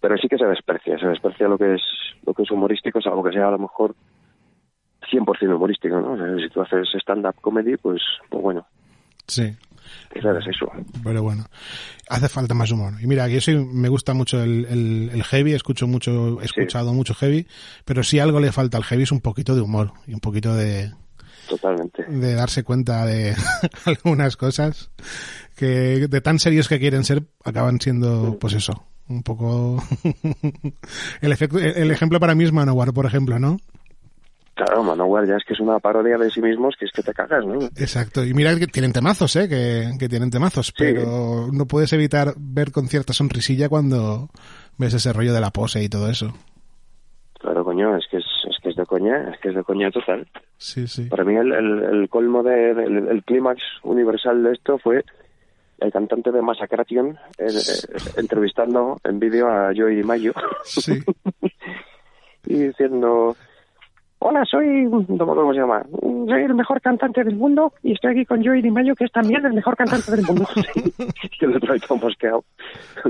pero 0.02 0.18
sí 0.18 0.28
que 0.28 0.38
se 0.38 0.46
desprecia, 0.46 1.00
se 1.00 1.08
desprecia 1.08 1.48
lo 1.48 1.58
que 1.58 1.76
es 1.76 1.82
lo 2.26 2.34
que 2.34 2.44
es 2.44 2.52
humorístico, 2.52 3.00
salvo 3.02 3.24
que 3.24 3.32
sea 3.32 3.48
a 3.48 3.52
lo 3.52 3.60
mejor 3.60 3.96
100% 5.12 5.56
humorístico, 5.56 6.00
¿no? 6.00 6.14
O 6.14 6.18
sea, 6.18 6.26
si 6.38 6.50
tú 6.54 6.62
haces 6.62 6.88
stand-up 7.02 7.36
comedy, 7.42 7.78
pues, 7.78 8.02
pues 8.30 8.42
bueno, 8.44 8.66
Sí. 9.28 9.56
quizás 10.14 10.38
es 10.42 10.56
eso. 10.56 10.72
Pero 11.04 11.24
bueno, 11.24 11.46
hace 12.10 12.30
falta 12.30 12.54
más 12.54 12.72
humor. 12.72 12.94
Y 13.02 13.08
mira, 13.08 13.28
yo 13.28 13.42
soy, 13.42 13.56
me 13.66 13.90
gusta 13.90 14.14
mucho 14.14 14.42
el, 14.44 14.66
el, 14.66 15.10
el 15.14 15.24
heavy, 15.24 15.54
escucho 15.54 15.88
mucho, 15.88 16.42
he 16.42 16.46
escuchado 16.46 16.94
mucho 16.94 17.14
heavy, 17.16 17.48
pero 17.86 18.04
si 18.04 18.20
algo 18.20 18.40
le 18.40 18.52
falta 18.52 18.78
al 18.78 18.84
heavy 18.84 19.04
es 19.04 19.12
un 19.12 19.22
poquito 19.22 19.56
de 19.56 19.62
humor 19.62 19.92
y 20.08 20.14
un 20.14 20.20
poquito 20.20 20.54
de, 20.56 20.92
Totalmente. 21.50 22.04
de 22.06 22.34
darse 22.36 22.64
cuenta 22.64 23.06
de 23.06 23.36
algunas 23.86 24.38
cosas 24.38 24.90
que 25.56 26.08
de 26.08 26.22
tan 26.22 26.40
serios 26.40 26.68
que 26.68 26.80
quieren 26.80 27.04
ser 27.04 27.24
acaban 27.44 27.80
siendo, 27.80 28.38
pues 28.40 28.54
eso, 28.54 28.86
un 29.08 29.24
poco 29.24 29.82
el 31.22 31.32
efecto, 31.32 31.60
el 31.60 31.92
ejemplo 31.92 32.20
para 32.20 32.36
mí 32.36 32.44
es 32.44 32.52
Manowar, 32.52 32.94
por 32.94 33.06
ejemplo, 33.06 33.40
¿no? 33.40 33.58
Claro, 34.56 34.84
Manowar 34.84 35.28
ya 35.28 35.36
es 35.36 35.44
que 35.44 35.54
es 35.54 35.60
una 35.60 35.80
parodia 35.80 36.18
de 36.18 36.32
sí 36.32 36.42
mismos 36.42 36.76
que 36.80 36.86
es 36.86 36.92
que 36.94 37.04
te 37.04 37.14
cagas, 37.14 37.46
¿no? 37.46 37.60
Exacto, 37.76 38.24
y 38.24 38.34
mira 38.34 38.58
que 38.58 38.68
tienen 38.68 38.94
temazos, 38.94 39.36
¿eh? 39.36 39.50
Que, 39.50 39.92
que 40.00 40.08
tienen 40.08 40.32
temazos, 40.32 40.72
pero 40.72 41.50
no 41.52 41.66
puedes 41.66 41.92
evitar 41.92 42.34
ver 42.38 42.72
con 42.72 42.88
cierta 42.88 43.12
sonrisilla 43.12 43.68
cuando 43.68 44.30
ves 44.78 44.94
ese 44.94 45.12
rollo 45.12 45.34
de 45.34 45.42
la 45.42 45.52
pose 45.52 45.84
y 45.84 45.90
todo 45.90 46.10
eso. 46.10 46.34
Claro, 47.40 47.66
coño, 47.66 47.98
es 47.98 48.06
que 48.10 48.18
es, 48.18 48.26
es 48.50 48.58
que 48.64 48.70
es 48.70 48.78
de 48.78 48.86
coña, 48.86 49.30
es 49.30 49.40
que 49.42 49.50
es 49.50 49.56
de 49.56 49.64
coña 49.64 49.92
total. 49.92 50.26
Sí, 50.58 50.88
sí. 50.88 51.10
Para 51.10 51.26
mí 51.26 51.36
el, 51.36 51.52
el, 51.52 51.84
el 51.84 52.10
colmo 52.10 52.42
de, 52.42 52.72
el 52.72 53.24
clímax 53.26 53.62
universal 53.84 54.42
de 54.42 54.54
esto 54.54 54.80
fue 54.80 55.04
el 55.80 55.92
cantante 55.92 56.32
de 56.32 56.42
Massacration 56.42 57.18
eh, 57.38 57.48
eh, 57.48 57.98
entrevistando 58.16 58.98
en 59.04 59.20
vídeo 59.20 59.50
a 59.50 59.74
Joey 59.76 60.04
Mayo 60.04 60.32
Sí, 60.64 61.04
y 62.46 62.54
diciendo 62.54 63.36
hola 64.28 64.44
soy 64.46 64.86
no 64.86 65.06
cómo 65.26 65.54
se 65.54 65.60
llama 65.60 65.86
soy 66.02 66.42
el 66.42 66.56
mejor 66.56 66.82
cantante 66.82 67.24
del 67.24 67.36
mundo 67.36 67.74
y 67.84 67.94
estoy 67.94 68.12
aquí 68.12 68.26
con 68.26 68.44
Joey 68.44 68.62
Di 68.62 68.72
Mayo 68.72 68.96
que 68.96 69.06
es 69.06 69.12
también 69.12 69.46
el 69.46 69.54
mejor 69.54 69.76
cantante 69.76 70.12
del 70.12 70.26
mundo 70.26 70.46
y 71.40 71.46
el 71.46 71.56
otro 71.56 71.76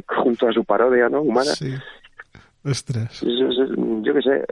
junto 0.08 0.48
a 0.48 0.52
su 0.52 0.64
parodia 0.66 1.08
no 1.10 1.22
humana 1.22 1.52
sí. 1.52 1.74
Ostras. 2.64 3.22
Yo 3.22 4.14
qué 4.14 4.22
sé 4.22 4.46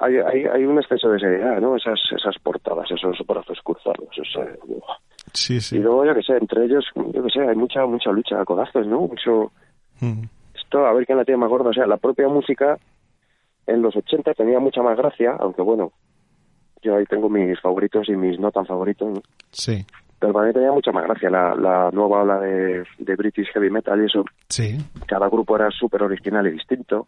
hay, 0.00 0.16
hay, 0.16 0.44
hay 0.46 0.64
un 0.64 0.78
exceso 0.78 1.10
de 1.10 1.20
seriedad 1.20 1.60
no 1.60 1.76
esas 1.76 2.00
esas 2.16 2.36
portadas 2.42 2.90
esos 2.90 3.16
brazos 3.26 3.58
cruzados 3.62 4.08
ese, 4.12 4.58
uf. 4.66 4.84
Sí, 5.32 5.56
y 5.56 5.60
sí. 5.60 5.78
luego 5.78 6.04
yo 6.06 6.14
qué 6.14 6.22
sé 6.22 6.36
entre 6.36 6.64
ellos 6.64 6.84
yo 6.94 7.22
qué 7.22 7.30
sé 7.30 7.40
hay 7.40 7.56
mucha 7.56 7.84
mucha 7.86 8.10
lucha 8.10 8.40
a 8.40 8.44
codazos 8.44 8.86
no 8.86 9.02
mucho 9.02 9.52
Mm. 10.00 10.24
esto 10.54 10.86
a 10.86 10.92
ver 10.92 11.06
quién 11.06 11.18
la 11.18 11.24
tiene 11.24 11.38
más 11.38 11.50
gorda. 11.50 11.70
O 11.70 11.72
sea, 11.72 11.86
la 11.86 11.96
propia 11.96 12.28
música 12.28 12.78
en 13.66 13.82
los 13.82 13.94
80 13.96 14.34
tenía 14.34 14.58
mucha 14.60 14.82
más 14.82 14.96
gracia, 14.96 15.36
aunque 15.38 15.62
bueno, 15.62 15.92
yo 16.82 16.96
ahí 16.96 17.04
tengo 17.06 17.28
mis 17.28 17.60
favoritos 17.60 18.08
y 18.08 18.16
mis 18.16 18.38
no 18.38 18.50
tan 18.50 18.66
favoritos. 18.66 19.08
¿no? 19.08 19.22
Sí, 19.50 19.84
Pero 20.18 20.32
para 20.32 20.46
mí 20.46 20.52
tenía 20.52 20.72
mucha 20.72 20.92
más 20.92 21.04
gracia 21.04 21.30
la, 21.30 21.54
la 21.54 21.90
nueva 21.92 22.22
ola 22.22 22.40
de, 22.40 22.84
de 22.98 23.16
British 23.16 23.48
Heavy 23.52 23.70
Metal 23.70 24.00
y 24.00 24.06
eso. 24.06 24.24
sí. 24.48 24.78
Cada 25.06 25.28
grupo 25.28 25.56
era 25.56 25.70
súper 25.70 26.02
original 26.02 26.46
y 26.46 26.52
distinto. 26.52 27.06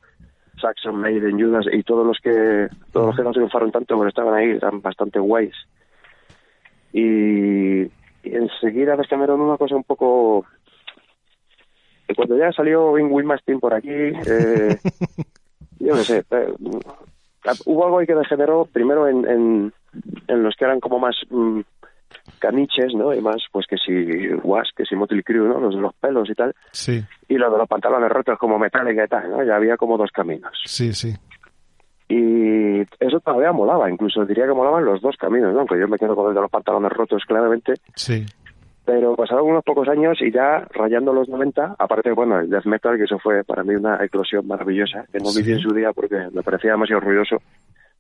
Saxon, 0.61 0.97
Maiden, 0.97 1.41
Judas 1.41 1.64
y 1.73 1.83
todos 1.83 2.07
los 2.07 2.18
que 2.23 2.68
todos 2.93 3.07
los 3.09 3.16
que 3.16 3.23
no 3.23 3.33
triunfaron 3.33 3.73
tanto 3.73 3.97
pero 3.97 4.09
estaban 4.09 4.35
ahí 4.35 4.51
eran 4.51 4.83
bastante 4.83 5.18
guays. 5.18 5.55
Y, 6.93 7.83
y 7.83 7.91
enseguida 8.25 8.97
descambiaron 8.97 9.41
una 9.41 9.57
cosa 9.57 9.77
un 9.77 9.85
poco 9.85 10.45
y 12.11 12.14
cuando 12.14 12.37
ya 12.37 12.51
salió 12.53 12.93
Bing 12.93 13.12
Wilmastin 13.12 13.61
por 13.61 13.73
aquí, 13.73 13.89
eh, 13.89 14.77
yo 15.79 15.95
no 15.95 16.03
sé, 16.03 16.25
eh, 16.29 16.55
hubo 17.66 17.84
algo 17.84 17.99
ahí 17.99 18.07
que 18.07 18.14
degeneró 18.14 18.66
primero 18.66 19.09
en, 19.09 19.26
en, 19.28 19.72
en 20.28 20.43
los 20.43 20.55
que 20.57 20.64
eran 20.64 20.80
como 20.80 20.99
más 20.99 21.16
mm, 21.30 21.61
caniches, 22.38 22.95
¿no? 22.95 23.14
Y 23.14 23.20
más, 23.20 23.36
pues 23.53 23.66
que 23.66 23.76
si 23.76 24.28
Was, 24.43 24.68
que 24.76 24.84
si 24.84 24.97
Motley 24.97 25.22
Crue, 25.22 25.49
¿no? 25.49 25.61
Los 25.61 25.74
de 25.74 25.80
los 25.80 25.95
pelos 25.95 26.28
y 26.30 26.34
tal. 26.34 26.55
Sí, 26.72 27.03
Y 27.28 27.34
lo 27.34 27.51
de 27.51 27.59
los 27.59 27.68
pantalones 27.68 28.11
rotos 28.11 28.38
como 28.38 28.59
Metallica 28.59 29.05
y 29.05 29.09
tal, 29.09 29.30
¿no? 29.30 29.43
Ya 29.45 29.57
había 29.57 29.76
como 29.76 29.97
dos 29.97 30.11
caminos. 30.12 30.53
sí, 30.64 30.93
sí. 30.93 31.14
Y 32.12 32.80
eso 32.99 33.20
todavía 33.20 33.53
molaba, 33.53 33.88
incluso 33.88 34.24
diría 34.24 34.45
que 34.45 34.53
molaban 34.53 34.84
los 34.84 35.01
dos 35.01 35.16
caminos, 35.16 35.53
¿no? 35.53 35.61
Aunque 35.61 35.78
yo 35.78 35.86
me 35.86 35.97
quedo 35.97 36.16
con 36.16 36.28
el 36.28 36.34
de 36.34 36.41
los 36.41 36.51
pantalones 36.51 36.91
rotos 36.91 37.22
claramente. 37.24 37.74
Sí, 37.95 38.26
Pero 38.85 39.14
pasaron 39.14 39.47
unos 39.49 39.62
pocos 39.64 39.89
años 39.89 40.18
y 40.20 40.33
ya 40.33 40.66
rayando 40.72 41.12
los 41.12 41.28
90, 41.28 41.76
aparte, 41.78 42.12
bueno, 42.12 42.41
el 42.41 42.49
death 42.51 42.64
metal, 42.64 42.97
que 42.97 43.05
eso 43.05 43.18
fue 43.18 43.45
para 43.45 43.62
mí 43.62 43.74
una 43.74 44.03
eclosión 44.05 44.47
maravillosa, 44.47 45.05
que 45.12 45.18
no 45.18 45.26
Sí. 45.26 45.43
viví 45.43 45.53
en 45.53 45.61
su 45.61 45.72
día 45.74 45.93
porque 45.93 46.28
me 46.33 46.43
parecía 46.43 46.72
demasiado 46.72 47.01
ruidoso. 47.01 47.37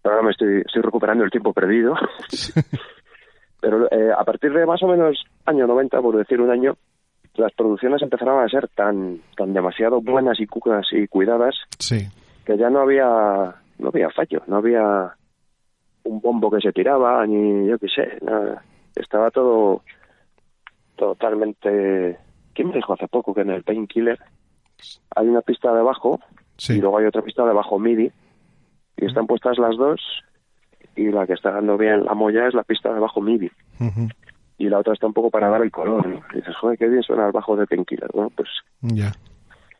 Pero 0.02 0.14
ahora 0.14 0.24
me 0.26 0.30
estoy, 0.32 0.62
estoy 0.66 0.82
recuperando 0.82 1.22
el 1.24 1.30
tiempo 1.30 1.52
perdido. 1.52 1.94
Pero 3.60 3.86
eh, 3.92 4.10
a 4.16 4.24
partir 4.24 4.52
de 4.52 4.64
más 4.64 4.82
o 4.82 4.86
menos 4.88 5.22
año 5.44 5.66
90, 5.66 6.00
por 6.00 6.16
decir 6.16 6.40
un 6.40 6.50
año, 6.50 6.76
las 7.34 7.52
producciones 7.52 8.00
empezaron 8.02 8.42
a 8.42 8.48
ser 8.48 8.68
tan, 8.68 9.20
tan 9.36 9.52
demasiado 9.52 10.00
buenas 10.00 10.40
y 10.40 10.46
cucas 10.46 10.86
y 10.92 11.06
cuidadas 11.08 11.54
sí. 11.78 12.08
que 12.44 12.56
ya 12.56 12.70
no 12.70 12.80
había, 12.80 13.54
no 13.78 13.88
había 13.88 14.08
fallo, 14.10 14.42
no 14.46 14.56
había 14.56 15.12
un 16.04 16.20
bombo 16.20 16.50
que 16.50 16.60
se 16.60 16.72
tiraba, 16.72 17.24
ni 17.26 17.68
yo 17.68 17.78
qué 17.78 17.88
sé, 17.88 18.18
nada. 18.22 18.62
estaba 18.96 19.30
todo 19.30 19.82
totalmente... 21.00 22.18
¿Quién 22.52 22.68
me 22.68 22.74
dijo 22.74 22.92
hace 22.92 23.08
poco 23.08 23.32
que 23.32 23.40
en 23.40 23.50
el 23.50 23.62
Painkiller 23.62 24.18
hay 25.16 25.28
una 25.28 25.40
pista 25.40 25.72
de 25.74 25.82
bajo 25.82 26.20
Sí. 26.56 26.74
y 26.74 26.80
luego 26.80 26.98
hay 26.98 27.06
otra 27.06 27.22
pista 27.22 27.46
de 27.46 27.54
bajo 27.54 27.78
MIDI 27.78 28.12
y 28.98 29.04
están 29.06 29.26
puestas 29.26 29.56
las 29.56 29.76
dos 29.78 29.98
y 30.94 31.10
la 31.10 31.26
que 31.26 31.32
está 31.32 31.52
dando 31.52 31.78
bien 31.78 32.04
la 32.04 32.12
molla 32.12 32.46
es 32.46 32.52
la 32.52 32.64
pista 32.64 32.92
de 32.92 33.00
bajo 33.00 33.22
MIDI 33.22 33.50
y 34.58 34.68
la 34.68 34.78
otra 34.78 34.92
está 34.92 35.06
un 35.06 35.14
poco 35.14 35.30
para 35.30 35.48
dar 35.48 35.62
el 35.62 35.70
color, 35.70 36.06
¿no? 36.06 36.20
Y 36.34 36.36
dices, 36.36 36.54
joder, 36.56 36.76
qué 36.76 36.86
bien 36.86 37.02
suena 37.02 37.24
el 37.26 37.32
bajo 37.32 37.56
de 37.56 37.66
Painkiller, 37.66 38.14
¿no? 38.14 38.28
Pues 38.28 38.48
Ya. 38.82 39.10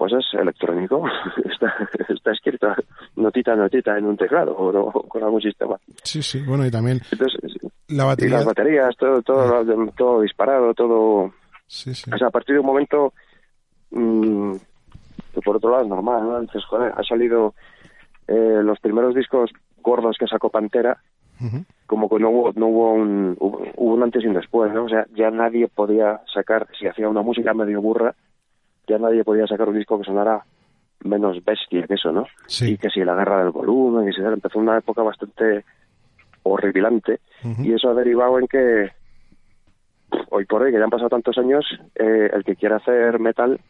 Pues 0.00 0.14
es 0.14 0.24
electrónico, 0.40 1.04
está, 1.44 1.74
está 2.08 2.30
escrito 2.32 2.68
notita 3.16 3.52
a 3.52 3.56
notita 3.56 3.98
en 3.98 4.06
un 4.06 4.16
teclado 4.16 4.56
o, 4.56 4.72
no- 4.72 4.90
con 4.90 5.22
algún 5.22 5.42
sistema. 5.42 5.76
Sí, 6.02 6.22
sí. 6.22 6.40
Bueno, 6.40 6.64
y 6.64 6.70
también 6.70 7.02
Entonces, 7.12 7.38
la 7.88 8.04
y 8.04 8.06
batería. 8.06 8.36
las 8.36 8.46
baterías, 8.46 8.96
todo, 8.96 9.20
todo, 9.20 9.62
todo 9.94 10.22
disparado, 10.22 10.72
todo... 10.72 11.34
Sí, 11.66 11.94
sí. 11.94 12.10
O 12.14 12.16
sea, 12.16 12.28
a 12.28 12.30
partir 12.30 12.54
de 12.54 12.60
un 12.60 12.66
momento, 12.66 13.12
mm, 13.90 14.54
que 15.34 15.40
por 15.42 15.56
otro 15.56 15.70
lado 15.70 15.82
es 15.82 15.88
normal, 15.90 16.22
¿no? 16.22 16.40
Dices, 16.40 16.64
joder, 16.64 16.94
ha 16.96 17.02
salido 17.04 17.52
eh, 18.26 18.60
los 18.64 18.80
primeros 18.80 19.14
discos 19.14 19.50
gordos 19.82 20.16
que 20.18 20.26
sacó 20.28 20.48
Pantera, 20.48 20.96
como 21.86 22.08
que 22.08 22.18
no 22.18 22.30
hubo, 22.30 22.52
no 22.54 22.66
hubo 22.68 22.92
un, 22.94 23.36
hubo, 23.38 23.62
hubo 23.76 23.94
un 23.94 24.02
antes 24.02 24.24
y 24.24 24.28
un 24.28 24.34
después, 24.34 24.72
¿no? 24.72 24.84
O 24.84 24.88
sea, 24.88 25.06
ya 25.14 25.30
nadie 25.30 25.68
podía 25.68 26.20
sacar, 26.32 26.66
si 26.78 26.86
hacía 26.86 27.06
una 27.08 27.20
música 27.22 27.52
medio 27.52 27.82
burra, 27.82 28.14
ya 28.90 28.98
nadie 28.98 29.24
podía 29.24 29.46
sacar 29.46 29.68
un 29.68 29.76
disco 29.78 29.98
que 29.98 30.04
sonara 30.04 30.42
menos 31.04 31.42
bestia 31.44 31.86
que 31.86 31.94
eso, 31.94 32.12
¿no? 32.12 32.26
Sí. 32.46 32.72
Y 32.72 32.78
que 32.78 32.90
si 32.90 33.00
la 33.04 33.14
guerra 33.14 33.38
del 33.42 33.50
volumen, 33.52 34.08
y 34.08 34.12
si 34.12 34.20
tal, 34.22 34.34
empezó 34.34 34.58
una 34.58 34.76
época 34.78 35.02
bastante 35.02 35.64
horripilante, 36.42 37.20
y 37.62 37.72
eso 37.72 37.90
ha 37.90 37.94
derivado 37.94 38.38
en 38.38 38.46
que 38.46 38.90
hoy 40.30 40.44
por 40.44 40.62
hoy, 40.62 40.72
que 40.72 40.78
ya 40.78 40.84
han 40.84 40.90
pasado 40.90 41.08
tantos 41.10 41.38
años, 41.38 41.64
eh, 41.94 42.30
el 42.32 42.44
que 42.44 42.56
quiera 42.56 42.76
hacer 42.76 43.18
metal, 43.18 43.60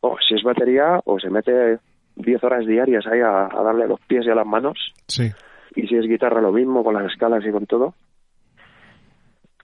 o 0.00 0.16
si 0.26 0.34
es 0.34 0.42
batería, 0.42 1.00
o 1.04 1.18
se 1.18 1.30
mete 1.30 1.78
10 2.16 2.44
horas 2.44 2.66
diarias 2.66 3.06
ahí 3.06 3.20
a, 3.20 3.46
a 3.46 3.62
darle 3.62 3.84
a 3.84 3.88
los 3.88 4.00
pies 4.00 4.24
y 4.26 4.30
a 4.30 4.34
las 4.34 4.46
manos, 4.46 4.78
Sí. 5.06 5.30
y 5.76 5.86
si 5.86 5.96
es 5.96 6.06
guitarra 6.06 6.40
lo 6.40 6.52
mismo, 6.52 6.82
con 6.84 6.94
las 6.94 7.10
escalas 7.12 7.44
y 7.46 7.50
con 7.50 7.66
todo. 7.66 7.94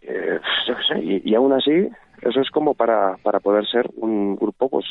Eh, 0.03 0.39
yo 0.67 0.75
qué 0.77 0.83
sé, 0.95 1.01
y, 1.03 1.23
y 1.31 1.35
aún 1.35 1.53
así, 1.53 1.89
eso 2.23 2.41
es 2.41 2.51
como 2.51 2.75
para, 2.75 3.17
para 3.23 3.41
poder 3.41 3.67
ser 3.67 3.89
un 3.97 4.37
grupo, 4.37 4.69
pues, 4.69 4.85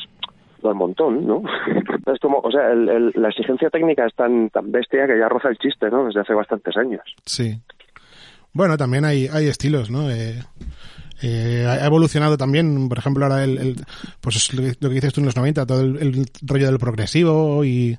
del 0.62 0.74
montón, 0.74 1.26
¿no? 1.26 1.42
Es 2.12 2.18
como, 2.20 2.38
o 2.38 2.50
sea, 2.50 2.70
el- 2.72 2.88
el- 2.88 3.12
la 3.14 3.28
exigencia 3.28 3.68
técnica 3.70 4.06
es 4.06 4.14
tan, 4.14 4.48
tan 4.50 4.72
bestia 4.72 5.06
que 5.06 5.18
ya 5.18 5.28
roza 5.28 5.48
el 5.48 5.58
chiste, 5.58 5.90
¿no? 5.90 6.06
Desde 6.06 6.20
hace 6.20 6.32
bastantes 6.34 6.76
años. 6.76 7.02
Sí. 7.24 7.60
Bueno, 8.52 8.76
también 8.76 9.04
hay, 9.04 9.28
hay 9.28 9.46
estilos, 9.46 9.90
¿no? 9.90 10.10
Eh, 10.10 10.40
eh, 11.22 11.66
ha 11.68 11.84
evolucionado 11.86 12.36
también, 12.38 12.88
por 12.88 12.98
ejemplo, 12.98 13.24
ahora 13.24 13.44
el, 13.44 13.58
el- 13.58 13.76
pues 14.20 14.36
es 14.36 14.54
lo 14.80 14.88
que- 14.88 14.94
dices 14.94 15.12
tú 15.12 15.20
en 15.20 15.26
los 15.26 15.36
90, 15.36 15.66
todo 15.66 15.80
el, 15.82 15.96
el 15.98 16.26
rollo 16.42 16.66
del 16.66 16.78
progresivo 16.78 17.62
y, 17.64 17.98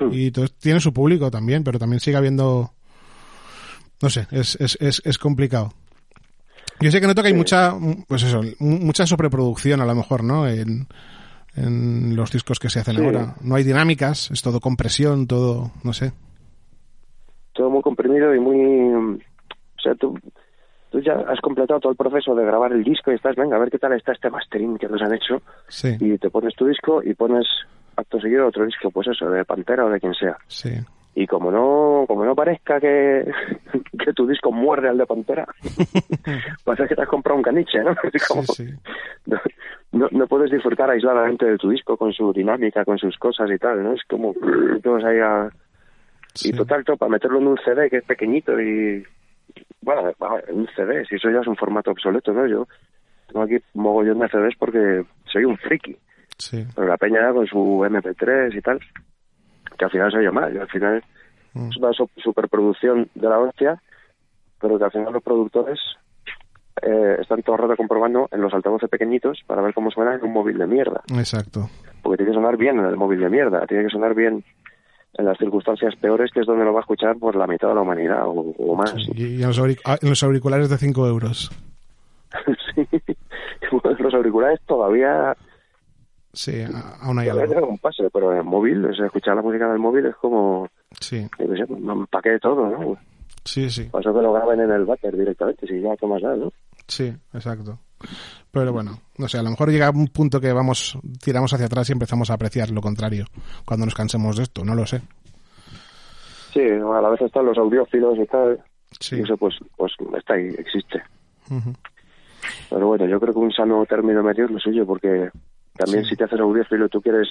Hmm. 0.00 0.08
y 0.12 0.30
todo, 0.32 0.46
tiene 0.48 0.80
su 0.80 0.92
público 0.92 1.30
también, 1.30 1.62
pero 1.62 1.78
también 1.78 2.00
sigue 2.00 2.16
habiendo, 2.16 2.70
no 4.02 4.10
sé, 4.10 4.26
es, 4.32 4.56
es, 4.60 4.76
es, 4.80 5.00
es 5.04 5.18
complicado. 5.18 5.72
Yo 6.80 6.90
sé 6.90 7.00
que 7.00 7.06
noto 7.06 7.22
que 7.22 7.28
hay 7.28 7.34
mucha, 7.34 7.72
pues 8.08 8.22
eso, 8.24 8.40
mucha 8.58 9.06
sobreproducción 9.06 9.80
a 9.80 9.86
lo 9.86 9.94
mejor, 9.94 10.24
¿no? 10.24 10.46
En, 10.48 10.86
en 11.56 12.16
los 12.16 12.32
discos 12.32 12.58
que 12.58 12.68
se 12.68 12.80
hacen 12.80 13.02
ahora. 13.02 13.36
No 13.42 13.54
hay 13.54 13.64
dinámicas, 13.64 14.30
es 14.30 14.42
todo 14.42 14.60
compresión, 14.60 15.26
todo, 15.26 15.70
no 15.82 15.92
sé. 15.92 16.12
Todo 17.52 17.70
muy 17.70 17.82
comprimido 17.82 18.34
y 18.34 18.40
muy... 18.40 19.18
O 19.18 19.80
sea, 19.80 19.94
tú, 19.94 20.18
tú 20.90 21.00
ya 21.00 21.12
has 21.28 21.40
completado 21.40 21.78
todo 21.78 21.92
el 21.92 21.96
proceso 21.96 22.34
de 22.34 22.44
grabar 22.44 22.72
el 22.72 22.82
disco 22.82 23.12
y 23.12 23.14
estás, 23.14 23.36
venga, 23.36 23.56
a 23.56 23.60
ver 23.60 23.70
qué 23.70 23.78
tal 23.78 23.92
está 23.92 24.12
este 24.12 24.30
mastering 24.30 24.76
que 24.76 24.88
nos 24.88 25.00
han 25.02 25.14
hecho. 25.14 25.42
Sí. 25.68 25.96
Y 26.00 26.18
te 26.18 26.30
pones 26.30 26.54
tu 26.54 26.66
disco 26.66 27.02
y 27.02 27.14
pones 27.14 27.46
acto 27.96 28.20
seguido 28.20 28.48
otro 28.48 28.66
disco, 28.66 28.90
pues 28.90 29.08
eso, 29.08 29.30
de 29.30 29.44
Pantera 29.44 29.84
o 29.84 29.90
de 29.90 30.00
quien 30.00 30.14
sea. 30.14 30.36
Sí. 30.48 30.70
Y 31.16 31.26
como 31.26 31.50
no 31.50 32.04
como 32.08 32.24
no 32.24 32.34
parezca 32.34 32.80
que, 32.80 33.24
que 34.04 34.12
tu 34.12 34.26
disco 34.26 34.50
muerde 34.50 34.88
al 34.88 34.98
de 34.98 35.06
Pantera, 35.06 35.46
parece 36.64 36.88
que 36.88 36.96
te 36.96 37.02
has 37.02 37.08
comprado 37.08 37.36
un 37.36 37.42
caniche, 37.42 37.78
¿no? 37.82 37.94
Como, 38.28 38.42
Sí, 38.42 38.66
sí. 38.66 38.74
no, 39.92 40.08
no 40.10 40.26
puedes 40.26 40.50
disfrutar 40.50 40.90
aisladamente 40.90 41.46
de 41.46 41.58
tu 41.58 41.70
disco 41.70 41.96
con 41.96 42.12
su 42.12 42.32
dinámica, 42.32 42.84
con 42.84 42.98
sus 42.98 43.16
cosas 43.18 43.50
y 43.50 43.58
tal, 43.58 43.82
¿no? 43.82 43.92
Es 43.92 44.02
como 44.08 44.34
todos 44.82 45.04
ahí 45.04 45.18
a... 45.18 45.50
Sí. 46.34 46.48
Y 46.48 46.52
total, 46.52 46.84
para 46.84 47.10
meterlo 47.10 47.38
en 47.38 47.46
un 47.46 47.58
CD 47.64 47.88
que 47.88 47.98
es 47.98 48.04
pequeñito 48.04 48.60
y... 48.60 49.04
Bueno, 49.82 50.12
en 50.48 50.60
un 50.60 50.68
CD, 50.74 51.04
si 51.06 51.14
eso 51.16 51.30
ya 51.30 51.40
es 51.40 51.46
un 51.46 51.56
formato 51.56 51.90
obsoleto, 51.92 52.32
¿no? 52.32 52.46
Yo 52.46 52.66
tengo 53.28 53.42
aquí 53.42 53.56
mogollón 53.74 54.18
de 54.18 54.28
CDs 54.28 54.56
porque 54.58 55.04
soy 55.26 55.44
un 55.44 55.56
friki. 55.58 55.96
Sí. 56.38 56.64
Pero 56.74 56.88
la 56.88 56.96
peña 56.96 57.32
con 57.32 57.46
su 57.46 57.58
MP3 57.58 58.56
y 58.56 58.60
tal, 58.60 58.80
que 59.78 59.84
al 59.84 59.90
final 59.90 60.10
se 60.12 60.18
oye 60.18 60.30
mal, 60.30 60.54
y 60.54 60.58
al 60.58 60.68
final 60.68 61.02
Mm. 61.56 61.68
es 61.70 61.76
una 61.76 61.92
so- 61.92 62.10
superproducción 62.16 63.08
de 63.14 63.28
la 63.28 63.38
hostia, 63.38 63.80
pero 64.60 64.76
que 64.76 64.84
al 64.84 64.90
final 64.90 65.12
los 65.12 65.22
productores 65.22 65.78
eh, 66.82 67.18
están 67.20 67.42
todo 67.42 67.54
el 67.54 67.62
rato 67.62 67.76
comprobando 67.76 68.28
en 68.32 68.40
los 68.40 68.52
altavoces 68.52 68.90
pequeñitos 68.90 69.38
para 69.46 69.62
ver 69.62 69.72
cómo 69.72 69.90
suena 69.92 70.14
en 70.16 70.24
un 70.24 70.32
móvil 70.32 70.58
de 70.58 70.66
mierda. 70.66 71.02
Exacto. 71.16 71.70
Porque 72.02 72.16
tiene 72.16 72.32
que 72.32 72.36
sonar 72.36 72.56
bien 72.56 72.80
en 72.80 72.86
el 72.86 72.96
móvil 72.96 73.20
de 73.20 73.30
mierda, 73.30 73.64
tiene 73.68 73.84
que 73.84 73.90
sonar 73.90 74.14
bien 74.16 74.42
en 75.16 75.24
las 75.24 75.38
circunstancias 75.38 75.94
peores, 75.94 76.32
que 76.32 76.40
es 76.40 76.46
donde 76.46 76.64
lo 76.64 76.72
va 76.72 76.80
a 76.80 76.82
escuchar 76.82 77.16
por 77.18 77.36
la 77.36 77.46
mitad 77.46 77.68
de 77.68 77.74
la 77.76 77.82
humanidad 77.82 78.26
o, 78.26 78.52
o 78.58 78.74
más. 78.74 78.92
Y, 79.14 79.36
y 79.36 79.42
en, 79.42 79.46
los 79.48 79.60
ah, 79.84 79.96
en 80.02 80.08
los 80.08 80.22
auriculares 80.24 80.68
de 80.68 80.76
5 80.76 81.06
euros. 81.06 81.52
sí. 82.74 82.88
Los 84.00 84.12
auriculares 84.14 84.60
todavía 84.66 85.36
Sí, 86.34 86.60
a- 86.62 86.96
aún 87.00 87.18
hay 87.20 87.28
algo. 87.28 87.68
un 87.68 87.78
pase, 87.78 88.10
pero 88.12 88.32
en 88.32 88.38
el 88.38 88.44
móvil, 88.44 88.84
o 88.84 88.94
sea, 88.94 89.06
escuchar 89.06 89.36
la 89.36 89.42
música 89.42 89.68
del 89.68 89.78
móvil 89.78 90.06
es 90.06 90.16
como, 90.16 90.68
Sí, 91.00 91.26
un 91.38 91.90
empaque 91.90 92.30
de 92.30 92.38
todo, 92.40 92.68
¿no? 92.68 92.96
sí, 93.44 93.70
sí. 93.70 93.84
Pasó 93.84 94.12
que 94.12 94.20
lo 94.20 94.32
graben 94.32 94.60
en 94.60 94.70
el 94.70 94.84
váter 94.84 95.16
directamente, 95.16 95.66
si 95.66 95.80
ya, 95.80 95.96
¿qué 95.96 96.06
más 96.06 96.20
da, 96.22 96.34
no? 96.36 96.52
Sí, 96.88 97.12
exacto. 97.32 97.78
Pero 98.50 98.72
bueno, 98.72 98.98
no 99.18 99.28
sé, 99.28 99.38
a 99.38 99.42
lo 99.42 99.50
mejor 99.50 99.70
llega 99.70 99.90
un 99.90 100.08
punto 100.08 100.40
que 100.40 100.52
vamos, 100.52 100.98
tiramos 101.22 101.52
hacia 101.54 101.66
atrás 101.66 101.88
y 101.88 101.92
empezamos 101.92 102.30
a 102.30 102.34
apreciar 102.34 102.70
lo 102.70 102.80
contrario 102.82 103.24
cuando 103.64 103.86
nos 103.86 103.94
cansemos 103.94 104.36
de 104.36 104.42
esto, 104.42 104.64
no 104.64 104.74
lo 104.74 104.84
sé. 104.86 105.00
Sí, 106.52 106.60
a 106.60 107.00
la 107.00 107.08
vez 107.08 107.20
están 107.22 107.46
los 107.46 107.58
audiófilos 107.58 108.18
y 108.18 108.26
tal, 108.26 108.62
Sí. 109.00 109.16
y 109.16 109.20
eso 109.22 109.36
pues, 109.36 109.54
pues 109.76 109.92
está 110.16 110.34
ahí, 110.34 110.48
existe. 110.58 111.02
Pero 112.70 112.86
bueno, 112.88 113.06
yo 113.06 113.18
creo 113.20 113.32
que 113.32 113.38
un 113.40 113.52
sano 113.52 113.84
término 113.86 114.22
medio 114.22 114.44
es 114.44 114.50
lo 114.50 114.58
suyo, 114.58 114.86
porque 114.86 115.30
también 115.76 116.04
Sí. 116.04 116.10
si 116.10 116.16
te 116.16 116.24
haces 116.24 116.40
audiófilo 116.40 116.86
y 116.86 116.88
tú 116.88 117.00
quieres 117.00 117.28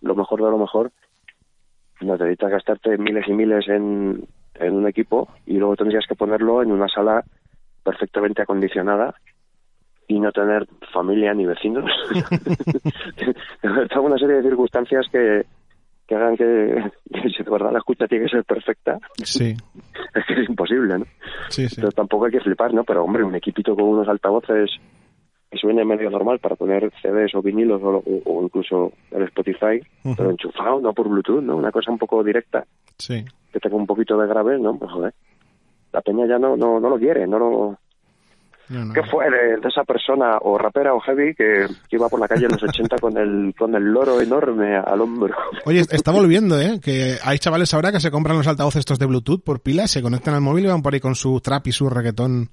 lo 0.00 0.14
mejor 0.14 0.42
de 0.42 0.50
lo 0.50 0.58
mejor, 0.58 0.90
no 2.00 2.16
necesitas 2.16 2.50
gastarte 2.50 2.96
miles 2.98 3.26
y 3.28 3.32
miles 3.32 3.68
en, 3.68 4.26
en 4.54 4.74
un 4.74 4.88
equipo 4.88 5.28
y 5.46 5.54
luego 5.58 5.76
tendrías 5.76 6.06
que 6.08 6.14
ponerlo 6.14 6.62
en 6.62 6.72
una 6.72 6.88
sala 6.88 7.24
perfectamente 7.84 8.42
acondicionada 8.42 9.14
y 10.08 10.18
no 10.18 10.32
tener 10.32 10.66
familia 10.92 11.34
ni 11.34 11.46
vecinos. 11.46 11.90
Está 13.82 14.00
una 14.00 14.18
serie 14.18 14.36
de 14.36 14.42
circunstancias 14.42 15.06
que, 15.12 15.44
que 16.06 16.14
hagan 16.14 16.36
que, 16.36 16.90
que 17.12 17.28
si 17.30 17.42
de 17.42 17.50
verdad 17.50 17.72
la 17.72 17.78
escucha 17.78 18.06
tiene 18.08 18.24
que 18.24 18.30
ser 18.30 18.44
perfecta, 18.44 18.98
Sí, 19.22 19.54
es 20.14 20.24
que 20.26 20.42
es 20.42 20.48
imposible, 20.48 20.98
¿no? 20.98 21.04
sí, 21.48 21.68
sí. 21.68 21.74
Entonces 21.76 21.94
tampoco 21.94 22.24
hay 22.26 22.32
que 22.32 22.40
flipar, 22.40 22.72
¿no? 22.74 22.84
Pero 22.84 23.04
hombre, 23.04 23.22
un 23.24 23.34
equipito 23.34 23.74
con 23.74 23.84
unos 23.84 24.08
altavoces 24.08 24.70
que 25.50 25.58
suene 25.58 25.84
medio 25.84 26.08
normal 26.10 26.38
para 26.38 26.54
poner 26.54 26.92
CDs 27.02 27.34
o 27.34 27.42
vinilos 27.42 27.82
o, 27.82 28.02
o 28.24 28.42
incluso 28.44 28.92
el 29.10 29.24
Spotify, 29.24 29.80
pero 30.16 30.30
enchufado, 30.30 30.80
no 30.80 30.92
por 30.92 31.08
Bluetooth, 31.08 31.42
¿no? 31.42 31.56
Una 31.56 31.72
cosa 31.72 31.90
un 31.90 31.98
poco 31.98 32.22
directa, 32.22 32.64
Sí. 32.98 33.24
que 33.52 33.58
tenga 33.58 33.76
un 33.76 33.86
poquito 33.86 34.16
de 34.16 34.28
grave, 34.28 34.58
¿no? 34.60 34.78
Pues 34.78 34.92
joder, 34.92 35.14
la 35.92 36.00
peña 36.02 36.26
ya 36.26 36.38
no, 36.38 36.56
no, 36.56 36.78
no 36.78 36.88
lo 36.88 36.98
quiere, 36.98 37.26
no 37.26 37.38
lo... 37.38 37.78
No, 38.68 38.84
no. 38.84 38.94
¿Qué 38.94 39.02
fue 39.02 39.28
de, 39.28 39.56
de 39.60 39.68
esa 39.68 39.82
persona 39.82 40.38
o 40.42 40.56
rapera 40.56 40.94
o 40.94 41.00
heavy 41.00 41.34
que, 41.34 41.66
que 41.88 41.96
iba 41.96 42.08
por 42.08 42.20
la 42.20 42.28
calle 42.28 42.44
en 42.44 42.52
los 42.52 42.62
80 42.62 42.98
con 42.98 43.18
el, 43.18 43.52
con 43.58 43.74
el 43.74 43.82
loro 43.82 44.20
enorme 44.20 44.76
al 44.76 45.00
hombro? 45.00 45.34
Oye, 45.66 45.80
está 45.80 46.12
volviendo, 46.12 46.56
¿eh? 46.60 46.78
Que 46.80 47.16
hay 47.24 47.38
chavales 47.40 47.74
ahora 47.74 47.90
que 47.90 47.98
se 47.98 48.12
compran 48.12 48.36
los 48.36 48.46
altavoces 48.46 48.78
estos 48.78 49.00
de 49.00 49.06
Bluetooth 49.06 49.42
por 49.42 49.58
pilas, 49.58 49.90
se 49.90 50.00
conectan 50.02 50.34
al 50.34 50.40
móvil 50.42 50.66
y 50.66 50.68
van 50.68 50.82
por 50.82 50.94
ahí 50.94 51.00
con 51.00 51.16
su 51.16 51.40
trap 51.40 51.66
y 51.66 51.72
su 51.72 51.90
reggaetón 51.90 52.50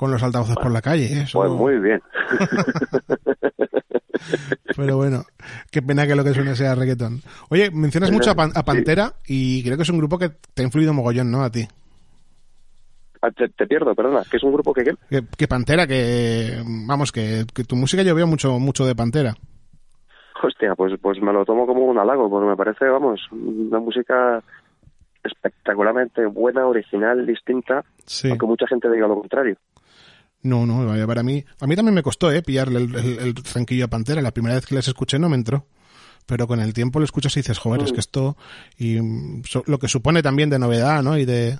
con 0.00 0.10
los 0.10 0.22
altavoces 0.22 0.56
por 0.56 0.70
la 0.72 0.80
calle. 0.80 1.12
¿eh? 1.12 1.22
Eso- 1.24 1.40
Pues 1.40 1.50
muy 1.50 1.78
bien. 1.78 2.00
Pero 4.74 4.96
bueno, 4.96 5.24
qué 5.70 5.82
pena 5.82 6.06
que 6.06 6.14
lo 6.14 6.24
que 6.24 6.32
suene 6.32 6.56
sea 6.56 6.74
reggaetón. 6.74 7.20
Oye, 7.50 7.70
mencionas 7.70 8.10
mucho 8.10 8.30
a, 8.30 8.34
Pan- 8.34 8.52
a 8.54 8.62
Pantera 8.64 9.12
y 9.26 9.62
creo 9.62 9.76
que 9.76 9.82
es 9.82 9.88
un 9.90 9.98
grupo 9.98 10.16
que 10.18 10.30
te 10.54 10.62
ha 10.62 10.64
influido 10.64 10.94
mogollón, 10.94 11.30
¿no? 11.30 11.42
A 11.42 11.50
ti. 11.50 11.68
Ah, 13.20 13.30
te, 13.30 13.50
te 13.50 13.66
pierdo, 13.66 13.94
perdona, 13.94 14.22
que 14.30 14.38
es 14.38 14.42
un 14.42 14.54
grupo 14.54 14.72
que... 14.72 14.84
¿qué? 14.84 14.94
Que, 15.10 15.22
que 15.36 15.46
Pantera, 15.48 15.86
que 15.86 16.62
vamos, 16.86 17.12
que, 17.12 17.44
que 17.54 17.64
tu 17.64 17.76
música 17.76 18.02
yo 18.02 18.14
veo 18.14 18.26
mucho, 18.26 18.58
mucho 18.58 18.86
de 18.86 18.94
Pantera. 18.94 19.34
Hostia, 20.42 20.74
pues, 20.74 20.94
pues 21.02 21.20
me 21.20 21.30
lo 21.34 21.44
tomo 21.44 21.66
como 21.66 21.84
un 21.84 21.98
halago, 21.98 22.30
porque 22.30 22.48
me 22.48 22.56
parece, 22.56 22.86
vamos, 22.86 23.20
una 23.32 23.80
música 23.80 24.42
espectacularmente 25.22 26.24
buena, 26.24 26.66
original, 26.66 27.26
distinta, 27.26 27.84
Sí. 28.06 28.30
aunque 28.30 28.46
mucha 28.46 28.66
gente 28.66 28.90
diga 28.90 29.06
lo 29.06 29.20
contrario. 29.20 29.56
No, 30.42 30.64
no, 30.66 31.06
para 31.06 31.22
mí, 31.22 31.44
a 31.60 31.66
mí 31.66 31.76
también 31.76 31.94
me 31.94 32.02
costó, 32.02 32.32
eh, 32.32 32.42
pillarle 32.42 32.78
el, 32.80 32.94
el, 32.94 33.18
el 33.18 33.34
tranquillo 33.34 33.84
a 33.84 33.88
Pantera. 33.88 34.22
La 34.22 34.30
primera 34.32 34.54
vez 34.54 34.64
que 34.66 34.74
les 34.74 34.88
escuché 34.88 35.18
no 35.18 35.28
me 35.28 35.36
entró. 35.36 35.66
Pero 36.26 36.46
con 36.46 36.60
el 36.60 36.72
tiempo 36.72 36.98
lo 36.98 37.04
escuchas 37.04 37.36
y 37.36 37.40
dices, 37.40 37.58
joder, 37.58 37.82
es 37.82 37.92
que 37.92 38.00
esto, 38.00 38.36
y 38.78 39.00
mm, 39.00 39.42
so- 39.44 39.64
lo 39.66 39.78
que 39.78 39.88
supone 39.88 40.22
también 40.22 40.48
de 40.48 40.58
novedad, 40.58 41.02
¿no? 41.02 41.18
Y 41.18 41.24
de, 41.24 41.58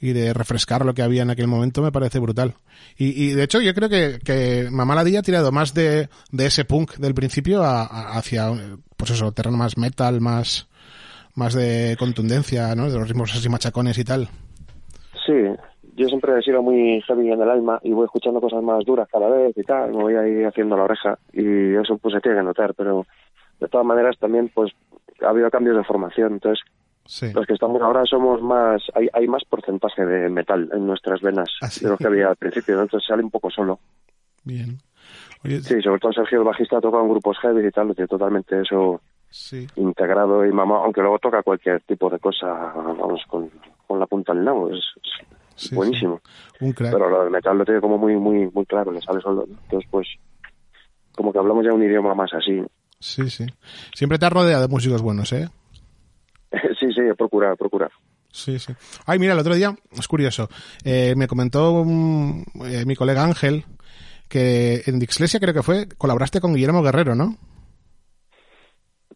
y 0.00 0.12
de 0.12 0.32
refrescar 0.34 0.84
lo 0.84 0.94
que 0.94 1.02
había 1.02 1.22
en 1.22 1.30
aquel 1.30 1.46
momento 1.46 1.80
me 1.80 1.92
parece 1.92 2.18
brutal. 2.18 2.54
Y, 2.96 3.22
y 3.22 3.34
de 3.34 3.42
hecho 3.44 3.60
yo 3.60 3.72
creo 3.74 3.88
que, 3.88 4.18
que 4.24 4.68
Mamá 4.70 4.94
Ladilla 4.96 5.20
ha 5.20 5.22
tirado 5.22 5.52
más 5.52 5.74
de, 5.74 6.08
de 6.32 6.46
ese 6.46 6.64
punk 6.64 6.96
del 6.96 7.14
principio 7.14 7.62
a- 7.62 7.82
a- 7.84 8.18
hacia, 8.18 8.48
eh, 8.50 8.76
pues 8.96 9.12
eso, 9.12 9.30
terreno 9.32 9.56
más 9.58 9.76
metal, 9.78 10.20
más, 10.20 10.66
más 11.34 11.54
de 11.54 11.94
contundencia, 11.98 12.74
¿no? 12.74 12.90
De 12.90 12.98
los 12.98 13.06
ritmos 13.08 13.32
así 13.34 13.48
machacones 13.48 13.96
y 13.98 14.04
tal. 14.04 14.28
Sí, 15.24 15.32
yo 16.00 16.08
siempre 16.08 16.38
he 16.38 16.42
sido 16.42 16.62
muy 16.62 17.00
heavy 17.02 17.30
en 17.30 17.40
el 17.42 17.50
alma 17.50 17.78
y 17.82 17.92
voy 17.92 18.04
escuchando 18.06 18.40
cosas 18.40 18.62
más 18.62 18.84
duras 18.84 19.08
cada 19.10 19.28
vez 19.28 19.56
y 19.56 19.62
tal, 19.62 19.90
me 19.90 20.02
voy 20.02 20.14
ahí 20.16 20.44
haciendo 20.44 20.76
la 20.76 20.84
oreja 20.84 21.18
y 21.32 21.74
eso 21.74 21.98
pues 21.98 22.14
se 22.14 22.20
tiene 22.20 22.38
que 22.38 22.44
notar, 22.44 22.74
pero 22.74 23.06
de 23.60 23.68
todas 23.68 23.86
maneras 23.86 24.16
también 24.18 24.50
pues 24.54 24.72
ha 25.22 25.28
habido 25.28 25.50
cambios 25.50 25.76
de 25.76 25.84
formación, 25.84 26.32
entonces 26.34 26.64
Sí. 27.06 27.32
los 27.32 27.44
que 27.44 27.54
estamos 27.54 27.82
ahora 27.82 28.04
somos 28.04 28.40
más, 28.40 28.82
hay, 28.94 29.08
hay 29.12 29.26
más 29.26 29.42
porcentaje 29.44 30.04
de 30.06 30.28
metal 30.28 30.68
en 30.72 30.86
nuestras 30.86 31.20
venas 31.20 31.48
Ah, 31.60 31.66
sí. 31.68 31.84
de 31.84 31.90
lo 31.90 31.96
que 31.96 32.06
había 32.06 32.28
al 32.28 32.36
principio, 32.36 32.76
¿no? 32.76 32.82
entonces 32.82 33.06
sale 33.08 33.22
un 33.24 33.30
poco 33.30 33.50
solo. 33.50 33.80
Bien. 34.44 34.78
Oye, 35.44 35.60
Sí, 35.60 35.80
sobre 35.82 35.98
todo 35.98 36.12
Sergio 36.12 36.38
el 36.38 36.44
bajista 36.44 36.76
ha 36.76 36.80
tocado 36.80 37.02
en 37.02 37.10
grupos 37.10 37.36
heavy 37.40 37.66
y 37.66 37.70
tal, 37.70 37.88
lo 37.88 37.94
tiene 37.94 38.06
totalmente 38.06 38.60
eso 38.60 39.00
sí. 39.28 39.66
integrado 39.76 40.46
y 40.46 40.52
mamá, 40.52 40.76
aunque 40.84 41.00
luego 41.00 41.18
toca 41.18 41.42
cualquier 41.42 41.80
tipo 41.82 42.08
de 42.10 42.18
cosa, 42.20 42.46
vamos, 42.76 43.22
con, 43.26 43.50
con 43.88 43.98
la 43.98 44.06
punta 44.06 44.30
al 44.32 44.44
nabo, 44.44 44.68
es, 44.70 44.78
es 45.02 45.26
Sí, 45.60 45.74
buenísimo. 45.74 46.20
Un 46.60 46.72
crack. 46.72 46.92
Pero 46.92 47.10
lo 47.10 47.22
del 47.22 47.30
metal 47.30 47.58
lo 47.58 47.64
tiene 47.64 47.80
como 47.80 47.98
muy, 47.98 48.16
muy, 48.16 48.50
muy 48.50 48.64
claro, 48.64 48.92
le 48.92 49.00
sale 49.02 49.20
solo. 49.20 49.44
Entonces, 49.46 49.88
pues, 49.90 50.08
como 51.12 51.32
que 51.32 51.38
hablamos 51.38 51.64
ya 51.64 51.74
un 51.74 51.82
idioma 51.82 52.14
más 52.14 52.32
así. 52.32 52.62
Sí, 52.98 53.28
sí. 53.28 53.46
Siempre 53.94 54.18
te 54.18 54.26
has 54.26 54.32
rodeado 54.32 54.62
de 54.62 54.68
músicos 54.68 55.02
buenos, 55.02 55.32
¿eh? 55.32 55.48
sí, 56.80 56.92
sí, 56.92 57.02
procura, 57.16 57.54
procura. 57.56 57.90
Sí, 58.32 58.58
sí. 58.58 58.72
Ay, 59.04 59.18
mira, 59.18 59.34
el 59.34 59.38
otro 59.38 59.54
día, 59.54 59.74
es 59.92 60.08
curioso, 60.08 60.48
eh, 60.84 61.14
me 61.16 61.26
comentó 61.26 61.84
mm, 61.84 62.42
eh, 62.64 62.84
mi 62.86 62.96
colega 62.96 63.24
Ángel 63.24 63.64
que 64.28 64.82
en 64.86 65.00
Dixlesia 65.00 65.40
creo 65.40 65.52
que 65.52 65.64
fue, 65.64 65.88
colaboraste 65.88 66.40
con 66.40 66.54
Guillermo 66.54 66.82
Guerrero, 66.82 67.16
¿no? 67.16 67.36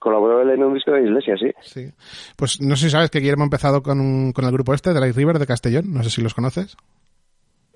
Colaboró 0.04 0.42
él 0.42 0.50
en 0.50 0.62
un 0.62 0.74
disco 0.74 0.90
de 0.92 1.00
Iglesia, 1.02 1.34
sí. 1.38 1.50
Sí. 1.62 1.90
Pues 2.36 2.60
no 2.60 2.76
sé 2.76 2.84
si 2.84 2.90
sabes 2.90 3.08
que 3.08 3.20
Guillermo 3.20 3.44
ha 3.44 3.46
empezado 3.46 3.82
con, 3.82 4.00
un- 4.00 4.32
con 4.32 4.44
el 4.44 4.52
grupo 4.52 4.74
este, 4.74 4.92
Dry 4.92 5.12
River 5.12 5.38
de 5.38 5.46
Castellón, 5.46 5.94
no 5.94 6.02
sé 6.02 6.10
si 6.10 6.20
los 6.20 6.34
conoces. 6.34 6.76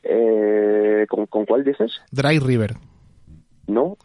Eh, 0.02 1.06
¿con, 1.08 1.24
¿Con 1.26 1.46
cuál 1.46 1.64
dices? 1.64 1.90
Dry 2.10 2.38
River, 2.38 2.76
¿No? 3.66 3.96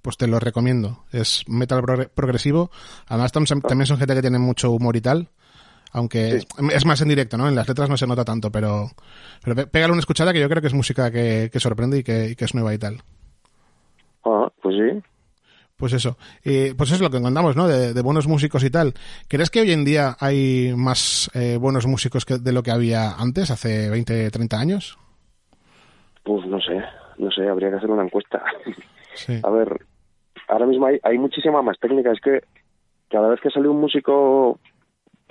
pues 0.00 0.16
te 0.16 0.28
lo 0.28 0.38
recomiendo. 0.38 1.04
Es 1.12 1.42
metal 1.48 1.82
progre- 1.82 2.08
progresivo, 2.08 2.70
además 3.08 3.32
tam- 3.34 3.62
también 3.66 3.86
son 3.86 3.98
gente 3.98 4.14
que 4.14 4.20
tiene 4.22 4.38
mucho 4.38 4.70
humor 4.70 4.94
y 4.96 5.00
tal. 5.00 5.28
Aunque 5.94 6.40
es 6.72 6.86
más 6.86 7.00
en 7.02 7.08
directo, 7.08 7.36
¿no? 7.36 7.48
En 7.48 7.54
las 7.56 7.66
letras 7.68 7.90
no 7.90 7.96
se 7.98 8.06
nota 8.06 8.24
tanto, 8.24 8.50
pero, 8.52 8.90
pero 9.44 9.66
pégale 9.68 9.92
una 9.92 10.00
escuchada 10.00 10.32
que 10.32 10.40
yo 10.40 10.48
creo 10.48 10.62
que 10.62 10.68
es 10.68 10.72
música 10.74 11.10
que, 11.10 11.50
que 11.52 11.60
sorprende 11.60 11.98
y 11.98 12.02
que, 12.04 12.34
que 12.36 12.44
es 12.46 12.54
nueva 12.54 12.72
y 12.72 12.78
tal. 12.78 13.02
Ah, 14.24 14.48
pues 14.62 14.76
sí. 14.76 15.02
Pues 15.82 15.94
eso, 15.94 16.16
y 16.44 16.74
pues 16.74 16.92
es 16.92 17.00
lo 17.00 17.10
que 17.10 17.16
encontramos, 17.16 17.56
¿no? 17.56 17.66
De, 17.66 18.00
buenos 18.02 18.28
músicos 18.28 18.62
y 18.62 18.70
tal. 18.70 18.94
¿Crees 19.26 19.50
que 19.50 19.62
hoy 19.62 19.72
en 19.72 19.84
día 19.84 20.14
hay 20.20 20.72
más 20.76 21.28
eh, 21.34 21.56
buenos 21.60 21.88
músicos 21.88 22.24
que 22.24 22.38
de 22.38 22.52
lo 22.52 22.62
que 22.62 22.70
había 22.70 23.14
antes, 23.18 23.50
hace 23.50 23.90
20, 23.90 24.30
30 24.30 24.60
años? 24.60 24.96
Pues 26.22 26.46
no 26.46 26.60
sé, 26.60 26.80
no 27.18 27.32
sé, 27.32 27.48
habría 27.48 27.70
que 27.70 27.78
hacer 27.78 27.90
una 27.90 28.04
encuesta. 28.04 28.44
A 29.42 29.50
ver, 29.50 29.84
ahora 30.46 30.66
mismo 30.66 30.86
hay, 30.86 31.00
hay 31.02 31.18
muchísima 31.18 31.62
más 31.62 31.76
técnica. 31.80 32.12
Es 32.12 32.20
que 32.20 32.44
cada 33.10 33.28
vez 33.28 33.40
que 33.40 33.50
sale 33.50 33.66
un 33.66 33.80
músico 33.80 34.60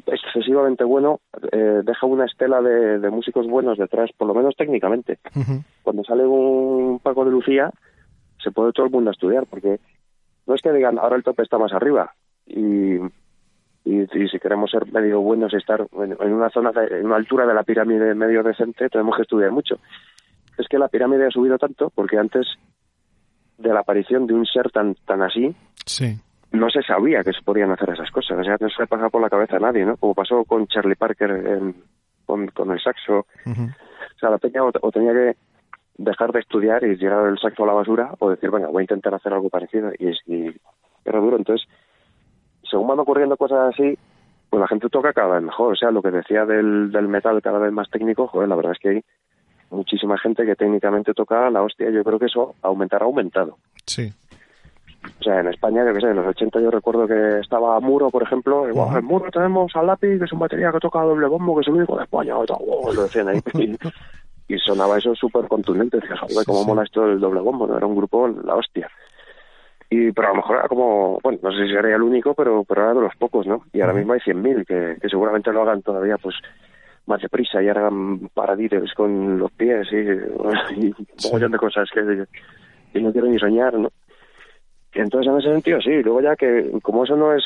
excesivamente 0.06 0.84
bueno, 0.84 1.22
eh, 1.54 1.82
deja 1.86 2.06
una 2.08 2.26
estela 2.26 2.62
de, 2.62 3.10
músicos 3.10 3.48
buenos 3.48 3.78
detrás, 3.78 4.10
por 4.18 4.28
lo 4.28 4.34
menos 4.34 4.54
técnicamente. 4.58 5.18
Cuando 5.82 6.04
sale 6.04 6.26
un 6.26 7.00
Paco 7.00 7.24
de 7.24 7.32
Lucía, 7.32 7.72
se 8.44 8.52
puede 8.52 8.74
todo 8.74 8.88
el 8.88 8.92
mundo 8.92 9.12
estudiar, 9.12 9.46
porque 9.50 9.80
no 10.48 10.56
es 10.56 10.62
que 10.62 10.72
digan 10.72 10.98
ahora 11.00 11.16
el 11.16 11.24
tope 11.24 11.44
está 11.44 11.58
más 11.58 11.74
arriba 11.74 12.14
y, 12.46 12.96
y, 13.86 14.08
si 14.08 14.40
queremos 14.40 14.72
ser 14.72 14.92
medio 14.92 15.22
buenos 15.22 15.54
y 15.54 15.58
estar 15.58 15.82
en, 15.82 16.34
una 16.34 16.50
zona, 16.50 16.72
en 16.90 17.06
una 17.06 17.16
altura 17.16 17.46
de 17.46 17.54
la 17.54 17.64
pirámide 17.64 18.14
medio 18.14 18.44
decente, 18.44 18.90
tenemos 18.90 19.16
que 19.16 19.24
estudiar 19.24 19.52
mucho. 19.52 19.80
Es 20.58 20.68
que 20.68 20.78
la 20.78 20.90
pirámide 20.90 21.28
ha 21.28 21.32
subido 21.32 21.58
tanto 21.58 21.92
porque 21.94 22.18
antes 22.18 22.48
de 23.58 23.74
la 23.74 23.82
aparición 23.82 24.28
de 24.28 24.34
un 24.34 24.46
ser 24.46 24.70
tan 24.72 24.96
tan 25.06 25.22
así, 25.22 25.56
no 26.52 26.70
se 26.70 26.82
sabía 26.82 27.24
que 27.24 27.34
se 27.34 27.42
podían 27.42 27.72
hacer 27.72 27.92
esas 27.92 28.12
cosas. 28.12 28.40
O 28.40 28.44
sea, 28.44 28.58
no 28.60 28.70
se 28.70 28.82
le 28.82 28.88
pasaba 28.88 29.10
por 29.10 29.22
la 29.22 29.30
cabeza 29.30 29.58
a 29.58 29.60
nadie, 29.60 29.86
¿no? 29.86 29.98
Como 29.98 30.14
pasó 30.14 30.44
con 30.44 30.68
Charlie 30.68 30.96
Parker 30.96 31.74
con, 32.26 32.48
con, 32.48 32.72
el 32.72 32.82
saxo. 32.82 33.26
O 33.46 34.20
sea, 34.20 34.30
la 34.30 34.38
peña 34.38 34.62
o 34.64 34.92
tenía 34.92 35.14
que 35.14 35.36
dejar 35.98 36.32
de 36.32 36.40
estudiar 36.40 36.84
y 36.84 36.96
llegar 36.96 37.28
el 37.28 37.40
saxo 37.40 37.64
a 37.64 37.68
la 37.68 37.74
basura 37.74 38.14
o 38.20 38.30
decir, 38.30 38.50
bueno, 38.50 38.72
voy 38.72 38.82
a 38.82 38.84
intentar 38.84 39.14
hacer 39.14 39.34
algo 39.34 39.50
parecido 39.50 39.92
y, 39.98 40.10
y 40.26 40.56
era 41.06 41.20
duro. 41.20 41.38
Entonces, 41.38 41.68
según 42.70 42.88
van 42.88 43.00
ocurriendo 43.00 43.38
cosas 43.38 43.74
así, 43.74 43.98
pues 44.50 44.60
la 44.60 44.68
gente 44.68 44.90
toca 44.90 45.14
cada 45.14 45.36
vez 45.36 45.44
mejor. 45.44 45.74
O 45.74 45.76
sea, 45.76 45.92
lo 45.92 46.02
que 46.02 46.12
decía 46.12 46.46
del, 46.46 46.92
del 46.92 47.08
metal 47.08 47.42
cada 47.42 47.60
vez 47.60 47.72
más 47.72 47.90
técnico, 47.90 48.28
joder, 48.28 48.50
la 48.50 48.56
verdad 48.56 48.74
es 48.74 48.80
que 48.80 48.90
hay 48.90 49.04
muchísima 49.70 50.18
gente 50.18 50.46
que 50.46 50.56
técnicamente 50.56 51.14
toca 51.14 51.50
la 51.50 51.64
hostia. 51.64 51.90
Yo 51.90 52.04
creo 52.04 52.20
que 52.20 52.26
eso 52.26 52.56
aumentará, 52.62 53.06
aumentado. 53.06 53.58
Sí. 53.86 54.12
O 55.20 55.24
sea, 55.24 55.40
en 55.40 55.48
España, 55.48 55.84
que 55.86 56.00
sé, 56.00 56.08
en 56.08 56.18
los 56.18 56.28
80 56.28 56.62
yo 56.62 56.70
recuerdo 56.70 57.08
que 57.08 57.40
estaba 57.40 57.80
Muro, 57.80 58.10
por 58.10 58.24
ejemplo, 58.24 58.68
y, 58.68 58.78
en 58.78 59.06
Muro 59.06 59.32
tenemos 59.32 59.76
al 59.76 59.88
lápiz, 59.88 60.20
que 60.20 60.26
es 60.26 60.34
un 60.34 60.40
batería 60.40 60.72
que 60.72 60.80
toca 60.80 61.02
doble 61.02 61.28
bombo, 61.28 61.56
que 61.56 61.62
es 61.62 61.68
el 61.68 61.76
único 61.76 61.98
de 61.98 62.04
España, 62.04 62.36
y 62.44 62.46
todo, 62.46 62.94
lo 62.94 63.04
decían 63.04 63.30
ahí. 63.30 63.42
y 64.54 64.60
sonaba 64.60 64.98
eso 64.98 65.16
súper 65.16 65.48
contundente. 65.48 65.98
Decías, 65.98 66.20
joder, 66.20 66.46
cómo 66.46 66.66
mola 66.66 66.84
esto 66.84 67.08
del 67.08 67.20
doble 67.20 67.40
bombo, 67.40 67.68
¿no? 67.68 67.78
Era 67.78 67.86
un 67.86 67.96
grupo, 67.96 68.28
la 68.28 68.56
hostia. 68.56 68.90
Y, 69.90 70.12
pero 70.12 70.28
a 70.28 70.32
lo 70.32 70.38
mejor 70.38 70.58
era 70.58 70.68
como, 70.68 71.20
bueno, 71.22 71.40
no 71.42 71.52
sé 71.52 71.66
si 71.66 71.74
sería 71.74 71.96
el 71.96 72.02
único, 72.02 72.34
pero, 72.34 72.64
pero 72.64 72.84
era 72.84 72.94
de 72.94 73.02
los 73.02 73.16
pocos, 73.16 73.48
¿no? 73.48 73.64
Y 73.74 73.82
ahora 73.82 73.94
mismo 73.94 74.14
hay 74.14 74.20
100.000 74.20 74.66
que, 74.66 74.98
que 75.02 75.10
seguramente 75.10 75.52
lo 75.52 75.62
hagan 75.62 75.82
todavía, 75.82 76.18
pues, 76.18 76.36
más 77.06 77.22
deprisa 77.22 77.62
y 77.62 77.70
hagan 77.70 78.30
paraditos 78.34 78.94
con 78.94 79.38
los 79.38 79.52
pies 79.52 79.88
y, 79.92 79.96
y 80.80 80.86
un 80.88 81.32
montón 81.32 81.52
de 81.52 81.58
cosas 81.58 81.90
que, 81.94 82.26
que, 82.94 83.02
no 83.02 83.12
quiero 83.12 83.28
ni 83.28 83.40
soñar, 83.40 83.74
¿no? 83.74 83.90
Entonces, 84.94 85.32
en 85.32 85.40
ese 85.40 85.52
sentido, 85.52 85.82
sí. 85.82 86.04
Luego 86.04 86.22
ya 86.22 86.36
que, 86.36 86.72
como 86.82 87.06
eso 87.06 87.16
no 87.16 87.34
es 87.34 87.44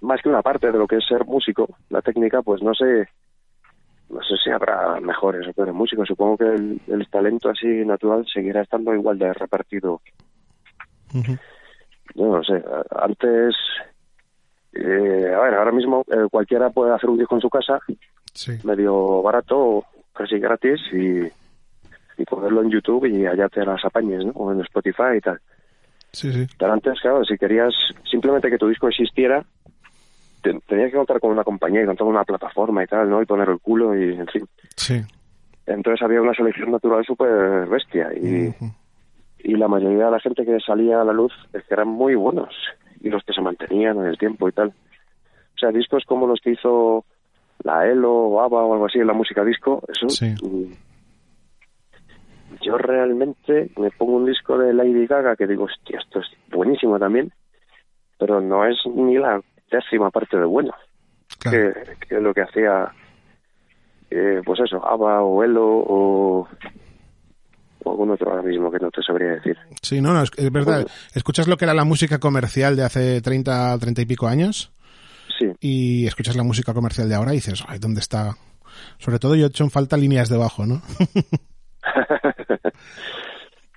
más 0.00 0.20
que 0.22 0.30
una 0.30 0.42
parte 0.42 0.72
de 0.72 0.78
lo 0.78 0.86
que 0.86 0.96
es 0.96 1.06
ser 1.06 1.24
músico, 1.26 1.68
la 1.90 2.00
técnica, 2.00 2.42
pues 2.42 2.62
no 2.62 2.74
sé 2.74 3.08
no 4.12 4.22
sé 4.22 4.36
si 4.42 4.50
habrá 4.50 5.00
mejores 5.00 5.48
o 5.48 5.52
peores 5.52 5.74
músicos. 5.74 6.06
Supongo 6.06 6.36
que 6.36 6.44
el, 6.44 7.08
talento 7.10 7.48
así 7.48 7.66
natural 7.66 8.26
seguirá 8.32 8.60
estando 8.60 8.94
igual 8.94 9.18
de 9.18 9.32
repartido. 9.32 10.02
No, 12.14 12.44
sé, 12.44 12.62
antes, 12.90 13.54
eh, 14.74 15.32
a 15.34 15.40
ver, 15.40 15.54
ahora 15.54 15.72
mismo 15.72 16.04
eh, 16.08 16.26
cualquiera 16.30 16.70
puede 16.70 16.94
hacer 16.94 17.08
un 17.08 17.18
disco 17.18 17.34
en 17.36 17.40
su 17.40 17.50
casa, 17.50 17.80
medio 18.64 19.22
barato, 19.22 19.84
casi 20.12 20.38
gratis, 20.38 20.80
y, 20.92 21.22
y 22.20 22.24
ponerlo 22.24 22.62
en 22.62 22.70
YouTube 22.70 23.06
y 23.06 23.26
allá 23.26 23.48
te 23.48 23.64
las 23.64 23.82
apañes, 23.84 24.24
¿no? 24.24 24.32
O 24.32 24.52
en 24.52 24.60
Spotify 24.60 25.16
y 25.16 25.20
tal. 25.20 25.40
Sí, 26.12 26.30
sí. 26.32 26.46
Pero 26.58 26.72
antes, 26.72 27.00
claro, 27.00 27.24
si 27.24 27.38
querías 27.38 27.72
simplemente 28.10 28.50
que 28.50 28.58
tu 28.58 28.68
disco 28.68 28.88
existiera, 28.88 29.42
tenía 30.42 30.86
que 30.86 30.96
contar 30.96 31.20
con 31.20 31.30
una 31.30 31.44
compañía 31.44 31.82
y 31.82 31.86
contar 31.86 32.04
con 32.04 32.14
una 32.14 32.24
plataforma 32.24 32.82
y 32.82 32.86
tal, 32.86 33.08
¿no? 33.08 33.22
Y 33.22 33.26
poner 33.26 33.48
el 33.48 33.60
culo 33.60 33.96
y, 33.96 34.14
en 34.14 34.26
fin. 34.26 34.46
Sí. 34.76 35.00
Entonces 35.66 36.02
había 36.02 36.20
una 36.20 36.34
selección 36.34 36.70
natural 36.70 37.04
súper 37.04 37.66
bestia 37.68 38.12
y, 38.14 38.52
y 39.44 39.56
la 39.56 39.68
mayoría 39.68 40.06
de 40.06 40.10
la 40.10 40.20
gente 40.20 40.44
que 40.44 40.58
salía 40.60 41.00
a 41.00 41.04
la 41.04 41.12
luz 41.12 41.32
es 41.52 41.64
que 41.64 41.74
eran 41.74 41.88
muy 41.88 42.14
buenos 42.14 42.54
y 43.00 43.08
los 43.10 43.22
que 43.24 43.32
se 43.32 43.40
mantenían 43.40 43.98
en 43.98 44.06
el 44.06 44.18
tiempo 44.18 44.48
y 44.48 44.52
tal. 44.52 44.68
O 44.68 45.58
sea, 45.58 45.70
discos 45.70 46.04
como 46.06 46.26
los 46.26 46.40
que 46.40 46.52
hizo 46.52 47.04
la 47.62 47.86
Elo 47.86 48.12
o 48.12 48.40
ABBA 48.40 48.64
o 48.64 48.72
algo 48.72 48.86
así 48.86 48.98
en 48.98 49.06
la 49.06 49.12
música 49.12 49.44
disco, 49.44 49.82
eso... 49.88 50.08
Sí. 50.08 50.34
Mm, 50.42 50.72
yo 52.60 52.78
realmente 52.78 53.70
me 53.76 53.90
pongo 53.90 54.16
un 54.16 54.26
disco 54.26 54.56
de 54.56 54.72
Lady 54.72 55.06
Gaga 55.06 55.36
que 55.36 55.46
digo, 55.46 55.64
hostia, 55.64 55.98
esto 55.98 56.20
es 56.20 56.26
buenísimo 56.50 56.98
también, 56.98 57.32
pero 58.18 58.40
no 58.40 58.64
es 58.64 58.76
ni 58.86 59.16
la 59.16 59.40
décima 59.72 60.10
parte 60.10 60.36
de 60.36 60.44
bueno. 60.44 60.72
Que, 61.40 61.72
que, 62.08 62.20
lo 62.20 62.32
que 62.34 62.42
hacía, 62.42 62.92
eh, 64.10 64.42
pues 64.44 64.60
eso, 64.60 64.84
ABBA 64.86 65.22
o 65.22 65.42
Elo 65.42 65.66
o, 65.66 66.48
o 67.84 67.90
algún 67.90 68.10
otro 68.10 68.30
ahora 68.30 68.42
mismo 68.42 68.70
que 68.70 68.78
no 68.78 68.90
te 68.90 69.02
sabría 69.02 69.32
decir. 69.32 69.56
Sí, 69.80 70.00
no, 70.00 70.12
no 70.12 70.22
es, 70.22 70.30
verdad. 70.52 70.86
Escuchas 71.14 71.48
lo 71.48 71.56
que 71.56 71.64
era 71.64 71.74
la 71.74 71.84
música 71.84 72.18
comercial 72.18 72.76
de 72.76 72.84
hace 72.84 73.20
30, 73.20 73.78
30 73.78 74.02
y 74.02 74.06
pico 74.06 74.28
años. 74.28 74.72
Sí. 75.38 75.50
Y 75.60 76.06
escuchas 76.06 76.36
la 76.36 76.44
música 76.44 76.74
comercial 76.74 77.08
de 77.08 77.14
ahora 77.14 77.32
y 77.32 77.36
dices, 77.36 77.64
ay, 77.66 77.78
¿dónde 77.78 78.00
está? 78.00 78.36
Sobre 78.98 79.18
todo 79.18 79.34
yo 79.34 79.46
he 79.46 79.48
hecho 79.48 79.64
en 79.64 79.70
falta 79.70 79.96
líneas 79.96 80.28
debajo, 80.28 80.66
¿no? 80.66 80.82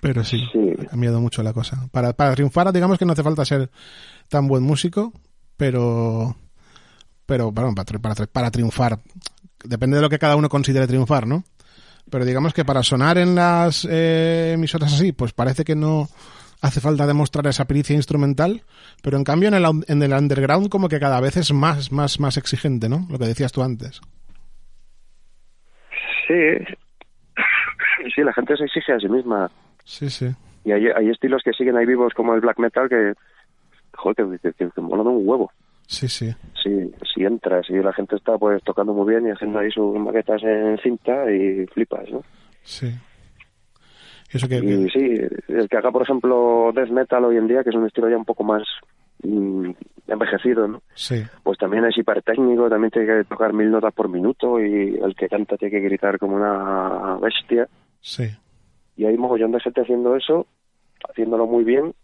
Pero 0.00 0.22
sí, 0.22 0.40
ha 0.80 0.84
cambiado 0.84 1.20
mucho 1.20 1.42
la 1.42 1.52
cosa. 1.52 1.88
Para, 1.90 2.12
para 2.12 2.34
triunfar, 2.34 2.72
digamos 2.72 2.98
que 2.98 3.04
no 3.04 3.12
hace 3.12 3.24
falta 3.24 3.44
ser 3.44 3.70
tan 4.28 4.46
buen 4.46 4.62
músico, 4.62 5.12
pero 5.56 6.36
pero 7.26 7.52
para, 7.52 7.72
para, 7.72 8.26
para 8.26 8.50
triunfar 8.50 8.98
depende 9.64 9.96
de 9.96 10.02
lo 10.02 10.10
que 10.10 10.18
cada 10.18 10.36
uno 10.36 10.48
considere 10.48 10.86
triunfar, 10.86 11.26
¿no? 11.26 11.44
Pero 12.10 12.24
digamos 12.24 12.54
que 12.54 12.64
para 12.64 12.82
sonar 12.82 13.18
en 13.18 13.34
las 13.34 13.86
eh, 13.90 14.52
emisoras 14.54 14.94
así, 14.94 15.12
pues 15.12 15.32
parece 15.32 15.64
que 15.64 15.74
no 15.74 16.08
hace 16.62 16.80
falta 16.80 17.06
demostrar 17.06 17.46
esa 17.46 17.66
pericia 17.66 17.96
instrumental, 17.96 18.62
pero 19.02 19.16
en 19.16 19.24
cambio 19.24 19.48
en 19.48 19.54
el, 19.54 19.64
en 19.88 20.02
el 20.02 20.12
underground 20.12 20.68
como 20.68 20.88
que 20.88 21.00
cada 21.00 21.20
vez 21.20 21.36
es 21.36 21.52
más, 21.52 21.90
más, 21.90 22.20
más 22.20 22.36
exigente, 22.36 22.88
¿no? 22.88 23.06
Lo 23.10 23.18
que 23.18 23.26
decías 23.26 23.52
tú 23.52 23.62
antes. 23.62 24.00
Sí, 26.28 26.74
sí, 28.14 28.22
la 28.22 28.32
gente 28.32 28.56
se 28.56 28.64
exige 28.64 28.92
a 28.92 29.00
sí 29.00 29.08
misma. 29.08 29.50
Sí, 29.84 30.08
sí. 30.08 30.28
Y 30.64 30.72
hay, 30.72 30.86
hay 30.88 31.10
estilos 31.10 31.42
que 31.44 31.52
siguen 31.52 31.76
ahí 31.76 31.86
vivos 31.86 32.14
como 32.14 32.34
el 32.34 32.40
black 32.40 32.58
metal 32.58 32.88
que 32.88 33.14
joder, 33.96 34.38
que, 34.40 34.52
que, 34.52 34.70
que 34.70 34.80
mola 34.80 35.02
un 35.02 35.28
huevo. 35.28 35.50
Sí, 35.86 36.08
sí. 36.08 36.34
Sí, 36.62 36.90
si 37.14 37.24
entras 37.24 37.68
y 37.70 37.74
la 37.74 37.92
gente 37.92 38.16
está 38.16 38.36
pues 38.38 38.62
tocando 38.64 38.92
muy 38.92 39.08
bien 39.08 39.26
y 39.26 39.30
haciendo 39.30 39.60
ahí 39.60 39.70
sus 39.70 39.96
maquetas 39.96 40.42
en 40.42 40.78
cinta 40.78 41.30
y 41.30 41.66
flipas, 41.66 42.10
¿no? 42.10 42.22
Sí. 42.62 42.92
Eso 44.32 44.48
que, 44.48 44.56
y 44.56 44.90
sí, 44.90 45.14
el 45.48 45.68
que 45.68 45.76
haga, 45.76 45.92
por 45.92 46.02
ejemplo, 46.02 46.72
death 46.74 46.90
metal 46.90 47.24
hoy 47.24 47.36
en 47.36 47.46
día, 47.46 47.62
que 47.62 47.70
es 47.70 47.76
un 47.76 47.86
estilo 47.86 48.10
ya 48.10 48.16
un 48.16 48.24
poco 48.24 48.42
más 48.42 48.64
mm, 49.22 49.70
envejecido, 50.08 50.66
¿no? 50.66 50.82
Sí. 50.94 51.22
Pues 51.44 51.56
también 51.58 51.84
es 51.84 51.96
hipertécnico, 51.96 52.68
también 52.68 52.90
tiene 52.90 53.06
que 53.06 53.24
tocar 53.24 53.52
mil 53.52 53.70
notas 53.70 53.94
por 53.94 54.08
minuto 54.08 54.60
y 54.60 54.98
el 55.00 55.14
que 55.14 55.28
canta 55.28 55.56
tiene 55.56 55.78
que 55.78 55.84
gritar 55.84 56.18
como 56.18 56.34
una 56.34 57.16
bestia. 57.22 57.68
Sí. 58.00 58.24
Y 58.96 59.04
hay 59.04 59.16
mogollón 59.16 59.52
de 59.52 59.60
gente 59.60 59.82
haciendo 59.82 60.16
eso, 60.16 60.48
haciéndolo 61.08 61.46
muy 61.46 61.62
bien 61.62 61.94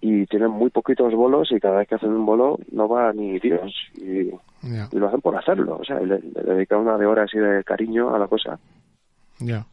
y 0.00 0.26
tienen 0.26 0.50
muy 0.50 0.70
poquitos 0.70 1.12
bolos 1.14 1.50
y 1.50 1.58
cada 1.58 1.78
vez 1.78 1.88
que 1.88 1.96
hacen 1.96 2.10
un 2.10 2.24
bolo 2.24 2.58
no 2.70 2.88
va 2.88 3.12
ni 3.12 3.38
Dios 3.38 3.72
y, 3.96 4.30
lo 4.92 5.08
hacen 5.08 5.20
por 5.20 5.36
hacerlo, 5.36 5.78
o 5.80 5.84
sea, 5.84 6.00
le, 6.00 6.18
dedican 6.18 6.80
una 6.80 6.98
de 6.98 7.06
horas 7.06 7.30
y 7.32 7.38
de 7.38 7.62
cariño 7.64 8.14
a 8.14 8.18
la 8.18 8.26
cosa. 8.26 8.58
Ya. 9.38 9.64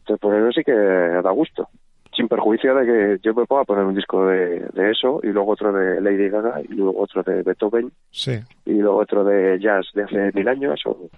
Entonces 0.00 0.20
por 0.20 0.34
eso 0.34 0.52
sí 0.52 0.64
que 0.64 0.72
da 0.72 1.30
gusto, 1.30 1.68
sin 2.14 2.28
perjuicio 2.28 2.74
de 2.74 2.86
que 2.86 3.18
yo 3.22 3.34
me 3.34 3.46
pueda 3.46 3.64
poner 3.64 3.84
un 3.84 3.94
disco 3.94 4.26
de, 4.26 4.60
de 4.72 4.90
eso 4.90 5.20
y 5.22 5.28
luego 5.28 5.52
otro 5.52 5.72
de 5.72 6.00
Lady 6.00 6.28
Gaga 6.28 6.60
y 6.62 6.74
luego 6.74 7.02
otro 7.02 7.22
de 7.22 7.42
Beethoven 7.42 7.92
sí. 8.10 8.38
y 8.64 8.74
luego 8.74 8.98
otro 8.98 9.24
de 9.24 9.58
jazz 9.60 9.86
de 9.94 10.04
hace 10.04 10.32
mil 10.32 10.48
años 10.48 10.80
o 10.86 11.08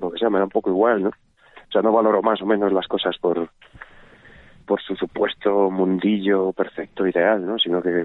lo 0.00 0.10
que 0.10 0.18
sea, 0.18 0.30
me 0.30 0.38
da 0.38 0.44
un 0.44 0.50
poco 0.50 0.70
igual, 0.70 1.02
¿no? 1.02 1.08
O 1.08 1.72
sea, 1.72 1.82
no 1.82 1.92
valoro 1.92 2.20
más 2.20 2.42
o 2.42 2.46
menos 2.46 2.72
las 2.72 2.86
cosas 2.88 3.16
por 3.18 3.48
por 4.70 4.80
su 4.80 4.94
supuesto 4.94 5.68
mundillo 5.68 6.52
perfecto, 6.52 7.04
ideal, 7.04 7.44
¿no? 7.44 7.58
Sino 7.58 7.82
que 7.82 8.04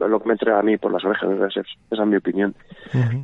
lo 0.00 0.20
que 0.20 0.26
me 0.26 0.32
entra 0.32 0.58
a 0.58 0.62
mí 0.62 0.76
por 0.76 0.92
las 0.92 1.04
orejas, 1.04 1.30
esa, 1.30 1.60
esa 1.60 2.02
es 2.02 2.08
mi 2.08 2.16
opinión. 2.16 2.52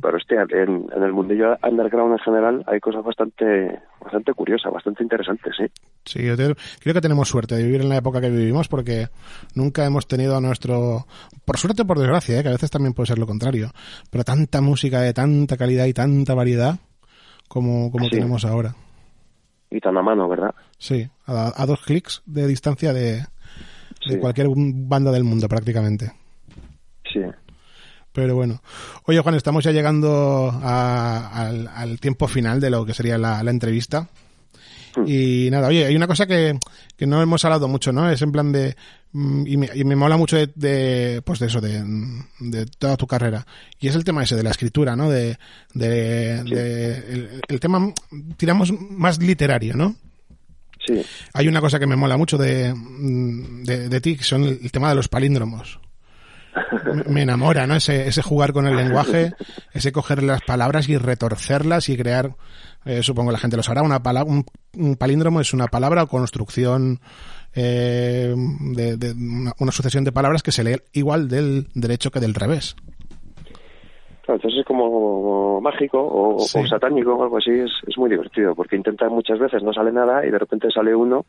Pero 0.01 0.15
hostia, 0.15 0.45
en, 0.49 0.87
en, 0.95 1.03
el 1.03 1.11
mundillo 1.11 1.57
underground 1.69 2.13
en 2.13 2.19
general 2.19 2.63
hay 2.65 2.79
cosas 2.79 3.03
bastante 3.03 3.77
bastante 4.01 4.33
curiosas, 4.33 4.71
bastante 4.71 5.03
interesantes, 5.03 5.53
¿sí? 5.57 5.65
Sí, 6.05 6.25
yo 6.25 6.37
creo 6.37 6.93
que 6.93 7.01
tenemos 7.01 7.27
suerte 7.27 7.55
de 7.55 7.63
vivir 7.63 7.81
en 7.81 7.89
la 7.89 7.97
época 7.97 8.21
que 8.21 8.29
vivimos 8.29 8.69
porque 8.69 9.07
nunca 9.53 9.85
hemos 9.85 10.07
tenido 10.07 10.37
a 10.37 10.39
nuestro... 10.39 11.07
Por 11.43 11.57
suerte 11.57 11.81
o 11.81 11.85
por 11.85 11.99
desgracia, 11.99 12.39
¿eh? 12.39 12.41
que 12.41 12.47
a 12.47 12.53
veces 12.53 12.71
también 12.71 12.93
puede 12.93 13.07
ser 13.07 13.19
lo 13.19 13.27
contrario, 13.27 13.71
pero 14.09 14.23
tanta 14.23 14.61
música 14.61 15.01
de 15.01 15.13
tanta 15.13 15.57
calidad 15.57 15.87
y 15.87 15.93
tanta 15.93 16.35
variedad 16.35 16.75
como, 17.49 17.91
como 17.91 18.07
tenemos 18.07 18.45
ahora. 18.45 18.75
Y 19.69 19.79
tan 19.79 19.97
a 19.97 20.01
mano, 20.01 20.29
¿verdad? 20.29 20.55
Sí, 20.77 21.09
a, 21.25 21.65
dos 21.65 21.81
clics 21.81 22.21
de 22.25 22.47
distancia 22.47 22.93
de, 22.93 23.25
de 24.07 24.19
cualquier 24.19 24.47
banda 24.55 25.11
del 25.11 25.23
mundo 25.23 25.47
prácticamente. 25.49 26.13
Sí. 27.11 27.21
Pero 28.13 28.35
bueno. 28.35 28.61
Oye, 29.05 29.19
Juan, 29.19 29.35
estamos 29.35 29.63
ya 29.63 29.71
llegando 29.71 30.51
al, 30.63 31.67
al, 31.67 31.99
tiempo 31.99 32.27
final 32.27 32.59
de 32.59 32.69
lo 32.69 32.85
que 32.85 32.93
sería 32.93 33.17
la, 33.17 33.43
la 33.43 33.51
entrevista. 33.51 34.07
Hmm. 34.97 35.03
Y 35.07 35.49
nada, 35.51 35.67
oye, 35.67 35.85
hay 35.85 35.95
una 35.95 36.07
cosa 36.07 36.25
que, 36.25 36.57
que, 36.95 37.05
no 37.05 37.21
hemos 37.21 37.45
hablado 37.45 37.67
mucho, 37.67 37.91
¿no? 37.91 38.09
Es 38.09 38.21
en 38.21 38.31
plan 38.31 38.51
de... 38.51 38.75
Mm, 39.11 39.47
y 39.47 39.57
me, 39.57 39.69
y 39.73 39.83
me 39.83 39.95
mola 39.95 40.17
mucho 40.17 40.35
de, 40.35 40.49
de, 40.55 41.21
pues 41.23 41.39
de 41.39 41.47
eso, 41.47 41.61
de, 41.61 41.83
de, 42.39 42.65
toda 42.65 42.97
tu 42.97 43.05
carrera. 43.05 43.45
Y 43.79 43.87
es 43.87 43.95
el 43.95 44.03
tema 44.03 44.23
ese 44.23 44.35
de 44.35 44.43
la 44.43 44.49
escritura, 44.49 44.95
¿no? 44.95 45.09
De, 45.09 45.37
de, 45.73 46.39
el, 46.39 47.41
el, 47.47 47.59
tema, 47.59 47.93
tiramos 48.35 48.73
más 48.73 49.21
literario, 49.21 49.75
¿no? 49.75 49.95
Sí. 50.85 51.01
Hay 51.33 51.47
una 51.47 51.61
cosa 51.61 51.79
que 51.79 51.87
me 51.87 51.95
mola 51.95 52.17
mucho 52.17 52.37
de, 52.37 52.73
de, 52.73 53.89
de 53.89 54.01
ti, 54.01 54.17
que 54.17 54.23
son 54.23 54.43
el 54.43 54.71
tema 54.71 54.89
de 54.89 54.95
los 54.95 55.07
palíndromos 55.07 55.79
me 57.09 57.23
enamora, 57.23 57.67
¿no? 57.67 57.75
Ese, 57.75 58.07
ese 58.07 58.21
jugar 58.21 58.53
con 58.53 58.67
el 58.67 58.75
lenguaje, 58.75 59.33
ese 59.73 59.91
coger 59.91 60.23
las 60.23 60.41
palabras 60.41 60.89
y 60.89 60.97
retorcerlas 60.97 61.89
y 61.89 61.97
crear, 61.97 62.35
eh, 62.87 63.03
supongo 63.03 63.31
la 63.31 63.37
gente 63.37 63.57
lo 63.57 63.63
sabrá, 63.63 63.81
una 63.81 64.01
palabra, 64.01 64.31
un, 64.31 64.95
palíndromo 64.95 65.41
es 65.41 65.53
una 65.53 65.67
palabra 65.67 66.03
o 66.03 66.07
construcción 66.07 66.99
eh, 67.53 68.33
de, 68.35 68.97
de 68.97 69.13
una, 69.59 69.71
sucesión 69.71 70.03
de 70.03 70.11
palabras 70.11 70.41
que 70.41 70.51
se 70.51 70.63
lee 70.63 70.77
igual 70.93 71.27
del 71.27 71.67
derecho 71.73 72.11
que 72.11 72.19
del 72.19 72.33
revés. 72.33 72.75
Entonces 74.21 74.59
es 74.59 74.65
como 74.65 75.61
mágico 75.61 75.99
o, 75.99 76.39
satánico 76.39 77.15
o 77.15 77.23
algo 77.23 77.37
así, 77.37 77.51
es, 77.51 77.71
es 77.87 77.97
muy 77.97 78.09
divertido, 78.09 78.55
porque 78.55 78.75
intentas 78.75 79.09
muchas 79.11 79.39
veces, 79.39 79.63
no 79.63 79.73
sale 79.73 79.91
nada 79.91 80.25
y 80.25 80.31
de 80.31 80.39
repente 80.39 80.69
sale 80.69 80.93
uno 80.93 81.25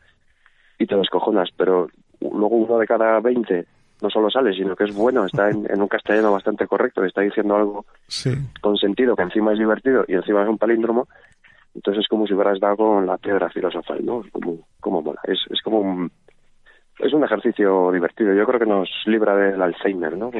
y 0.77 0.85
te 0.85 0.95
descojonas, 0.95 1.49
pero 1.55 1.87
luego 2.21 2.55
uno 2.55 2.77
de 2.77 2.87
cada 2.87 3.19
veinte 3.19 3.65
no 4.01 4.09
solo 4.09 4.29
sale, 4.29 4.53
sino 4.53 4.75
que 4.75 4.85
es 4.85 4.95
bueno, 4.95 5.25
está 5.25 5.49
en, 5.49 5.81
un 5.81 5.87
castellano 5.87 6.31
bastante 6.31 6.67
correcto, 6.67 7.03
está 7.03 7.21
diciendo 7.21 7.55
algo 7.55 7.85
con 8.61 8.77
sentido, 8.77 9.15
que 9.15 9.23
encima 9.23 9.53
es 9.53 9.59
divertido 9.59 10.05
y 10.07 10.13
encima 10.13 10.43
es 10.43 10.49
un 10.49 10.57
palíndromo, 10.57 11.07
entonces 11.75 12.03
es 12.03 12.07
como 12.07 12.27
si 12.27 12.33
hubieras 12.33 12.59
dado 12.59 12.77
con 12.77 13.05
la 13.05 13.17
piedra 13.17 13.49
filosofal, 13.49 14.05
¿no? 14.05 14.23
Como, 14.31 14.67
como 14.79 15.01
mola, 15.01 15.21
es, 15.23 15.39
es 15.49 15.61
como 15.61 15.79
un, 15.79 16.11
es 16.99 17.13
un 17.13 17.23
ejercicio 17.23 17.91
divertido, 17.91 18.33
yo 18.33 18.45
creo 18.45 18.59
que 18.59 18.65
nos 18.65 18.89
libra 19.05 19.35
del 19.35 19.61
Alzheimer, 19.61 20.17
¿no? 20.17 20.31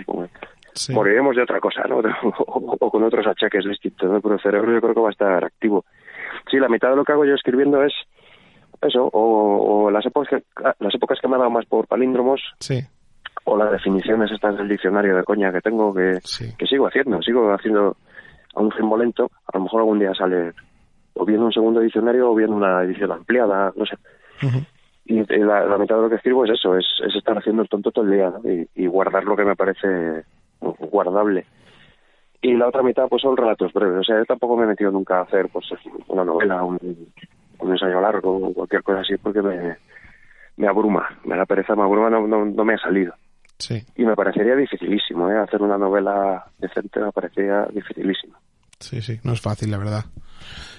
Moriremos 0.89 1.35
de 1.35 1.43
otra 1.43 1.59
cosa, 1.59 1.83
¿no? 1.87 1.97
o, 2.47 2.91
con 2.91 3.03
otros 3.03 3.25
achaques 3.27 3.65
distintos, 3.65 4.09
¿no? 4.09 4.21
Pero 4.21 4.35
el 4.35 4.41
cerebro 4.41 4.73
yo 4.73 4.81
creo 4.81 4.93
que 4.93 5.01
va 5.01 5.09
a 5.09 5.11
estar 5.11 5.43
activo. 5.43 5.85
Sí, 6.49 6.57
la 6.57 6.69
mitad 6.69 6.89
de 6.89 6.95
lo 6.95 7.03
que 7.03 7.11
hago 7.11 7.25
yo 7.25 7.33
escribiendo 7.33 7.83
es 7.83 7.93
eso, 8.81 9.09
o, 9.11 9.85
o 9.85 9.91
las, 9.91 10.05
épocas, 10.05 10.41
las 10.79 10.95
épocas 10.95 11.19
que 11.19 11.27
me 11.27 11.35
han 11.35 11.39
dado 11.39 11.51
más 11.51 11.65
por 11.65 11.87
palíndromos, 11.87 12.41
sí 12.59 12.81
o 13.49 13.57
las 13.57 13.71
definiciones 13.71 14.31
estas 14.31 14.57
del 14.57 14.67
diccionario 14.67 15.15
de 15.15 15.23
coña 15.23 15.51
que 15.51 15.61
tengo 15.61 15.93
que, 15.93 16.19
que 16.57 16.65
sigo 16.65 16.87
haciendo, 16.87 17.21
sigo 17.21 17.51
haciendo 17.51 17.97
a 18.55 18.61
un 18.61 18.71
ritmo 18.71 18.97
lento, 18.97 19.31
a 19.47 19.57
lo 19.57 19.63
mejor 19.63 19.81
algún 19.81 19.99
día 19.99 20.13
sale 20.13 20.53
o 21.13 21.25
bien 21.25 21.41
un 21.41 21.51
segundo 21.51 21.79
diccionario 21.79 22.31
o 22.31 22.35
bien 22.35 22.51
una 22.51 22.83
edición 22.83 23.11
ampliada, 23.11 23.73
no 23.75 23.85
sé. 23.85 23.95
Y 25.05 25.23
la, 25.23 25.77
mitad 25.77 25.95
de 25.95 26.01
lo 26.03 26.09
que 26.09 26.15
escribo 26.15 26.45
es 26.45 26.51
eso, 26.51 26.77
es, 26.77 26.85
es 27.05 27.15
estar 27.15 27.37
haciendo 27.37 27.63
el 27.63 27.69
tonto 27.69 27.91
todo 27.91 28.05
el 28.05 28.11
día 28.11 28.31
y, 28.75 28.85
guardar 28.87 29.23
lo 29.23 29.35
que 29.35 29.43
me 29.43 29.55
parece 29.55 30.23
guardable. 30.61 31.45
Y 32.41 32.53
la 32.53 32.67
otra 32.67 32.83
mitad 32.83 33.07
pues 33.09 33.21
son 33.21 33.35
relatos 33.35 33.73
breves, 33.73 33.99
o 33.99 34.03
sea, 34.03 34.17
yo 34.17 34.25
tampoco 34.25 34.55
me 34.55 34.63
he 34.63 34.67
metido 34.67 34.91
nunca 34.91 35.19
a 35.19 35.23
hacer 35.23 35.49
pues 35.49 35.65
una 36.07 36.23
novela, 36.23 36.63
un, 36.63 36.77
un 37.59 37.71
ensayo 37.71 37.99
largo 37.99 38.37
o 38.37 38.53
cualquier 38.53 38.83
cosa 38.83 39.01
así 39.01 39.17
porque 39.17 39.41
me, 39.41 39.77
me 40.55 40.67
abruma, 40.67 41.09
me 41.25 41.35
da 41.35 41.45
pereza, 41.45 41.75
me 41.75 41.83
abruma, 41.83 42.09
no, 42.09 42.27
no 42.27 42.65
me 42.65 42.73
ha 42.75 42.77
salido. 42.77 43.13
Y 43.95 44.05
me 44.05 44.15
parecería 44.15 44.55
dificilísimo, 44.55 45.29
¿eh? 45.29 45.37
Hacer 45.37 45.61
una 45.61 45.77
novela 45.77 46.45
decente 46.59 47.01
me 47.01 47.11
parecería 47.11 47.65
dificilísimo. 47.73 48.37
Sí, 48.79 49.01
sí, 49.01 49.19
no 49.23 49.33
es 49.33 49.41
fácil, 49.41 49.71
la 49.71 49.77
verdad. 49.77 50.05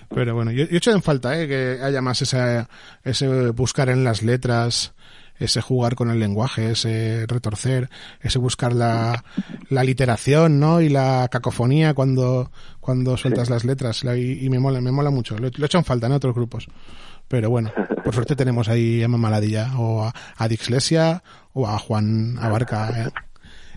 Pero 0.08 0.34
bueno, 0.34 0.50
yo, 0.50 0.64
he 0.64 0.76
hecho 0.76 0.90
en 0.90 1.02
falta 1.02 1.40
¿eh? 1.40 1.46
que 1.46 1.78
haya 1.82 2.02
más 2.02 2.20
ese, 2.22 2.66
ese 3.04 3.50
buscar 3.50 3.88
en 3.90 4.02
las 4.02 4.22
letras, 4.22 4.92
ese 5.38 5.60
jugar 5.60 5.94
con 5.94 6.10
el 6.10 6.18
lenguaje, 6.18 6.72
ese 6.72 7.26
retorcer, 7.28 7.88
ese 8.20 8.38
buscar 8.38 8.72
la, 8.72 9.24
la 9.68 9.84
literación, 9.84 10.58
¿no? 10.58 10.80
Y 10.80 10.88
la 10.88 11.28
cacofonía 11.30 11.94
cuando, 11.94 12.50
cuando 12.80 13.16
sueltas 13.16 13.50
las 13.50 13.64
letras. 13.64 14.02
Y, 14.02 14.48
me 14.50 14.58
mola, 14.58 14.80
me 14.80 14.90
mola 14.90 15.10
mucho. 15.10 15.38
Lo, 15.38 15.46
he 15.46 15.64
hecho 15.64 15.78
en 15.78 15.84
falta 15.84 16.06
en 16.06 16.12
otros 16.12 16.34
grupos. 16.34 16.66
Pero 17.28 17.48
bueno, 17.48 17.72
por 18.04 18.12
suerte 18.12 18.34
tenemos 18.34 18.68
ahí 18.68 19.04
a 19.04 19.08
Mamaladilla 19.08 19.78
o 19.78 20.04
a, 20.04 20.12
a 20.36 20.48
Dixlesia 20.48 21.22
o 21.52 21.68
a 21.68 21.78
Juan 21.78 22.36
Abarca 22.40 23.06
eh, 23.06 23.10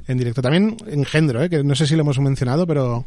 en 0.08 0.18
directo. 0.18 0.42
También 0.42 0.78
Engendro, 0.88 1.44
eh, 1.44 1.50
que 1.50 1.64
no 1.64 1.76
sé 1.76 1.86
si 1.86 1.96
lo 1.96 2.02
hemos 2.02 2.20
mencionado, 2.20 2.66
pero 2.66 3.06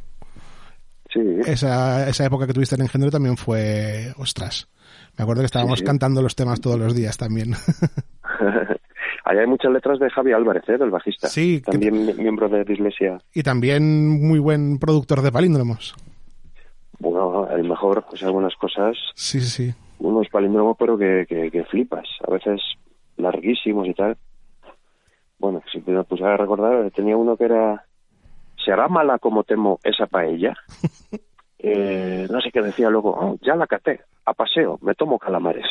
sí. 1.16 1.50
esa, 1.50 2.08
esa 2.08 2.24
época 2.26 2.46
que 2.46 2.52
tuviste 2.52 2.74
en 2.74 2.82
Engendro 2.82 3.10
también 3.10 3.36
fue, 3.36 4.12
ostras, 4.18 4.68
me 5.16 5.22
acuerdo 5.22 5.42
que 5.42 5.46
estábamos 5.46 5.82
cantando 5.82 6.22
los 6.22 6.36
temas 6.36 6.60
todos 6.60 6.78
los 6.78 6.94
días 6.94 7.16
también. 7.16 7.54
Ahí 9.24 9.38
hay 9.38 9.46
muchas 9.46 9.72
letras 9.72 9.98
de 9.98 10.08
Javi 10.08 10.32
Álvarez, 10.32 10.62
¿eh? 10.68 10.78
del 10.78 10.90
bajista. 10.90 11.26
Sí. 11.26 11.60
También 11.60 12.16
miembro 12.16 12.48
de 12.48 12.62
Dixlesia. 12.62 13.18
Y 13.34 13.42
también 13.42 14.24
muy 14.24 14.38
buen 14.38 14.78
productor 14.78 15.20
de 15.20 15.32
palíndromos. 15.32 15.96
Bueno, 17.00 17.44
a 17.44 17.56
lo 17.56 17.64
mejor, 17.64 18.04
pues 18.08 18.22
algunas 18.22 18.54
cosas. 18.54 18.96
Sí, 19.16 19.40
sí 19.40 19.74
unos 19.98 20.28
palíndromos 20.28 20.76
pero 20.78 20.96
que, 20.98 21.26
que, 21.26 21.64
flipas, 21.64 22.06
a 22.26 22.30
veces 22.30 22.60
larguísimos 23.16 23.86
y 23.88 23.94
tal. 23.94 24.16
Bueno, 25.38 25.62
si 25.70 25.82
me 25.86 26.02
puse 26.04 26.24
a 26.24 26.36
recordar, 26.36 26.90
tenía 26.90 27.16
uno 27.16 27.36
que 27.36 27.44
era 27.44 27.84
¿Se 28.66 28.72
hará 28.72 28.88
mala 28.88 29.20
como 29.20 29.44
temo 29.44 29.78
esa 29.84 30.06
paella? 30.06 30.54
Eh, 31.58 32.28
no 32.30 32.40
sé 32.42 32.52
qué 32.52 32.60
decía 32.60 32.90
luego, 32.90 33.16
oh, 33.18 33.38
ya 33.40 33.56
la 33.56 33.66
caté, 33.66 34.02
a 34.26 34.34
paseo, 34.34 34.78
me 34.82 34.94
tomo 34.94 35.18
calamares. 35.18 35.64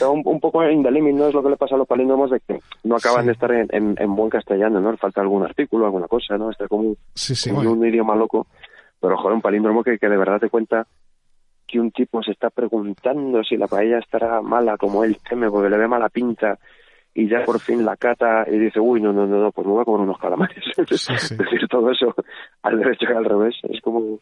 un, 0.00 0.22
un, 0.24 0.40
poco 0.40 0.68
indalimi, 0.68 1.12
¿no? 1.12 1.28
Es 1.28 1.34
lo 1.34 1.42
que 1.42 1.50
le 1.50 1.56
pasa 1.58 1.74
a 1.74 1.78
los 1.78 1.86
palíndromos 1.86 2.30
de 2.30 2.40
que 2.40 2.58
no 2.84 2.96
acaban 2.96 3.26
de 3.26 3.32
estar 3.32 3.52
en, 3.52 3.68
en, 3.70 4.16
buen 4.16 4.30
castellano, 4.30 4.80
¿no? 4.80 4.96
Falta 4.96 5.20
algún 5.20 5.44
artículo, 5.44 5.84
alguna 5.84 6.08
cosa, 6.08 6.38
¿no? 6.38 6.50
Está 6.50 6.66
como, 6.66 6.88
un 6.88 7.86
idioma 7.86 8.16
loco. 8.16 8.46
Pero, 9.00 9.16
joder, 9.18 9.34
un 9.34 9.42
palíndromo 9.42 9.84
que, 9.84 9.98
que 9.98 10.08
de 10.08 10.16
verdad 10.16 10.40
te 10.40 10.50
cuenta 10.50 10.86
que 11.66 11.78
un 11.78 11.92
tipo 11.92 12.22
se 12.22 12.32
está 12.32 12.48
preguntando 12.50 13.44
si 13.44 13.58
la 13.58 13.68
paella 13.68 13.98
estará 13.98 14.40
mala 14.40 14.78
como 14.78 15.04
él 15.04 15.18
teme 15.28 15.50
porque 15.50 15.70
le 15.70 15.76
ve 15.76 15.86
mala 15.86 16.08
pinta 16.08 16.58
y 17.18 17.28
ya 17.28 17.44
por 17.44 17.58
fin 17.58 17.84
la 17.84 17.96
cata 17.96 18.46
y 18.48 18.56
dice, 18.56 18.78
uy, 18.78 19.00
no, 19.00 19.12
no, 19.12 19.26
no, 19.26 19.42
no 19.42 19.50
pues 19.50 19.66
me 19.66 19.72
voy 19.72 19.82
a 19.82 19.84
comer 19.84 20.02
unos 20.02 20.18
calamares. 20.18 20.62
es 20.76 20.88
decir, 21.36 21.66
todo 21.68 21.90
eso 21.90 22.14
al 22.62 22.78
derecho 22.78 23.06
y 23.10 23.16
al 23.16 23.24
revés 23.24 23.56
es 23.68 23.80
como... 23.80 24.20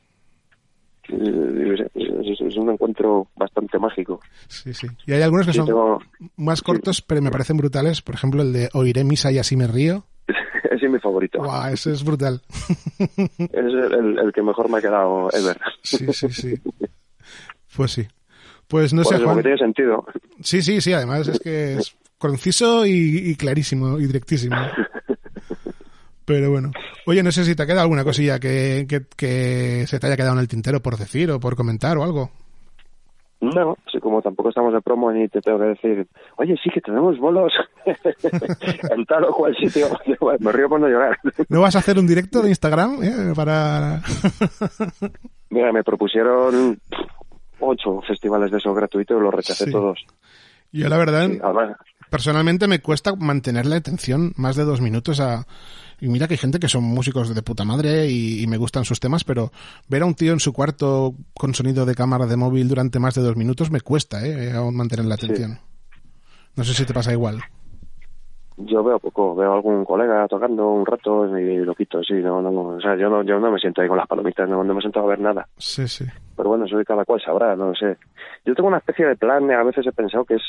Eh, 1.08 1.88
es, 1.94 2.56
un 2.56 2.70
encuentro 2.70 3.28
bastante 3.36 3.78
mágico. 3.78 4.20
Sí, 4.48 4.72
sí. 4.72 4.86
Y 5.06 5.12
hay 5.12 5.20
algunos 5.20 5.46
que 5.46 5.52
son 5.52 5.68
más 6.38 6.62
cortos, 6.62 7.02
pero 7.02 7.20
me 7.20 7.30
parecen 7.30 7.58
brutales. 7.58 8.00
Por 8.00 8.14
ejemplo, 8.14 8.40
el 8.40 8.54
de 8.54 8.70
Oiré 8.72 9.04
misa 9.04 9.30
y 9.30 9.38
así 9.38 9.56
me 9.56 9.66
río. 9.66 10.04
ese 10.64 10.86
es 10.86 10.90
mi 10.90 10.98
favorito. 10.98 11.38
Wow, 11.38 11.66
ese 11.72 11.92
es 11.92 12.02
brutal. 12.02 12.40
es 13.18 13.52
el, 13.52 14.18
el, 14.18 14.32
que 14.32 14.42
mejor 14.42 14.70
me 14.70 14.78
ha 14.78 14.80
quedado 14.80 15.28
ever. 15.32 15.60
Sí, 15.82 16.12
sí, 16.14 16.30
sí. 16.30 16.54
Pues 17.76 17.92
sí. 17.92 18.08
Pues 18.66 18.94
no 18.94 19.04
sé, 19.04 19.18
Juan. 19.18 19.42
tiene 19.42 19.58
sentido. 19.58 20.06
Sí, 20.40 20.62
sí, 20.62 20.80
sí. 20.80 20.94
Además 20.94 21.28
es 21.28 21.38
que 21.38 21.74
es 21.74 21.96
conciso 22.18 22.86
y, 22.86 23.34
clarísimo 23.36 23.98
y 23.98 24.06
directísimo. 24.06 24.56
Pero 26.24 26.50
bueno. 26.50 26.72
Oye, 27.06 27.22
no 27.22 27.30
sé 27.30 27.44
si 27.44 27.54
te 27.54 27.66
queda 27.66 27.82
alguna 27.82 28.02
cosilla 28.02 28.40
que, 28.40 28.86
que, 29.16 29.86
se 29.86 29.98
te 30.00 30.06
haya 30.06 30.16
quedado 30.16 30.34
en 30.34 30.40
el 30.40 30.48
tintero 30.48 30.80
por 30.80 30.96
decir 30.96 31.30
o 31.30 31.38
por 31.38 31.54
comentar 31.54 31.96
o 31.98 32.02
algo. 32.02 32.30
No, 33.40 33.76
así 33.86 34.00
como 34.00 34.22
tampoco 34.22 34.48
estamos 34.48 34.72
de 34.72 34.80
promo 34.80 35.12
ni 35.12 35.28
te 35.28 35.40
tengo 35.40 35.58
que 35.58 35.66
decir, 35.66 36.08
oye, 36.36 36.56
sí 36.64 36.70
que 36.70 36.80
tenemos 36.80 37.18
bolos 37.18 37.52
en 37.84 39.04
tal 39.04 39.24
o 39.24 39.32
cual 39.32 39.54
sitio. 39.56 39.88
Me 40.40 40.52
río 40.52 40.68
por 40.68 40.80
no 40.80 40.88
llorar. 40.88 41.16
¿No 41.48 41.60
vas 41.60 41.76
a 41.76 41.80
hacer 41.80 41.98
un 41.98 42.06
directo 42.06 42.42
de 42.42 42.48
Instagram 42.48 43.02
eh, 43.02 43.32
para...? 43.36 44.00
Mira, 45.50 45.70
me 45.70 45.84
propusieron 45.84 46.78
ocho 47.60 48.00
festivales 48.02 48.50
de 48.50 48.58
esos 48.58 48.74
gratuitos, 48.74 49.20
los 49.20 49.32
rechacé 49.32 49.70
todos. 49.70 50.04
Yo 50.72 50.88
la 50.88 50.98
verdad, 50.98 51.30
personalmente 52.10 52.68
me 52.68 52.80
cuesta 52.80 53.14
mantener 53.14 53.66
la 53.66 53.76
atención 53.76 54.32
más 54.36 54.56
de 54.56 54.64
dos 54.64 54.80
minutos 54.80 55.20
a... 55.20 55.46
Y 55.98 56.08
mira 56.08 56.26
que 56.28 56.34
hay 56.34 56.38
gente 56.38 56.58
que 56.58 56.68
son 56.68 56.84
músicos 56.84 57.34
de 57.34 57.42
puta 57.42 57.64
madre 57.64 58.10
y, 58.10 58.46
me 58.46 58.58
gustan 58.58 58.84
sus 58.84 59.00
temas, 59.00 59.24
pero 59.24 59.50
ver 59.88 60.02
a 60.02 60.06
un 60.06 60.14
tío 60.14 60.34
en 60.34 60.40
su 60.40 60.52
cuarto 60.52 61.14
con 61.34 61.54
sonido 61.54 61.86
de 61.86 61.94
cámara 61.94 62.26
de 62.26 62.36
móvil 62.36 62.68
durante 62.68 62.98
más 62.98 63.14
de 63.14 63.22
dos 63.22 63.36
minutos 63.36 63.70
me 63.70 63.80
cuesta, 63.80 64.26
¿eh? 64.26 64.52
mantener 64.72 65.06
la 65.06 65.14
atención. 65.14 65.58
No 66.54 66.64
sé 66.64 66.74
si 66.74 66.84
te 66.84 66.92
pasa 66.92 67.12
igual. 67.12 67.40
Yo 68.58 68.82
veo 68.82 68.98
poco, 68.98 69.34
veo 69.34 69.52
algún 69.52 69.84
colega 69.84 70.26
tocando 70.28 70.70
un 70.70 70.86
rato 70.86 71.38
y 71.38 71.58
lo 71.58 71.74
quito, 71.74 72.02
sí, 72.02 72.14
no, 72.14 72.40
no, 72.40 72.50
o 72.50 72.80
sea, 72.80 72.96
yo 72.96 73.10
no, 73.10 73.22
yo 73.22 73.38
no 73.38 73.50
me 73.50 73.58
siento 73.58 73.82
ahí 73.82 73.88
con 73.88 73.98
las 73.98 74.06
palomitas, 74.06 74.48
no, 74.48 74.64
no 74.64 74.74
me 74.74 74.80
siento 74.80 75.00
a 75.00 75.06
ver 75.06 75.20
nada. 75.20 75.46
Sí, 75.58 75.86
sí. 75.86 76.06
Pero 76.34 76.48
bueno, 76.48 76.64
eso 76.64 76.78
cada 76.86 77.04
cual 77.04 77.20
sabrá, 77.20 77.54
no 77.54 77.74
sé. 77.74 77.98
Yo 78.46 78.54
tengo 78.54 78.68
una 78.68 78.78
especie 78.78 79.04
de 79.06 79.16
plan, 79.16 79.50
a 79.50 79.62
veces 79.62 79.86
he 79.86 79.92
pensado 79.92 80.24
que 80.24 80.36
es 80.36 80.42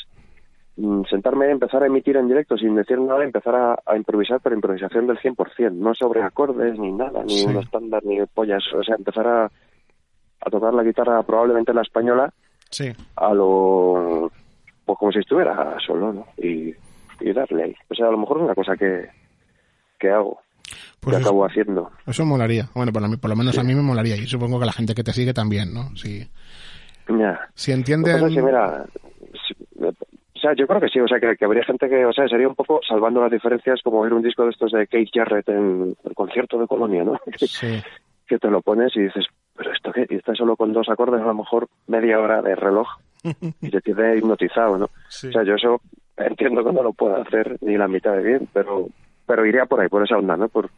sentarme 1.08 1.48
y 1.48 1.50
empezar 1.50 1.82
a 1.82 1.86
emitir 1.86 2.16
en 2.16 2.28
directo 2.28 2.56
sin 2.56 2.74
decir 2.74 3.00
nada, 3.00 3.24
empezar 3.24 3.54
a, 3.84 3.96
improvisar, 3.96 4.40
pero 4.40 4.54
improvisación 4.54 5.06
del 5.06 5.18
100%, 5.18 5.72
no 5.72 5.94
sobre 5.94 6.22
acordes 6.22 6.78
ni 6.78 6.92
nada, 6.92 7.24
ni 7.24 7.44
un 7.44 7.56
estándar, 7.56 8.04
ni 8.04 8.24
pollas, 8.26 8.62
o 8.74 8.82
sea, 8.82 8.94
empezar 8.96 9.26
a, 9.26 9.44
a 9.44 10.50
tocar 10.50 10.72
la 10.74 10.84
guitarra 10.84 11.22
probablemente 11.22 11.74
la 11.74 11.82
española 11.82 12.32
sí. 12.70 12.92
a 13.16 13.34
lo, 13.34 14.30
pues 14.84 14.98
como 14.98 15.12
si 15.12 15.18
estuviera 15.18 15.76
solo, 15.84 16.12
¿no? 16.12 16.26
Y 16.36 16.74
y 17.20 17.32
darle 17.32 17.64
ahí. 17.64 17.74
O 17.88 17.94
sea, 17.94 18.08
a 18.08 18.10
lo 18.10 18.18
mejor 18.18 18.38
es 18.38 18.44
una 18.44 18.54
cosa 18.54 18.76
que, 18.76 19.08
que 19.98 20.10
hago. 20.10 20.40
Pues 21.00 21.16
que 21.16 21.22
acabo 21.22 21.44
haciendo. 21.44 21.90
Eso 22.06 22.24
molaría. 22.24 22.68
Bueno, 22.74 22.92
por, 22.92 23.02
lo, 23.02 23.36
menos 23.36 23.58
a 23.58 23.62
mí 23.62 23.74
me 23.74 23.82
molaría. 23.82 24.16
Y 24.16 24.26
supongo 24.26 24.58
que 24.58 24.66
la 24.66 24.72
gente 24.72 24.94
que 24.94 25.04
te 25.04 25.12
sigue 25.12 25.32
también, 25.32 25.72
¿no? 25.72 25.96
Si, 25.96 26.28
ya. 27.08 27.40
si 27.54 27.72
entienden... 27.72 28.26
mira, 28.44 28.84
o 30.38 30.40
sea, 30.40 30.54
yo 30.54 30.66
creo 30.66 30.80
que 30.80 30.88
sí. 30.88 31.00
O 31.00 31.08
sea, 31.08 31.18
que, 31.18 31.44
habría 31.44 31.64
gente 31.64 31.88
que... 31.88 32.04
O 32.04 32.12
sea, 32.12 32.28
sería 32.28 32.48
un 32.48 32.54
poco 32.54 32.80
salvando 32.86 33.20
las 33.20 33.32
diferencias 33.32 33.80
como 33.82 34.02
ver 34.02 34.12
un 34.12 34.22
disco 34.22 34.44
de 34.44 34.50
estos 34.50 34.70
de 34.70 34.86
Kate 34.86 35.10
Jarrett 35.12 35.48
en 35.48 35.96
el 36.04 36.14
concierto 36.14 36.58
de 36.58 36.66
Colonia, 36.66 37.04
¿no? 37.04 37.18
Sí. 37.38 37.82
que 38.26 38.38
te 38.38 38.50
lo 38.50 38.60
pones 38.62 38.94
y 38.94 39.00
dices, 39.00 39.26
pero 39.56 39.72
esto 39.72 39.90
qué, 39.92 40.06
y 40.08 40.16
está 40.16 40.34
solo 40.34 40.54
con 40.54 40.72
dos 40.72 40.88
acordes, 40.88 41.20
a 41.20 41.26
lo 41.26 41.34
mejor 41.34 41.68
media 41.86 42.20
hora 42.20 42.42
de 42.42 42.54
reloj 42.54 42.86
y 43.62 43.70
te 43.70 43.80
tiene 43.80 44.16
hipnotizado, 44.16 44.78
¿no? 44.78 44.84
O 44.84 45.10
sea, 45.10 45.42
yo 45.42 45.54
eso 45.54 45.80
entiendo 46.16 46.64
que 46.64 46.72
no 46.72 46.82
lo 46.82 46.92
puedo 46.92 47.16
hacer 47.16 47.56
ni 47.62 47.76
la 47.76 47.88
mitad 47.88 48.12
de 48.12 48.22
bien, 48.22 48.48
pero 48.52 48.88
pero 49.26 49.44
iría 49.44 49.66
por 49.66 49.80
ahí, 49.80 49.88
por 49.88 50.02
esa 50.02 50.16
onda, 50.16 50.36
¿no? 50.36 50.48
Por 50.48 50.70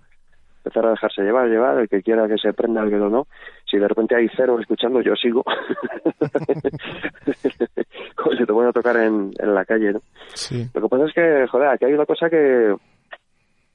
empezar 0.64 0.86
a 0.86 0.90
dejarse 0.90 1.22
llevar, 1.22 1.48
llevar, 1.48 1.78
el 1.78 1.88
que 1.88 2.02
quiera 2.02 2.28
que 2.28 2.38
se 2.38 2.52
prenda, 2.52 2.82
el 2.82 2.90
que 2.90 2.96
no, 2.96 3.26
Si 3.68 3.78
de 3.78 3.88
repente 3.88 4.14
hay 4.14 4.28
cero 4.36 4.58
escuchando, 4.60 5.00
yo 5.00 5.14
sigo. 5.16 5.42
Como 8.16 8.36
si 8.36 8.44
te 8.44 8.52
voy 8.52 8.66
a 8.66 8.72
tocar 8.72 8.96
en, 8.96 9.30
en 9.38 9.54
la 9.54 9.64
calle, 9.64 9.94
¿no? 9.94 10.02
Sí. 10.34 10.68
Lo 10.74 10.82
que 10.82 10.88
pasa 10.88 11.06
es 11.06 11.14
que, 11.14 11.46
joder, 11.48 11.68
aquí 11.68 11.86
hay 11.86 11.94
una 11.94 12.06
cosa 12.06 12.28
que, 12.28 12.74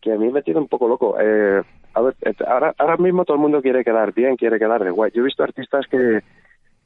que 0.01 0.13
a 0.13 0.17
mí 0.17 0.31
me 0.31 0.43
tiene 0.43 0.59
un 0.59 0.67
poco 0.67 0.87
loco. 0.87 1.17
Eh, 1.19 1.63
a 1.93 2.01
ver, 2.01 2.15
eh, 2.21 2.33
ahora, 2.47 2.75
ahora 2.77 2.97
mismo 2.97 3.25
todo 3.25 3.35
el 3.35 3.41
mundo 3.41 3.61
quiere 3.61 3.83
quedar 3.83 4.13
bien, 4.13 4.35
quiere 4.35 4.59
quedar 4.59 4.83
de 4.83 4.91
guay. 4.91 5.11
Yo 5.13 5.21
he 5.21 5.25
visto 5.25 5.43
artistas 5.43 5.85
que 5.89 6.21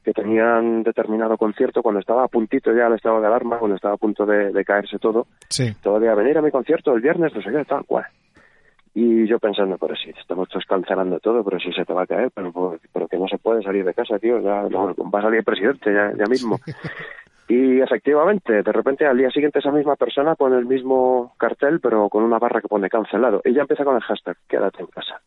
que 0.04 0.12
tenían 0.12 0.82
determinado 0.82 1.36
concierto 1.36 1.82
cuando 1.82 2.00
estaba 2.00 2.24
a 2.24 2.28
puntito 2.28 2.74
ya 2.74 2.86
el 2.86 2.94
estado 2.94 3.20
de 3.20 3.26
alarma, 3.26 3.58
cuando 3.58 3.76
estaba 3.76 3.94
a 3.94 3.98
punto 3.98 4.24
de, 4.24 4.64
caerse 4.64 4.98
todo. 4.98 5.26
Sí. 5.48 5.74
Todavía 5.82 6.14
venir 6.14 6.38
a 6.38 6.42
mi 6.42 6.50
concierto 6.50 6.94
el 6.94 7.02
viernes, 7.02 7.34
no 7.34 7.42
sé 7.42 7.50
qué, 7.50 7.64
tal 7.64 7.84
cual. 7.84 8.06
Y 8.92 9.26
yo 9.28 9.38
pensando, 9.38 9.78
pero 9.78 9.94
sí, 9.94 10.10
estamos 10.18 10.48
todos 10.48 10.64
cancelando 10.66 11.20
todo, 11.20 11.44
pero 11.44 11.60
sí 11.60 11.72
se 11.72 11.84
te 11.84 11.92
va 11.92 12.02
a 12.02 12.06
caer, 12.06 12.30
pero, 12.34 12.78
pero 12.92 13.06
que 13.06 13.18
no 13.18 13.28
se 13.28 13.38
puede 13.38 13.62
salir 13.62 13.84
de 13.84 13.94
casa, 13.94 14.18
tío, 14.18 14.40
ya 14.40 14.62
va 14.62 15.18
a 15.18 15.22
salir 15.22 15.38
el 15.38 15.44
presidente 15.44 15.92
ya, 15.92 16.12
ya 16.16 16.26
mismo. 16.26 16.58
Y 17.50 17.80
efectivamente, 17.80 18.62
de 18.62 18.72
repente 18.72 19.04
al 19.04 19.18
día 19.18 19.28
siguiente 19.28 19.58
esa 19.58 19.72
misma 19.72 19.96
persona 19.96 20.36
pone 20.36 20.56
el 20.56 20.66
mismo 20.66 21.34
cartel, 21.36 21.80
pero 21.80 22.08
con 22.08 22.22
una 22.22 22.38
barra 22.38 22.60
que 22.60 22.68
pone 22.68 22.88
cancelado. 22.88 23.42
Y 23.44 23.52
ya 23.52 23.62
empieza 23.62 23.82
con 23.82 23.96
el 23.96 24.02
hashtag, 24.02 24.36
quédate 24.48 24.80
en 24.80 24.86
casa. 24.86 25.20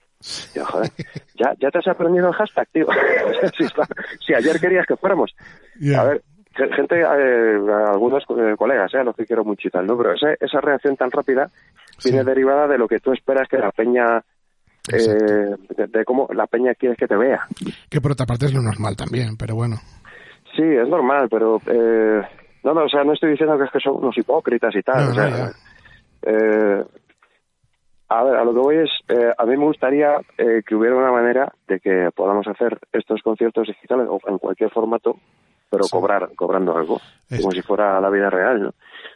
joder, 0.65 0.89
ya, 1.35 1.53
ya 1.59 1.69
te 1.69 1.79
has 1.79 1.87
aprendido 1.89 2.29
el 2.29 2.33
hashtag, 2.33 2.69
tío. 2.69 2.87
si, 4.25 4.33
ayer 4.33 4.57
querías 4.57 4.85
que 4.85 4.95
fuéramos. 4.95 5.35
A 5.97 6.03
ver, 6.05 6.21
gente, 6.55 7.01
eh, 7.01 7.57
algunos 7.89 8.23
eh, 8.29 8.55
colegas, 8.57 8.93
eh, 8.93 8.99
a 8.99 9.03
los 9.03 9.17
que 9.17 9.25
quiero 9.25 9.43
mucho 9.43 9.67
y 9.67 9.71
tal, 9.71 9.85
¿no? 9.85 9.97
Pero 9.97 10.13
esa, 10.13 10.31
esa 10.39 10.61
reacción 10.61 10.95
tan 10.95 11.11
rápida 11.11 11.51
viene 12.03 12.23
derivada 12.23 12.67
de 12.67 12.77
lo 12.77 12.87
que 12.87 12.99
tú 12.99 13.11
esperas 13.13 13.47
que 13.47 13.57
la 13.57 13.71
peña 13.71 14.23
eh, 14.91 15.55
de, 15.87 16.05
cómo 16.05 16.27
la 16.33 16.47
peña 16.47 16.73
quiere 16.75 16.95
que 16.95 17.07
te 17.07 17.15
vea. 17.15 17.47
Que 17.89 18.01
por 18.01 18.11
otra 18.11 18.25
parte 18.25 18.45
es 18.45 18.53
lo 18.53 18.61
normal 18.61 18.95
también, 18.95 19.37
pero 19.37 19.55
bueno. 19.55 19.77
Sí, 20.55 20.63
es 20.63 20.87
normal, 20.87 21.27
pero 21.29 21.61
eh, 21.65 22.21
no, 22.63 22.73
no, 22.73 22.85
o 22.85 22.89
sea, 22.89 23.03
no 23.03 23.13
estoy 23.13 23.31
diciendo 23.31 23.57
que 23.57 23.65
es 23.65 23.71
que 23.71 23.79
son 23.79 23.95
unos 23.95 24.17
hipócritas 24.17 24.75
y 24.75 24.81
tal. 24.81 25.09
o 25.09 25.13
sea, 25.13 25.51
eh, 26.23 26.83
a 28.09 28.23
ver, 28.23 28.35
a 28.35 28.43
lo 28.43 28.53
que 28.53 28.59
voy 28.59 28.77
es, 28.77 28.89
eh, 29.07 29.33
a 29.37 29.45
mí 29.45 29.57
me 29.57 29.65
gustaría 29.65 30.17
eh, 30.37 30.61
que 30.65 30.75
hubiera 30.75 30.95
una 30.95 31.11
manera 31.11 31.51
de 31.67 31.79
que 31.79 32.09
podamos 32.15 32.47
hacer 32.47 32.79
estos 32.91 33.21
conciertos 33.21 33.67
digitales 33.67 34.07
o 34.09 34.19
en 34.27 34.37
cualquier 34.37 34.69
formato, 34.69 35.17
pero 35.73 35.85
cobrar, 35.89 36.29
cobrando 36.35 36.77
algo, 36.77 37.01
como 37.27 37.51
si 37.51 37.63
fuera 37.63 37.99
la 37.99 38.11
vida 38.11 38.29
real, 38.29 38.61
¿no? 38.61 38.73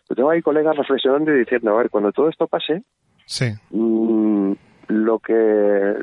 Yo 0.10 0.16
tengo 0.16 0.32
ahí 0.32 0.42
colegas 0.42 0.76
reflexionando 0.76 1.32
y 1.32 1.40
diciendo, 1.40 1.70
a 1.72 1.78
ver, 1.78 1.92
cuando 1.92 2.12
todo 2.12 2.30
esto 2.30 2.48
pase, 2.48 2.82
sí. 3.28 3.54
Mm, 3.70 4.54
lo 4.88 5.20
que 5.20 5.94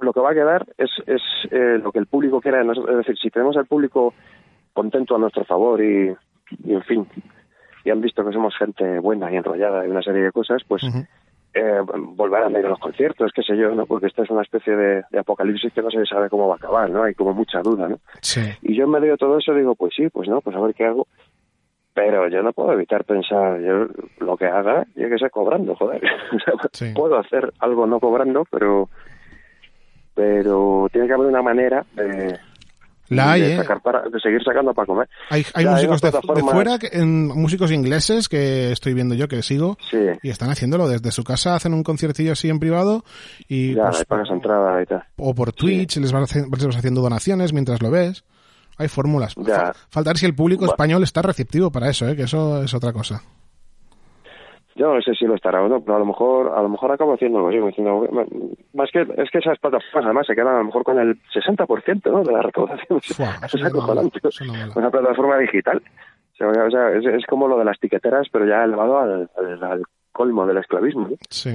lo 0.00 0.12
que 0.14 0.20
va 0.20 0.30
a 0.30 0.34
quedar 0.34 0.66
es, 0.78 0.88
es 1.06 1.20
eh, 1.50 1.78
lo 1.82 1.92
que 1.92 1.98
el 1.98 2.06
público 2.06 2.40
quiera. 2.40 2.62
Es 2.62 2.96
decir, 2.96 3.18
si 3.18 3.28
tenemos 3.28 3.58
al 3.58 3.66
público 3.66 4.14
contento 4.72 5.16
a 5.16 5.18
nuestro 5.18 5.44
favor 5.44 5.82
y, 5.82 6.16
en 6.64 6.82
fin, 6.84 7.06
y 7.84 7.90
han 7.90 8.00
visto 8.00 8.24
que 8.24 8.32
somos 8.32 8.56
gente 8.56 9.00
buena 9.00 9.30
y 9.30 9.36
enrollada 9.36 9.86
y 9.86 9.90
una 9.90 10.02
serie 10.02 10.22
de 10.22 10.32
cosas, 10.32 10.62
pues 10.66 10.82
eh, 11.56 11.80
volverán 12.14 12.54
a 12.54 12.58
a 12.58 12.62
los 12.62 12.78
conciertos, 12.78 13.32
qué 13.34 13.42
sé 13.42 13.56
yo, 13.56 13.74
¿no? 13.74 13.86
Porque 13.86 14.08
esta 14.08 14.22
es 14.22 14.30
una 14.30 14.42
especie 14.42 14.76
de, 14.76 15.04
apocalipsis 15.18 15.72
que 15.72 15.80
no 15.80 15.90
se 15.90 16.04
sabe 16.04 16.28
cómo 16.28 16.48
va 16.48 16.54
a 16.54 16.58
acabar, 16.58 16.90
¿no? 16.90 17.02
Hay 17.02 17.14
como 17.14 17.32
mucha 17.32 17.60
duda, 17.62 17.88
¿no? 17.88 17.98
Y 18.60 18.76
yo 18.76 18.84
en 18.84 18.90
medio 18.90 19.12
de 19.12 19.16
todo 19.16 19.38
eso 19.38 19.54
digo, 19.54 19.74
pues 19.74 19.94
sí, 19.96 20.08
pues 20.10 20.28
no, 20.28 20.42
pues 20.42 20.54
a 20.54 20.60
ver 20.60 20.74
qué 20.74 20.84
hago. 20.84 21.06
Pero 21.94 22.28
yo 22.28 22.42
no 22.42 22.52
puedo 22.52 22.74
evitar 22.74 23.04
pensar, 23.04 23.58
yo 23.62 23.86
lo 24.18 24.36
que 24.36 24.44
haga, 24.44 24.86
yo 24.94 25.08
que 25.08 25.16
sé, 25.16 25.30
cobrando, 25.30 25.74
joder. 25.76 26.02
Puedo 26.94 27.18
hacer 27.18 27.54
algo 27.58 27.86
no 27.86 28.00
cobrando, 28.00 28.44
pero 28.50 28.90
pero 30.14 30.88
tiene 30.92 31.06
que 31.06 31.14
haber 31.14 31.28
una 31.28 31.42
manera 31.42 31.86
de, 31.94 32.38
la 33.08 33.38
¿eh? 33.38 33.56
de, 33.56 34.20
seguir 34.20 34.42
sacando 34.44 34.74
para 34.74 34.86
comer. 34.86 35.08
Hay, 35.30 35.44
músicos 35.66 36.00
de, 36.00 36.12
fuera, 36.42 36.78
en, 36.92 37.28
músicos 37.28 37.70
ingleses 37.70 38.28
que 38.28 38.72
estoy 38.72 38.94
viendo 38.94 39.14
yo, 39.14 39.28
que 39.28 39.42
sigo, 39.42 39.78
y 40.22 40.30
están 40.30 40.50
haciéndolo 40.50 40.88
desde 40.88 41.10
su 41.10 41.24
casa, 41.24 41.54
hacen 41.54 41.74
un 41.74 41.82
conciertillo 41.82 42.32
así 42.32 42.48
en 42.48 42.58
privado 42.58 43.04
y... 43.48 43.74
Ya, 43.74 43.90
pues, 43.90 44.04
pagas 44.04 44.30
entrada 44.30 44.82
y 44.82 44.86
tal. 44.86 45.04
O 45.16 45.34
por 45.34 45.52
Twitch, 45.52 45.96
les, 45.98 46.12
vas, 46.12 46.34
haciendo 46.76 47.00
donaciones 47.00 47.52
mientras 47.52 47.82
lo 47.82 47.90
ves. 47.90 48.24
Hay 48.78 48.88
fórmulas. 48.88 49.34
Falta 49.88 50.10
ver 50.10 50.18
si 50.18 50.26
el 50.26 50.34
público 50.34 50.66
español 50.66 51.02
está 51.02 51.22
receptivo 51.22 51.70
para 51.70 51.88
eso, 51.88 52.06
¿eh? 52.08 52.14
que 52.14 52.24
eso 52.24 52.62
es 52.62 52.74
otra 52.74 52.92
cosa. 52.92 53.22
Yo 54.76 54.94
no 54.94 55.00
sé 55.00 55.14
si 55.14 55.24
lo 55.24 55.34
estará 55.34 55.62
o 55.62 55.68
no, 55.68 55.80
pero 55.80 55.96
a 55.96 55.98
lo 55.98 56.04
mejor, 56.04 56.52
a 56.54 56.60
lo 56.60 56.68
mejor 56.68 56.92
acabo 56.92 57.14
haciendo 57.14 57.38
algo 57.38 57.66
diciendo, 57.66 58.06
más 58.74 58.90
que, 58.92 59.00
es 59.00 59.30
que 59.30 59.38
esas 59.38 59.58
plataformas 59.58 60.04
además 60.04 60.26
se 60.26 60.34
quedan 60.34 60.54
a 60.54 60.58
lo 60.58 60.64
mejor 60.64 60.84
con 60.84 60.98
el 60.98 61.18
60% 61.32 62.10
¿no? 62.10 62.22
de 62.22 62.32
la 62.32 62.42
recaudación. 62.42 63.00
es 63.00 63.64
acojonante. 63.64 64.20
Una 64.74 64.90
plataforma 64.90 65.38
digital. 65.38 65.82
O 66.38 66.70
sea, 66.70 66.92
es, 66.92 67.24
como 67.26 67.48
lo 67.48 67.58
de 67.58 67.64
las 67.64 67.80
tiqueteras, 67.80 68.28
pero 68.30 68.46
ya 68.46 68.64
elevado 68.64 68.98
al, 68.98 69.30
al, 69.62 69.82
colmo 70.12 70.46
del 70.46 70.58
esclavismo. 70.58 71.08
Sí. 71.30 71.54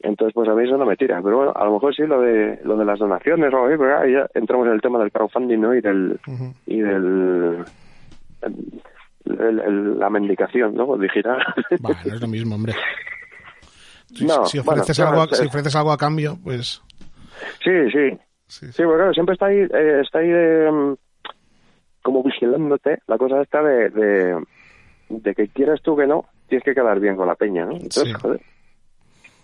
Entonces, 0.00 0.34
pues 0.34 0.48
a 0.48 0.54
mí 0.54 0.64
eso 0.64 0.76
no 0.76 0.84
me 0.84 0.96
tira. 0.96 1.22
Pero 1.22 1.36
bueno, 1.38 1.52
a 1.56 1.64
lo 1.64 1.72
mejor 1.72 1.94
sí 1.94 2.02
lo 2.02 2.20
de 2.20 2.60
lo 2.64 2.76
de 2.76 2.84
las 2.84 2.98
donaciones 2.98 3.52
o 3.54 3.66
ahí 3.66 4.12
ya 4.12 4.26
entramos 4.34 4.66
en 4.66 4.74
el 4.74 4.80
tema 4.82 4.98
del 4.98 5.12
crowdfunding, 5.12 5.58
¿no? 5.58 5.74
Y 5.74 5.80
del, 5.80 6.20
y 6.66 6.80
del 6.80 7.64
la 9.24 10.10
mendicación 10.10 10.74
¿no? 10.74 10.96
digital. 10.96 11.38
Es 12.04 12.20
lo 12.20 12.28
mismo, 12.28 12.54
hombre. 12.54 12.74
Si, 14.12 14.58
ofreces, 14.58 14.98
algo, 15.00 15.26
si 15.28 15.46
ofreces 15.46 15.76
algo 15.76 15.92
a 15.92 15.96
cambio, 15.96 16.36
pues... 16.42 16.82
Sí, 17.62 17.90
sí. 17.92 18.18
Sí, 18.48 18.82
porque 18.82 18.96
claro, 18.96 19.14
siempre 19.14 19.34
está 19.34 19.46
ahí, 19.46 19.58
eh, 19.58 20.00
está 20.02 20.18
ahí 20.18 20.30
em, 20.30 20.96
como 22.02 22.22
vigilándote 22.24 22.98
la 23.06 23.16
cosa 23.16 23.40
esta 23.40 23.62
de, 23.62 24.42
de, 25.08 25.34
que 25.34 25.46
quieras 25.48 25.80
tú 25.82 25.96
que 25.96 26.08
no, 26.08 26.24
tienes 26.48 26.64
que 26.64 26.74
quedar 26.74 26.98
bien 26.98 27.14
con 27.14 27.28
la 27.28 27.36
peña, 27.36 27.64
¿no? 27.64 27.72
Entonces, 27.72 28.12
joder, 28.16 28.40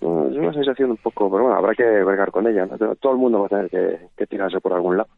es 0.00 0.36
una 0.36 0.52
sensación 0.52 0.90
un 0.90 0.96
poco, 0.96 1.30
pero 1.30 1.44
bueno, 1.44 1.56
habrá 1.56 1.74
que 1.74 1.84
bregar 2.02 2.32
con 2.32 2.48
ella. 2.48 2.66
Todo 3.00 3.12
el 3.12 3.18
mundo 3.18 3.40
va 3.40 3.46
a 3.46 3.48
tener 3.48 3.70
que, 3.70 4.08
que 4.16 4.26
tirarse 4.26 4.60
por 4.60 4.72
algún 4.72 4.96
lado. 4.96 5.08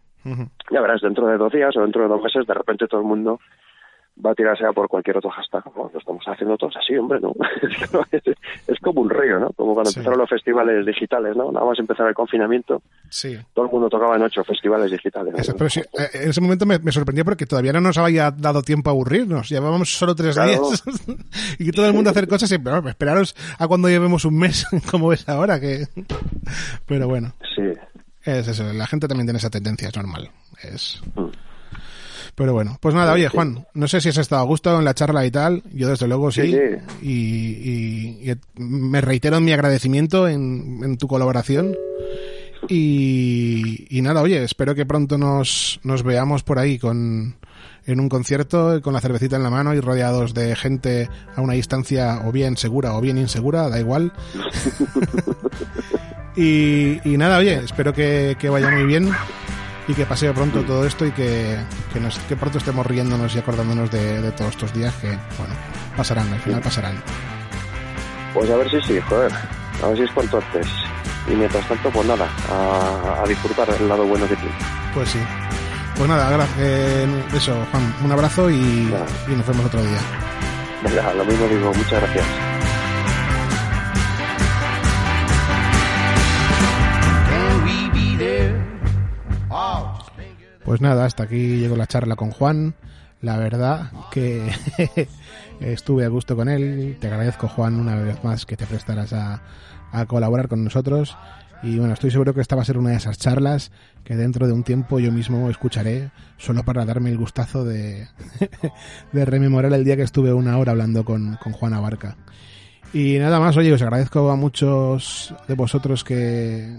Ya 0.70 0.82
verás, 0.82 1.00
dentro 1.00 1.26
de 1.26 1.38
dos 1.38 1.52
días 1.52 1.74
o 1.76 1.80
dentro 1.80 2.02
de 2.02 2.08
dos 2.08 2.22
meses, 2.22 2.46
de 2.46 2.54
repente 2.54 2.86
todo 2.86 3.00
el 3.00 3.06
mundo 3.06 3.40
va 4.24 4.32
a 4.32 4.34
tirarse 4.34 4.64
a 4.66 4.72
por 4.72 4.88
cualquier 4.88 5.16
otro 5.18 5.30
hashtag. 5.30 5.62
lo 5.74 5.90
estamos 5.98 6.24
haciendo 6.26 6.56
todos 6.56 6.76
así, 6.76 6.96
hombre, 6.96 7.20
¿no? 7.20 7.34
es 8.66 8.78
como 8.80 9.02
un 9.02 9.10
río, 9.10 9.38
¿no? 9.38 9.50
Como 9.50 9.74
cuando 9.74 9.90
empezaron 9.90 10.18
los 10.18 10.28
festivales 10.28 10.84
digitales, 10.84 11.36
¿no? 11.36 11.52
Nada 11.52 11.64
más 11.64 11.78
empezar 11.78 12.08
el 12.08 12.14
confinamiento, 12.14 12.82
sí. 13.08 13.36
todo 13.54 13.66
el 13.66 13.70
mundo 13.70 13.88
tocaba 13.88 14.16
en 14.16 14.22
ocho 14.22 14.42
festivales 14.44 14.90
digitales. 14.90 15.34
pero 15.56 15.70
sí, 15.70 15.80
eh, 15.80 16.08
en 16.14 16.30
ese 16.30 16.40
momento 16.40 16.66
me, 16.66 16.92
sorprendió 16.92 17.24
porque 17.24 17.46
todavía 17.46 17.72
no 17.72 17.80
nos 17.80 17.98
había 17.98 18.30
dado 18.30 18.62
tiempo 18.62 18.90
a 18.90 18.92
aburrirnos. 18.92 19.48
Llevábamos 19.48 19.96
solo 19.96 20.14
tres 20.14 20.34
días 20.34 20.84
y 21.58 21.70
todo 21.70 21.86
el 21.86 21.94
mundo 21.94 22.10
a 22.10 22.12
hacer 22.12 22.28
cosas 22.28 22.50
y 22.52 22.58
pero, 22.58 22.88
esperaros 22.88 23.36
a 23.58 23.68
cuando 23.68 23.88
llevemos 23.88 24.24
un 24.24 24.38
mes, 24.38 24.66
como 24.90 25.12
es 25.12 25.28
ahora. 25.28 25.60
que 25.60 25.86
Pero 26.86 27.08
bueno. 27.08 27.32
Sí. 27.54 27.72
Es 28.24 28.48
eso, 28.48 28.72
la 28.72 28.86
gente 28.86 29.08
también 29.08 29.26
tiene 29.26 29.38
esa 29.38 29.50
tendencia, 29.50 29.88
es 29.88 29.96
normal. 29.96 30.30
Es... 30.62 31.00
Mm. 31.14 31.47
Pero 32.38 32.52
bueno, 32.52 32.78
pues 32.80 32.94
nada, 32.94 33.14
oye 33.14 33.28
Juan, 33.28 33.66
no 33.74 33.88
sé 33.88 34.00
si 34.00 34.10
has 34.10 34.16
estado 34.16 34.42
a 34.42 34.44
gusto 34.44 34.78
en 34.78 34.84
la 34.84 34.94
charla 34.94 35.26
y 35.26 35.30
tal, 35.32 35.64
yo 35.72 35.88
desde 35.88 36.06
luego 36.06 36.30
sí, 36.30 36.54
Y, 37.02 38.30
me 38.54 39.00
reitero 39.00 39.38
en 39.38 39.44
mi 39.44 39.52
agradecimiento 39.52 40.28
en, 40.28 40.96
tu 40.98 41.08
colaboración. 41.08 41.74
Y, 42.68 43.88
nada, 44.02 44.22
oye, 44.22 44.44
espero 44.44 44.76
que 44.76 44.86
pronto 44.86 45.18
nos, 45.18 45.80
nos 45.82 46.04
veamos 46.04 46.44
por 46.44 46.60
ahí 46.60 46.78
con, 46.78 47.34
en 47.86 47.98
un 47.98 48.08
concierto 48.08 48.80
con 48.82 48.94
la 48.94 49.00
cervecita 49.00 49.34
en 49.34 49.42
la 49.42 49.50
mano 49.50 49.74
y 49.74 49.80
rodeados 49.80 50.32
de 50.32 50.54
gente 50.54 51.10
a 51.34 51.40
una 51.40 51.54
distancia 51.54 52.22
o 52.24 52.30
bien 52.30 52.56
segura 52.56 52.96
o 52.96 53.00
bien 53.00 53.18
insegura, 53.18 53.68
da 53.68 53.80
igual. 53.80 54.12
y, 56.36 57.00
nada, 57.04 57.38
oye, 57.38 57.54
espero 57.64 57.92
que, 57.92 58.36
que 58.38 58.48
vaya 58.48 58.70
muy 58.70 58.84
bien 58.84 59.10
y 59.88 59.94
que 59.94 60.04
pase 60.04 60.30
pronto 60.32 60.62
todo 60.62 60.84
esto 60.84 61.06
y 61.06 61.12
que, 61.12 61.58
que, 61.92 61.98
nos, 61.98 62.18
que 62.20 62.36
pronto 62.36 62.58
estemos 62.58 62.86
riéndonos 62.86 63.34
y 63.34 63.38
acordándonos 63.38 63.90
de, 63.90 64.30
todos 64.32 64.50
estos 64.50 64.72
días 64.74 64.94
que, 64.96 65.08
bueno, 65.08 65.54
pasarán, 65.96 66.30
al 66.30 66.40
final 66.40 66.60
pasarán. 66.60 67.02
Pues 68.34 68.50
a 68.50 68.56
ver 68.56 68.70
si 68.70 68.80
sí, 68.82 69.00
joder, 69.00 69.32
a 69.82 69.86
ver 69.88 69.96
si 69.96 70.02
es 70.04 70.10
cuanto 70.12 70.36
antes. 70.38 70.66
Y 71.26 71.34
mientras 71.34 71.66
tanto, 71.66 71.90
pues 71.90 72.06
nada, 72.06 72.28
a, 72.50 73.26
disfrutar 73.26 73.68
el 73.80 73.88
lado 73.88 74.04
bueno 74.06 74.28
que 74.28 74.36
tiene. 74.36 74.54
Pues 74.92 75.08
sí. 75.08 75.18
Pues 75.96 76.08
nada, 76.08 76.46
eh, 76.58 77.06
eso, 77.34 77.56
Juan, 77.70 77.94
un 78.04 78.12
abrazo 78.12 78.48
y, 78.50 78.54
y 78.56 79.36
nos 79.36 79.46
vemos 79.46 79.66
otro 79.66 79.82
día. 79.82 79.98
Venga, 80.84 81.14
lo 81.14 81.24
mismo 81.24 81.46
digo, 81.48 81.72
muchas 81.74 82.00
gracias. 82.02 82.24
Pues 90.68 90.82
nada, 90.82 91.06
hasta 91.06 91.22
aquí 91.22 91.56
llegó 91.56 91.76
la 91.76 91.86
charla 91.86 92.14
con 92.14 92.30
Juan. 92.30 92.74
La 93.22 93.38
verdad 93.38 93.90
que 94.10 94.50
estuve 95.60 96.04
a 96.04 96.08
gusto 96.08 96.36
con 96.36 96.50
él. 96.50 96.98
Te 97.00 97.06
agradezco, 97.06 97.48
Juan, 97.48 97.80
una 97.80 97.94
vez 97.96 98.22
más 98.22 98.44
que 98.44 98.54
te 98.54 98.66
prestaras 98.66 99.14
a, 99.14 99.40
colaborar 100.06 100.46
con 100.46 100.62
nosotros. 100.62 101.16
Y 101.62 101.78
bueno, 101.78 101.94
estoy 101.94 102.10
seguro 102.10 102.34
que 102.34 102.42
esta 102.42 102.54
va 102.54 102.60
a 102.60 102.66
ser 102.66 102.76
una 102.76 102.90
de 102.90 102.96
esas 102.96 103.16
charlas 103.16 103.72
que 104.04 104.14
dentro 104.14 104.46
de 104.46 104.52
un 104.52 104.62
tiempo 104.62 105.00
yo 105.00 105.10
mismo 105.10 105.48
escucharé 105.48 106.10
solo 106.36 106.62
para 106.64 106.84
darme 106.84 107.08
el 107.08 107.16
gustazo 107.16 107.64
de, 107.64 108.06
de 109.12 109.24
rememorar 109.24 109.72
el 109.72 109.84
día 109.86 109.96
que 109.96 110.02
estuve 110.02 110.34
una 110.34 110.58
hora 110.58 110.72
hablando 110.72 111.02
con, 111.02 111.36
con 111.36 111.54
Juan 111.54 111.72
Abarca. 111.72 112.18
Y 112.92 113.18
nada 113.18 113.40
más, 113.40 113.56
oye, 113.56 113.72
os 113.72 113.80
agradezco 113.80 114.30
a 114.30 114.36
muchos 114.36 115.34
de 115.48 115.54
vosotros 115.54 116.04
que, 116.04 116.76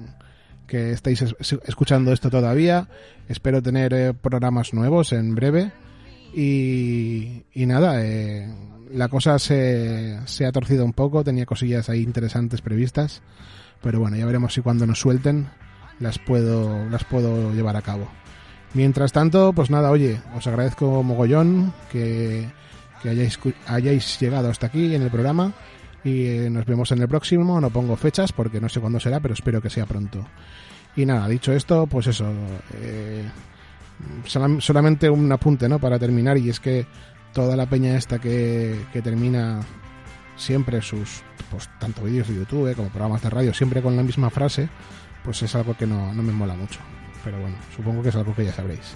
que 0.69 0.91
estáis 0.91 1.25
escuchando 1.65 2.13
esto 2.13 2.29
todavía. 2.29 2.87
Espero 3.27 3.61
tener 3.61 3.93
eh, 3.93 4.13
programas 4.13 4.73
nuevos 4.73 5.11
en 5.11 5.35
breve. 5.35 5.71
Y, 6.33 7.43
nada, 7.55 8.05
eh, 8.05 8.47
la 8.93 9.07
cosa 9.09 9.39
se, 9.39 10.19
se 10.25 10.45
ha 10.45 10.51
torcido 10.51 10.85
un 10.85 10.93
poco, 10.93 11.23
tenía 11.23 11.47
cosillas 11.47 11.89
ahí 11.89 12.01
interesantes 12.01 12.61
previstas, 12.61 13.23
pero 13.81 13.99
bueno, 13.99 14.15
ya 14.15 14.27
veremos 14.27 14.53
si 14.53 14.61
cuando 14.61 14.85
nos 14.85 14.99
suelten 14.99 15.47
las 15.99 16.19
puedo, 16.19 16.87
las 16.89 17.03
puedo 17.03 17.51
llevar 17.53 17.75
a 17.75 17.81
cabo. 17.81 18.07
Mientras 18.75 19.11
tanto, 19.11 19.51
pues 19.53 19.71
nada, 19.71 19.89
oye, 19.89 20.21
os 20.35 20.45
agradezco 20.45 21.01
mogollón 21.01 21.73
que, 21.91 22.47
que 23.01 23.09
hayáis, 23.09 23.39
hayáis 23.65 24.19
llegado 24.19 24.49
hasta 24.49 24.67
aquí 24.67 24.93
en 24.93 25.01
el 25.01 25.09
programa 25.09 25.53
y 26.03 26.25
eh, 26.25 26.49
nos 26.49 26.65
vemos 26.65 26.91
en 26.91 27.01
el 27.01 27.07
próximo. 27.07 27.59
No 27.59 27.69
pongo 27.69 27.95
fechas 27.95 28.31
porque 28.31 28.59
no 28.61 28.69
sé 28.69 28.79
cuándo 28.79 28.99
será, 28.99 29.19
pero 29.19 29.33
espero 29.33 29.61
que 29.61 29.69
sea 29.69 29.85
pronto. 29.85 30.25
Y 30.95 31.05
nada, 31.05 31.27
dicho 31.27 31.53
esto, 31.53 31.87
pues 31.87 32.07
eso, 32.07 32.25
eh, 32.81 33.23
solamente 34.25 35.09
un 35.09 35.31
apunte, 35.31 35.69
¿no? 35.69 35.79
Para 35.79 35.99
terminar, 35.99 36.37
y 36.37 36.49
es 36.49 36.59
que 36.59 36.85
toda 37.33 37.55
la 37.55 37.67
peña 37.67 37.95
esta 37.95 38.19
que, 38.19 38.85
que 38.91 39.01
termina 39.01 39.61
siempre 40.35 40.81
sus, 40.81 41.21
pues 41.51 41.69
tanto 41.79 42.03
vídeos 42.03 42.27
de 42.27 42.35
YouTube 42.35 42.75
como 42.75 42.89
programas 42.89 43.21
de 43.21 43.29
radio, 43.29 43.53
siempre 43.53 43.81
con 43.81 43.95
la 43.95 44.03
misma 44.03 44.29
frase, 44.29 44.69
pues 45.23 45.43
es 45.43 45.53
algo 45.55 45.75
que 45.75 45.85
no, 45.85 46.13
no 46.13 46.23
me 46.23 46.31
mola 46.31 46.55
mucho. 46.55 46.79
Pero 47.23 47.39
bueno, 47.39 47.57
supongo 47.75 48.01
que 48.01 48.09
es 48.09 48.15
algo 48.15 48.33
que 48.33 48.45
ya 48.45 48.53
sabréis. 48.53 48.93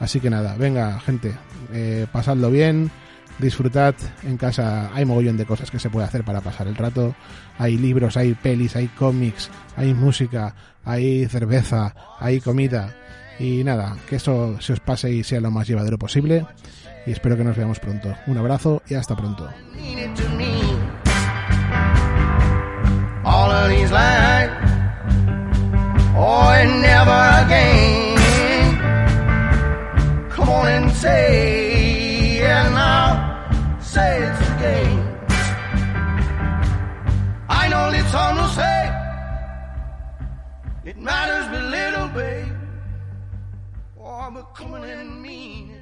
Así 0.00 0.20
que 0.20 0.28
nada, 0.28 0.56
venga, 0.56 0.98
gente, 1.00 1.34
eh, 1.72 2.06
pasadlo 2.12 2.50
bien 2.50 2.90
disfrutad 3.38 3.94
en 4.22 4.36
casa. 4.36 4.90
Hay 4.94 5.04
mogollón 5.04 5.36
de 5.36 5.46
cosas 5.46 5.70
que 5.70 5.78
se 5.78 5.90
puede 5.90 6.06
hacer 6.06 6.24
para 6.24 6.40
pasar 6.40 6.66
el 6.66 6.76
rato. 6.76 7.14
Hay 7.58 7.76
libros, 7.76 8.16
hay 8.16 8.34
pelis, 8.34 8.76
hay 8.76 8.88
cómics, 8.88 9.50
hay 9.76 9.94
música, 9.94 10.54
hay 10.84 11.26
cerveza, 11.26 11.94
hay 12.18 12.40
comida. 12.40 12.94
Y 13.38 13.64
nada, 13.64 13.96
que 14.08 14.16
eso 14.16 14.60
se 14.60 14.74
os 14.74 14.80
pase 14.80 15.10
y 15.10 15.24
sea 15.24 15.40
lo 15.40 15.50
más 15.50 15.66
llevadero 15.66 15.98
posible. 15.98 16.46
Y 17.06 17.12
espero 17.12 17.36
que 17.36 17.44
nos 17.44 17.56
veamos 17.56 17.80
pronto. 17.80 18.14
Un 18.26 18.38
abrazo 18.38 18.82
y 18.88 18.94
hasta 18.94 19.16
pronto. 19.16 19.48
day. 34.64 34.86
I 37.48 37.62
know 37.72 37.84
it's 38.00 38.12
hard 38.18 38.34
to 38.40 38.46
say. 38.58 38.80
It 40.90 40.96
matters 40.98 41.46
but 41.52 41.64
little, 41.76 42.08
babe. 42.18 42.56
Oh, 43.98 44.14
I'm 44.24 44.34
becoming 44.34 45.22
mean. 45.22 45.73